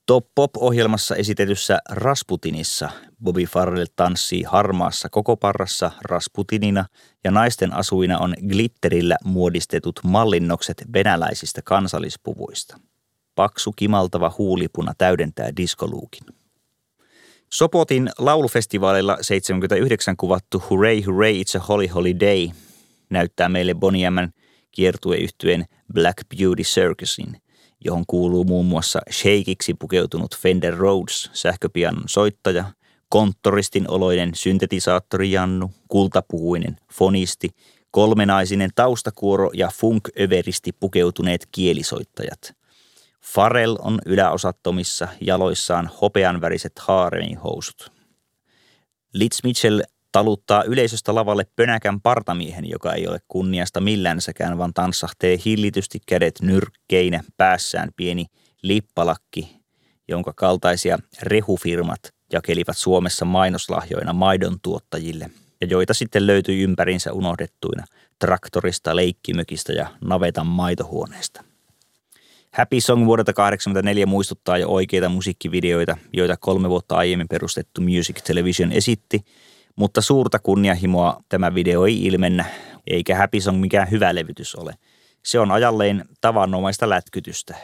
Top 0.08 0.26
Pop-ohjelmassa 0.34 1.16
esitetyssä 1.16 1.78
Rasputinissa 1.90 2.90
Bobby 3.24 3.44
Farrell 3.44 3.86
tanssii 3.96 4.42
harmaassa 4.42 5.08
kokoparrassa 5.08 5.90
Rasputinina 6.02 6.84
ja 7.24 7.30
naisten 7.30 7.72
asuina 7.74 8.18
on 8.18 8.34
glitterillä 8.48 9.16
muodistetut 9.24 10.00
mallinnokset 10.04 10.84
venäläisistä 10.92 11.62
kansallispuvuista. 11.64 12.80
Paksu 13.34 13.72
kimaltava 13.72 14.34
huulipuna 14.38 14.92
täydentää 14.98 15.56
diskoluukin. 15.56 16.22
Sopotin 17.52 18.10
laulufestivaalilla 18.18 19.18
79 19.20 20.16
kuvattu 20.16 20.62
Hooray 20.70 21.02
Hooray 21.02 21.32
It's 21.32 21.60
a 21.60 21.64
Holly 21.68 21.86
Holly 21.86 22.20
Day 22.20 22.48
näyttää 23.10 23.48
meille 23.48 23.74
Boniaman 23.74 24.32
kiertueyhtyeen 24.70 25.64
Black 25.92 26.18
Beauty 26.38 26.62
Circusin– 26.62 27.36
johon 27.84 28.04
kuuluu 28.06 28.44
muun 28.44 28.66
muassa 28.66 29.00
shakeiksi 29.10 29.74
pukeutunut 29.74 30.36
Fender 30.36 30.74
Rhodes 30.74 31.30
sähköpianon 31.32 32.04
soittaja, 32.06 32.64
konttoristin 33.08 33.90
oloinen 33.90 34.34
syntetisaattori 34.34 35.32
Jannu, 35.32 35.70
kultapuhuinen 35.88 36.76
fonisti, 36.92 37.48
kolmenaisinen 37.90 38.70
taustakuoro 38.74 39.50
ja 39.54 39.68
funk-överisti 39.68 40.72
pukeutuneet 40.80 41.48
kielisoittajat. 41.52 42.52
Farel 43.24 43.76
on 43.82 43.98
yläosattomissa 44.06 45.08
jaloissaan 45.20 45.90
hopeanväriset 46.00 46.78
haarenihousut. 46.78 47.92
Litz 49.12 49.42
Mitchell 49.44 49.80
taluttaa 50.12 50.64
yleisöstä 50.64 51.14
lavalle 51.14 51.46
pönäkän 51.56 52.00
partamiehen, 52.00 52.70
joka 52.70 52.92
ei 52.92 53.08
ole 53.08 53.18
kunniasta 53.28 53.80
millänsäkään, 53.80 54.58
vaan 54.58 54.74
tanssahtee 54.74 55.38
hillitysti 55.44 55.98
kädet 56.06 56.34
nyrkkeinä, 56.42 57.24
päässään 57.36 57.88
pieni 57.96 58.26
lippalakki, 58.62 59.56
jonka 60.08 60.32
kaltaisia 60.32 60.98
rehufirmat 61.22 62.00
jakelivat 62.32 62.76
Suomessa 62.76 63.24
mainoslahjoina 63.24 64.12
maidon 64.12 64.56
tuottajille 64.62 65.30
ja 65.60 65.66
joita 65.66 65.94
sitten 65.94 66.26
löytyi 66.26 66.62
ympärinsä 66.62 67.12
unohdettuina 67.12 67.84
traktorista, 68.18 68.96
leikkimökistä 68.96 69.72
ja 69.72 69.86
navetan 70.00 70.46
maitohuoneesta. 70.46 71.44
Happy 72.50 72.80
Song 72.80 73.06
vuodelta 73.06 73.32
1984 73.32 74.06
muistuttaa 74.06 74.58
jo 74.58 74.68
oikeita 74.68 75.08
musiikkivideoita, 75.08 75.96
joita 76.12 76.36
kolme 76.36 76.68
vuotta 76.68 76.96
aiemmin 76.96 77.28
perustettu 77.28 77.80
Music 77.80 78.22
Television 78.22 78.72
esitti, 78.72 79.24
mutta 79.78 80.00
suurta 80.00 80.38
kunnianhimoa 80.38 81.22
tämä 81.28 81.54
video 81.54 81.86
ei 81.86 82.04
ilmennä, 82.04 82.44
eikä 82.86 83.16
Happy 83.16 83.40
Song 83.40 83.60
mikään 83.60 83.90
hyvä 83.90 84.14
levytys 84.14 84.54
ole. 84.54 84.74
Se 85.24 85.40
on 85.40 85.50
ajalleen 85.50 86.04
tavanomaista 86.20 86.88
lätkytystä. 86.88 87.54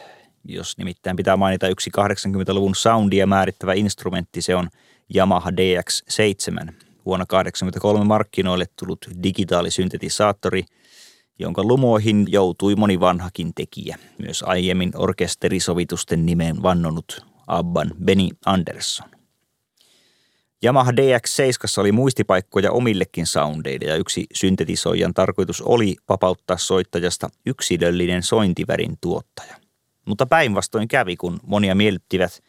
Jos 0.45 0.77
nimittäin 0.77 1.15
pitää 1.15 1.37
mainita 1.37 1.67
yksi 1.67 1.91
80-luvun 1.99 2.75
soundia 2.75 3.27
määrittävä 3.27 3.73
instrumentti, 3.73 4.41
se 4.41 4.55
on 4.55 4.69
Yamaha 5.15 5.49
DX7, 5.49 6.73
vuonna 7.05 7.25
1983 7.25 8.05
markkinoille 8.05 8.65
tullut 8.79 9.05
digitaalisyntetisaattori– 9.23 10.65
jonka 11.39 11.63
lumoihin 11.63 12.25
joutui 12.29 12.75
moni 12.75 12.99
vanhakin 12.99 13.53
tekijä, 13.55 13.97
myös 14.17 14.43
aiemmin 14.47 14.91
orkesterisovitusten 14.95 16.25
nimeen 16.25 16.63
vannonut 16.63 17.25
Abban 17.47 17.91
Benny 18.05 18.27
Andersson. 18.45 19.14
Yamaha 20.65 20.91
DX7 20.91 21.79
oli 21.81 21.91
muistipaikkoja 21.91 22.71
omillekin 22.71 23.25
soundeille 23.25 23.85
ja 23.85 23.95
yksi 23.95 24.25
syntetisoijan 24.33 25.13
tarkoitus 25.13 25.61
oli 25.61 25.95
vapauttaa 26.09 26.57
soittajasta 26.57 27.29
yksilöllinen 27.45 28.23
sointivärin 28.23 28.97
tuottaja. 29.01 29.55
Mutta 30.05 30.25
päinvastoin 30.25 30.87
kävi, 30.87 31.15
kun 31.15 31.39
monia 31.43 31.75
miellyttivät 31.75 32.43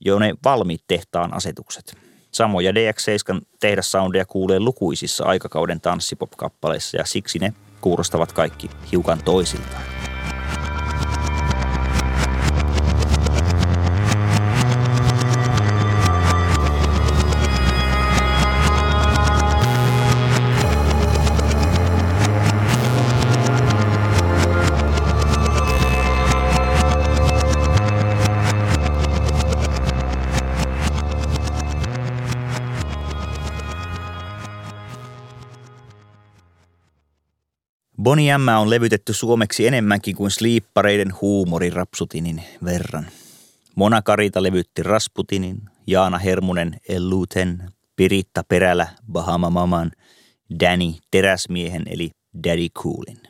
jo 0.00 0.18
ne 0.18 0.34
valmiit 0.44 0.82
tehtaan 0.86 1.34
asetukset. 1.34 1.96
Samoja 2.32 2.72
DX7 2.72 3.40
tehdassoundeja 3.60 4.24
kuulee 4.24 4.60
lukuisissa 4.60 5.24
aikakauden 5.24 5.80
tanssipop-kappaleissa 5.80 6.96
ja 6.96 7.04
siksi 7.04 7.38
ne 7.38 7.52
kuulostavat 7.80 8.32
kaikki 8.32 8.70
hiukan 8.92 9.22
toisiltaan. 9.22 9.82
Boni 38.06 38.26
M 38.38 38.48
on 38.60 38.70
levytetty 38.70 39.12
suomeksi 39.12 39.66
enemmänkin 39.66 40.16
kuin 40.16 40.30
sliippareiden 40.30 41.14
huumorirapsutinin 41.20 42.42
verran. 42.64 43.06
Mona 43.74 44.02
Karita 44.02 44.42
levytti 44.42 44.82
Rasputinin, 44.82 45.62
Jaana 45.86 46.18
Hermunen 46.18 46.76
Elluten, 46.88 47.62
Piritta 47.96 48.44
Perälä 48.48 48.88
Bahama 49.12 49.50
Maman, 49.50 49.90
Danny 50.60 50.92
Teräsmiehen 51.10 51.82
eli 51.86 52.10
Daddy 52.44 52.68
Coolin. 52.68 53.20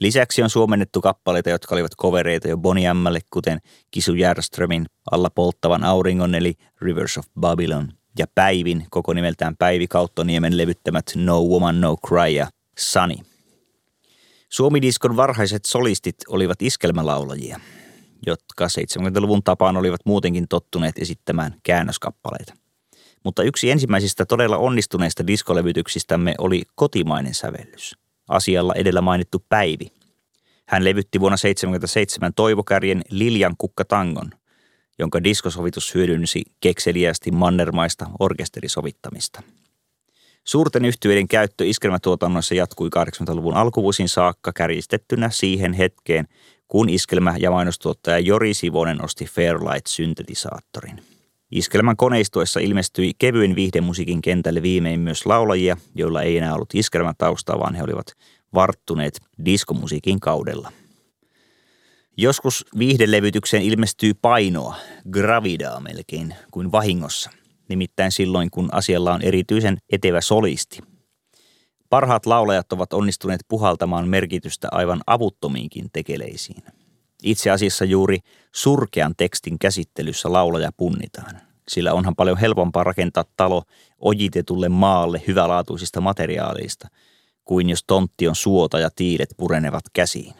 Lisäksi 0.00 0.42
on 0.42 0.50
suomennettu 0.50 1.00
kappaleita, 1.00 1.50
jotka 1.50 1.74
olivat 1.74 1.94
kovereita 1.96 2.48
jo 2.48 2.56
Boni 2.56 2.82
Mlle, 2.94 3.20
kuten 3.30 3.58
Kisu 3.90 4.14
Järströmin 4.14 4.86
Alla 5.10 5.30
polttavan 5.30 5.84
auringon 5.84 6.34
eli 6.34 6.54
Rivers 6.80 7.18
of 7.18 7.26
Babylon 7.40 7.92
ja 8.18 8.26
Päivin, 8.34 8.86
koko 8.90 9.12
nimeltään 9.12 9.56
Päivi 9.56 9.86
Kauttoniemen 9.86 10.56
levyttämät 10.56 11.12
No 11.16 11.42
Woman 11.42 11.80
No 11.80 11.96
Cry 12.06 12.28
ja 12.28 12.48
Sunny– 12.78 13.16
Suomidiskon 14.50 15.16
varhaiset 15.16 15.64
solistit 15.64 16.16
olivat 16.28 16.62
iskelmälaulajia, 16.62 17.60
jotka 18.26 18.66
70-luvun 18.66 19.42
tapaan 19.42 19.76
olivat 19.76 20.00
muutenkin 20.04 20.48
tottuneet 20.48 20.98
esittämään 20.98 21.54
käännöskappaleita. 21.62 22.54
Mutta 23.24 23.42
yksi 23.42 23.70
ensimmäisistä 23.70 24.26
todella 24.26 24.56
onnistuneista 24.56 25.26
diskolevytyksistämme 25.26 26.34
oli 26.38 26.62
kotimainen 26.74 27.34
sävellys. 27.34 27.96
Asialla 28.28 28.74
edellä 28.74 29.00
mainittu 29.00 29.44
Päivi. 29.48 29.86
Hän 30.66 30.84
levytti 30.84 31.20
vuonna 31.20 31.36
1977 31.36 32.34
Toivokärjen 32.34 33.02
Liljan 33.10 33.54
kukkatangon, 33.58 34.30
jonka 34.98 35.24
diskosovitus 35.24 35.94
hyödynsi 35.94 36.42
kekseliästi 36.60 37.30
mannermaista 37.30 38.06
orkesterisovittamista– 38.18 39.42
Suurten 40.44 40.84
yhtiöiden 40.84 41.28
käyttö 41.28 41.64
iskelmätuotannossa 41.64 42.54
jatkui 42.54 42.88
80-luvun 42.96 43.54
alkuvuosiin 43.54 44.08
saakka 44.08 44.52
kärjistettynä 44.52 45.30
siihen 45.30 45.72
hetkeen, 45.72 46.28
kun 46.68 46.88
iskelmä- 46.88 47.36
ja 47.38 47.50
mainostuottaja 47.50 48.18
Jori 48.18 48.54
Sivonen 48.54 49.04
osti 49.04 49.24
Fairlight-syntetisaattorin. 49.24 51.02
Iskelmän 51.50 51.96
koneistoissa 51.96 52.60
ilmestyi 52.60 53.12
kevyen 53.18 53.54
viihdemusiikin 53.54 54.22
kentälle 54.22 54.62
viimein 54.62 55.00
myös 55.00 55.26
laulajia, 55.26 55.76
joilla 55.94 56.22
ei 56.22 56.38
enää 56.38 56.54
ollut 56.54 56.74
iskelmän 56.74 57.14
taustaa, 57.18 57.58
vaan 57.58 57.74
he 57.74 57.82
olivat 57.82 58.06
varttuneet 58.54 59.20
diskomusiikin 59.44 60.20
kaudella. 60.20 60.72
Joskus 62.16 62.66
viihdelevytykseen 62.78 63.62
ilmestyy 63.62 64.14
painoa, 64.14 64.76
gravidaa 65.10 65.80
melkein, 65.80 66.34
kuin 66.50 66.72
vahingossa 66.72 67.30
nimittäin 67.70 68.12
silloin 68.12 68.50
kun 68.50 68.68
asialla 68.72 69.14
on 69.14 69.22
erityisen 69.22 69.78
etevä 69.92 70.20
solisti. 70.20 70.78
Parhaat 71.90 72.26
laulajat 72.26 72.72
ovat 72.72 72.92
onnistuneet 72.92 73.40
puhaltamaan 73.48 74.08
merkitystä 74.08 74.68
aivan 74.72 75.00
avuttomiinkin 75.06 75.90
tekeleisiin. 75.92 76.62
Itse 77.22 77.50
asiassa 77.50 77.84
juuri 77.84 78.18
surkean 78.54 79.14
tekstin 79.16 79.58
käsittelyssä 79.58 80.32
laulaja 80.32 80.70
punnitaan, 80.76 81.40
sillä 81.68 81.92
onhan 81.92 82.16
paljon 82.16 82.38
helpompaa 82.38 82.84
rakentaa 82.84 83.24
talo 83.36 83.62
ojitetulle 83.98 84.68
maalle 84.68 85.22
hyvälaatuisista 85.26 86.00
materiaaleista, 86.00 86.88
kuin 87.44 87.68
jos 87.70 87.84
tontti 87.86 88.28
on 88.28 88.36
suota 88.36 88.78
ja 88.78 88.90
tiilet 88.96 89.34
purenevat 89.36 89.84
käsiin. 89.92 90.34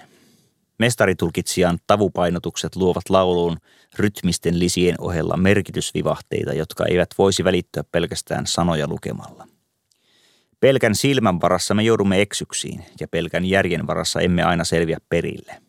Mestaritulkitsijan 0.81 1.79
tavupainotukset 1.87 2.77
luovat 2.77 3.11
lauluun 3.11 3.57
rytmisten 3.99 4.59
lisien 4.59 4.95
ohella 4.99 5.37
merkitysvivahteita, 5.37 6.53
jotka 6.53 6.85
eivät 6.87 7.11
voisi 7.19 7.45
välittyä 7.45 7.85
pelkästään 7.93 8.47
sanoja 8.47 8.89
lukemalla. 8.89 9.49
Pelkän 10.61 10.95
silmän 10.95 11.41
varassa 11.41 11.75
me 11.75 11.83
joudumme 11.83 12.21
eksyksiin 12.21 12.85
ja 13.01 13.09
pelkän 13.09 13.45
järjen 13.45 13.87
varassa 13.87 14.21
emme 14.21 14.43
aina 14.43 14.65
selviä 14.65 14.99
perille. 15.09 15.63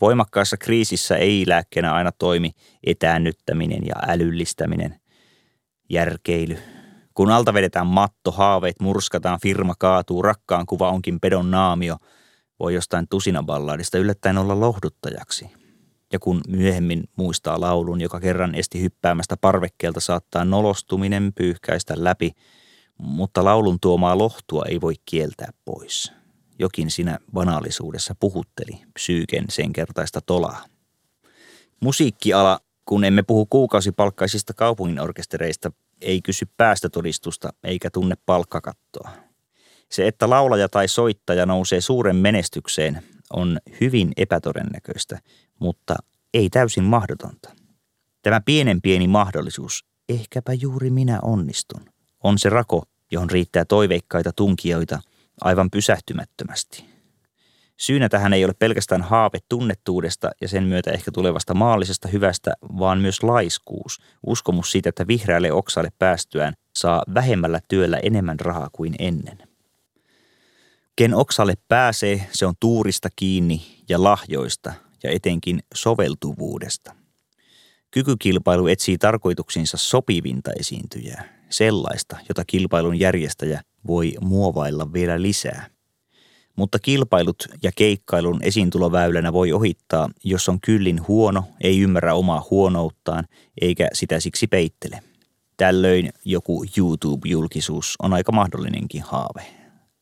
Voimakkaassa 0.00 0.56
kriisissä 0.56 1.16
ei 1.16 1.44
lääkkeenä 1.46 1.94
aina 1.94 2.12
toimi 2.12 2.50
etäännyttäminen 2.86 3.86
ja 3.86 3.94
älyllistäminen, 4.08 5.00
järkeily. 5.90 6.58
Kun 7.14 7.30
alta 7.30 7.54
vedetään 7.54 7.86
matto, 7.86 8.30
haaveet 8.30 8.80
murskataan, 8.80 9.38
firma 9.42 9.74
kaatuu, 9.78 10.22
rakkaan 10.22 10.66
kuva 10.66 10.88
onkin 10.90 11.20
pedon 11.20 11.50
naamio– 11.50 11.96
voi 12.60 12.74
jostain 12.74 13.08
tusinaballaadista 13.08 13.98
yllättäen 13.98 14.38
olla 14.38 14.60
lohduttajaksi. 14.60 15.50
Ja 16.12 16.18
kun 16.18 16.40
myöhemmin 16.48 17.04
muistaa 17.16 17.60
laulun, 17.60 18.00
joka 18.00 18.20
kerran 18.20 18.54
esti 18.54 18.82
hyppäämästä 18.82 19.36
parvekkeelta, 19.36 20.00
saattaa 20.00 20.44
nolostuminen 20.44 21.32
pyyhkäistä 21.34 21.94
läpi, 21.96 22.32
mutta 22.98 23.44
laulun 23.44 23.80
tuomaa 23.80 24.18
lohtua 24.18 24.64
ei 24.68 24.80
voi 24.80 24.94
kieltää 25.04 25.50
pois. 25.64 26.12
Jokin 26.58 26.90
siinä 26.90 27.18
banaalisuudessa 27.32 28.14
puhutteli 28.20 28.80
psyyken 28.94 29.44
sen 29.48 29.72
kertaista 29.72 30.20
tolaa. 30.20 30.64
Musiikkiala, 31.80 32.60
kun 32.84 33.04
emme 33.04 33.22
puhu 33.22 33.46
kuukausipalkkaisista 33.46 34.54
kaupunginorkestereista, 34.54 35.72
ei 36.00 36.22
kysy 36.22 36.46
päästötodistusta 36.56 37.52
eikä 37.64 37.90
tunne 37.90 38.14
palkkakattoa. 38.26 39.27
Se, 39.90 40.06
että 40.06 40.30
laulaja 40.30 40.68
tai 40.68 40.88
soittaja 40.88 41.46
nousee 41.46 41.80
suuren 41.80 42.16
menestykseen, 42.16 43.02
on 43.32 43.58
hyvin 43.80 44.12
epätodennäköistä, 44.16 45.18
mutta 45.58 45.96
ei 46.34 46.50
täysin 46.50 46.84
mahdotonta. 46.84 47.50
Tämä 48.22 48.40
pienen 48.40 48.82
pieni 48.82 49.08
mahdollisuus, 49.08 49.84
ehkäpä 50.08 50.52
juuri 50.52 50.90
minä 50.90 51.18
onnistun, 51.22 51.84
on 52.24 52.38
se 52.38 52.48
rako, 52.48 52.82
johon 53.12 53.30
riittää 53.30 53.64
toiveikkaita 53.64 54.32
tunkijoita 54.32 55.00
aivan 55.40 55.70
pysähtymättömästi. 55.70 56.84
Syynä 57.76 58.08
tähän 58.08 58.32
ei 58.32 58.44
ole 58.44 58.54
pelkästään 58.58 59.02
haave 59.02 59.38
tunnettuudesta 59.48 60.30
ja 60.40 60.48
sen 60.48 60.64
myötä 60.64 60.90
ehkä 60.90 61.10
tulevasta 61.10 61.54
maallisesta 61.54 62.08
hyvästä, 62.08 62.52
vaan 62.78 63.00
myös 63.00 63.22
laiskuus, 63.22 63.98
uskomus 64.26 64.70
siitä, 64.70 64.88
että 64.88 65.06
vihreälle 65.06 65.52
oksalle 65.52 65.90
päästyään 65.98 66.54
saa 66.76 67.02
vähemmällä 67.14 67.60
työllä 67.68 67.98
enemmän 68.02 68.40
rahaa 68.40 68.68
kuin 68.72 68.94
ennen. 68.98 69.47
Ken 70.98 71.14
oksalle 71.14 71.54
pääsee, 71.68 72.26
se 72.32 72.46
on 72.46 72.54
tuurista 72.60 73.08
kiinni 73.16 73.62
ja 73.88 74.02
lahjoista 74.02 74.72
ja 75.02 75.10
etenkin 75.10 75.60
soveltuvuudesta. 75.74 76.94
Kykykilpailu 77.90 78.66
etsii 78.66 78.98
tarkoituksinsa 78.98 79.76
sopivinta 79.76 80.50
esiintyjää, 80.60 81.24
sellaista, 81.50 82.16
jota 82.28 82.44
kilpailun 82.44 82.98
järjestäjä 82.98 83.62
voi 83.86 84.14
muovailla 84.20 84.92
vielä 84.92 85.22
lisää– 85.22 85.66
mutta 86.56 86.78
kilpailut 86.78 87.46
ja 87.62 87.70
keikkailun 87.76 88.42
esiintuloväylänä 88.42 89.32
voi 89.32 89.52
ohittaa, 89.52 90.08
jos 90.24 90.48
on 90.48 90.60
kyllin 90.60 91.08
huono, 91.08 91.44
ei 91.60 91.80
ymmärrä 91.80 92.14
omaa 92.14 92.46
huonouttaan 92.50 93.24
eikä 93.60 93.88
sitä 93.92 94.20
siksi 94.20 94.46
peittele. 94.46 95.02
Tällöin 95.56 96.10
joku 96.24 96.64
YouTube-julkisuus 96.78 97.94
on 98.02 98.12
aika 98.12 98.32
mahdollinenkin 98.32 99.02
haave. 99.02 99.57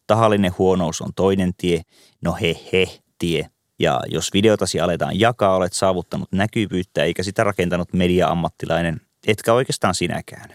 Tahallinen 0.07 0.53
huonous 0.59 1.03
on 1.03 1.11
toinen 1.17 1.53
tie, 1.57 1.83
no 2.21 2.33
he 2.33 2.61
he 2.73 2.87
tie. 3.19 3.51
Ja 3.79 4.01
jos 4.07 4.33
videotasi 4.33 4.81
aletaan 4.81 5.21
jakaa, 5.21 5.57
olet 5.57 5.73
saavuttanut 5.73 6.33
näkyvyyttä 6.33 7.05
eikä 7.05 7.23
sitä 7.23 7.45
rakentanut 7.45 7.93
media-ammattilainen, 7.93 9.01
etkä 9.27 9.53
oikeastaan 9.53 9.95
sinäkään. 9.95 10.51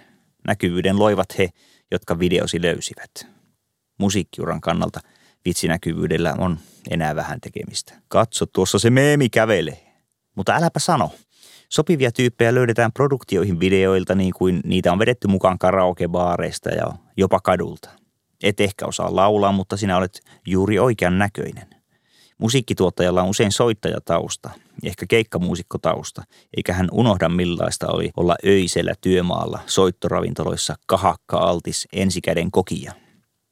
Näkyvyyden 0.48 1.00
loivat 1.00 1.38
he, 1.38 1.50
jotka 1.92 2.20
videosi 2.20 2.62
löysivät. 2.62 3.28
Musiikkiuran 3.98 4.62
kannalta– 4.62 5.00
vitsinäkyvyydellä 5.46 6.36
on 6.38 6.58
enää 6.90 7.16
vähän 7.16 7.42
tekemistä. 7.42 7.94
Katso, 8.08 8.46
tuossa 8.46 8.80
se 8.80 8.90
meemi 8.90 9.30
kävelee. 9.30 9.94
Mutta 10.36 10.56
äläpä 10.56 10.80
sano. 10.80 11.12
Sopivia 11.70 12.12
tyyppejä 12.12 12.56
löydetään 12.56 12.92
produktioihin 12.92 13.60
videoilta 13.60 14.16
niin 14.16 14.34
kuin 14.34 14.62
niitä 14.64 14.92
on 14.92 15.00
vedetty 15.00 15.28
mukaan 15.28 15.60
karaokebaareista 15.60 16.70
ja 16.70 16.94
jopa 17.18 17.40
kadulta. 17.40 17.90
Et 18.44 18.60
ehkä 18.60 18.86
osaa 18.86 19.16
laulaa, 19.16 19.52
mutta 19.52 19.78
sinä 19.78 19.98
olet 19.98 20.22
juuri 20.48 20.80
oikean 20.80 21.20
näköinen. 21.20 21.68
Musiikkituottajalla 22.38 23.24
on 23.24 23.30
usein 23.30 23.52
soittajatausta, 23.52 24.50
ehkä 24.84 25.06
keikkamuusikkotausta, 25.10 26.24
eikä 26.58 26.74
hän 26.74 26.88
unohda 26.92 27.30
millaista 27.30 27.88
oli 27.88 28.12
olla 28.18 28.36
öisellä 28.46 28.94
työmaalla 29.02 29.60
soittoravintoloissa 29.66 30.76
kahakka-altis 30.86 31.88
ensikäden 31.94 32.52
kokija. 32.52 32.94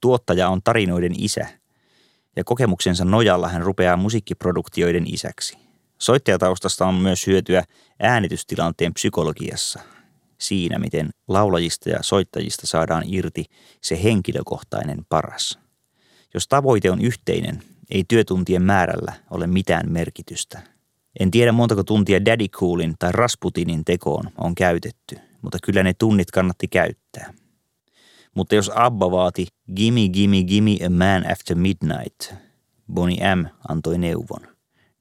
Tuottaja 0.02 0.50
on 0.50 0.62
tarinoiden 0.64 1.14
isä, 1.18 1.48
ja 2.36 2.44
kokemuksensa 2.44 3.06
nojalla 3.06 3.48
hän 3.48 3.62
rupeaa 3.62 3.98
musiikkiproduktioiden 3.98 5.14
isäksi. 5.14 5.58
Soittajataustasta 5.98 6.86
on 6.86 6.96
myös 6.96 7.28
hyötyä 7.28 7.64
äänitystilanteen 8.00 8.94
psykologiassa, 8.94 9.80
siinä 10.40 10.80
miten 10.80 11.10
laulajista 11.28 11.90
ja 11.90 12.00
soittajista 12.02 12.68
saadaan 12.68 13.04
irti 13.08 13.46
se 13.82 14.04
henkilökohtainen 14.04 15.06
paras. 15.10 15.60
Jos 16.34 16.48
tavoite 16.48 16.92
on 16.92 17.02
yhteinen, 17.02 17.64
ei 17.90 18.04
työtuntien 18.08 18.62
määrällä 18.62 19.14
ole 19.30 19.48
mitään 19.48 19.92
merkitystä. 19.92 20.62
En 21.20 21.32
tiedä 21.32 21.52
montako 21.52 21.84
tuntia 21.84 22.26
Daddy 22.26 22.48
Coolin 22.48 22.96
tai 23.00 23.12
Rasputinin 23.12 23.86
tekoon 23.86 24.32
on 24.38 24.56
käytetty, 24.56 25.18
mutta 25.42 25.58
kyllä 25.64 25.84
ne 25.84 25.94
tunnit 25.94 26.32
kannatti 26.32 26.68
käyttää. 26.68 27.34
Mutta 28.36 28.56
jos 28.56 28.72
Abba 28.76 29.12
vaati 29.12 29.48
Gimme, 29.76 30.10
gimme, 30.10 30.44
gimme 30.44 30.78
a 30.86 30.90
man 30.90 31.32
after 31.32 31.58
midnight, 31.58 32.34
Bonnie 32.94 33.36
M 33.36 33.46
antoi 33.70 33.98
neuvon. 33.98 34.48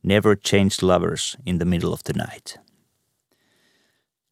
Never 0.03 0.37
change 0.37 0.75
lovers 0.83 1.37
in 1.47 1.59
the 1.59 1.65
middle 1.65 1.91
of 1.91 2.01
the 2.05 2.13
night. 2.13 2.68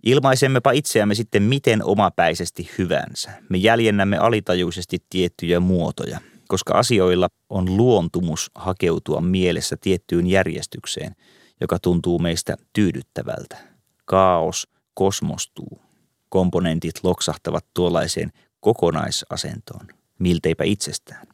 Ilmaisemmepa 0.06 0.70
itseämme 0.70 1.14
sitten 1.14 1.42
miten 1.42 1.84
omapäisesti 1.84 2.70
hyvänsä. 2.78 3.30
Me 3.48 3.58
jäljennämme 3.58 4.18
alitajuisesti 4.18 4.98
tiettyjä 5.10 5.60
muotoja, 5.60 6.20
koska 6.48 6.74
asioilla 6.74 7.28
on 7.50 7.76
luontumus 7.76 8.50
hakeutua 8.54 9.20
mielessä 9.20 9.76
tiettyyn 9.80 10.26
järjestykseen, 10.26 11.14
joka 11.60 11.78
tuntuu 11.78 12.18
meistä 12.18 12.56
tyydyttävältä. 12.72 13.56
Kaos 14.04 14.68
kosmostuu. 14.94 15.80
Komponentit 16.28 16.94
loksahtavat 17.02 17.66
tuollaiseen 17.74 18.32
kokonaisasentoon, 18.60 19.86
milteipä 20.18 20.64
itsestään. 20.64 21.26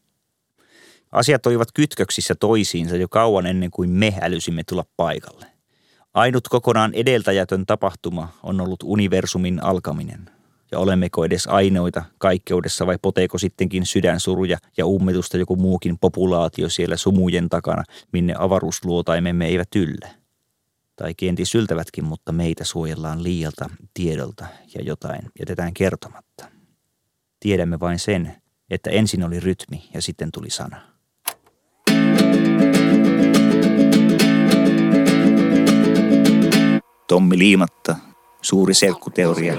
Asiat 1.12 1.46
olivat 1.46 1.72
kytköksissä 1.72 2.34
toisiinsa 2.34 2.96
jo 2.96 3.08
kauan 3.08 3.46
ennen 3.46 3.70
kuin 3.70 3.90
me 3.90 4.14
älysimme 4.20 4.62
tulla 4.68 4.84
paikalle. 4.96 5.51
Ainut 6.14 6.48
kokonaan 6.48 6.94
edeltäjätön 6.94 7.66
tapahtuma 7.66 8.28
on 8.42 8.60
ollut 8.60 8.82
universumin 8.82 9.64
alkaminen. 9.64 10.30
Ja 10.72 10.78
olemmeko 10.78 11.24
edes 11.24 11.46
ainoita 11.46 12.04
kaikkeudessa 12.18 12.86
vai 12.86 12.98
poteeko 13.02 13.38
sittenkin 13.38 13.86
sydänsuruja 13.86 14.58
ja 14.76 14.86
ummetusta 14.86 15.36
joku 15.36 15.56
muukin 15.56 15.98
populaatio 15.98 16.68
siellä 16.68 16.96
sumujen 16.96 17.48
takana, 17.48 17.84
minne 18.12 18.34
avaruusluotaimemme 18.38 19.46
eivät 19.46 19.68
yllä? 19.76 20.08
Tai 20.96 21.14
kenties 21.14 21.50
syltävätkin, 21.50 22.04
mutta 22.04 22.32
meitä 22.32 22.64
suojellaan 22.64 23.22
liialta 23.22 23.70
tiedolta 23.94 24.46
ja 24.74 24.82
jotain 24.82 25.22
jätetään 25.38 25.74
kertomatta. 25.74 26.44
Tiedämme 27.40 27.80
vain 27.80 27.98
sen, 27.98 28.36
että 28.70 28.90
ensin 28.90 29.24
oli 29.24 29.40
rytmi 29.40 29.88
ja 29.94 30.02
sitten 30.02 30.32
tuli 30.32 30.50
sana. 30.50 30.91
Tommi 37.12 37.38
Liimatta, 37.38 37.96
suuri 38.42 38.74
selkkuteoria. 38.74 39.54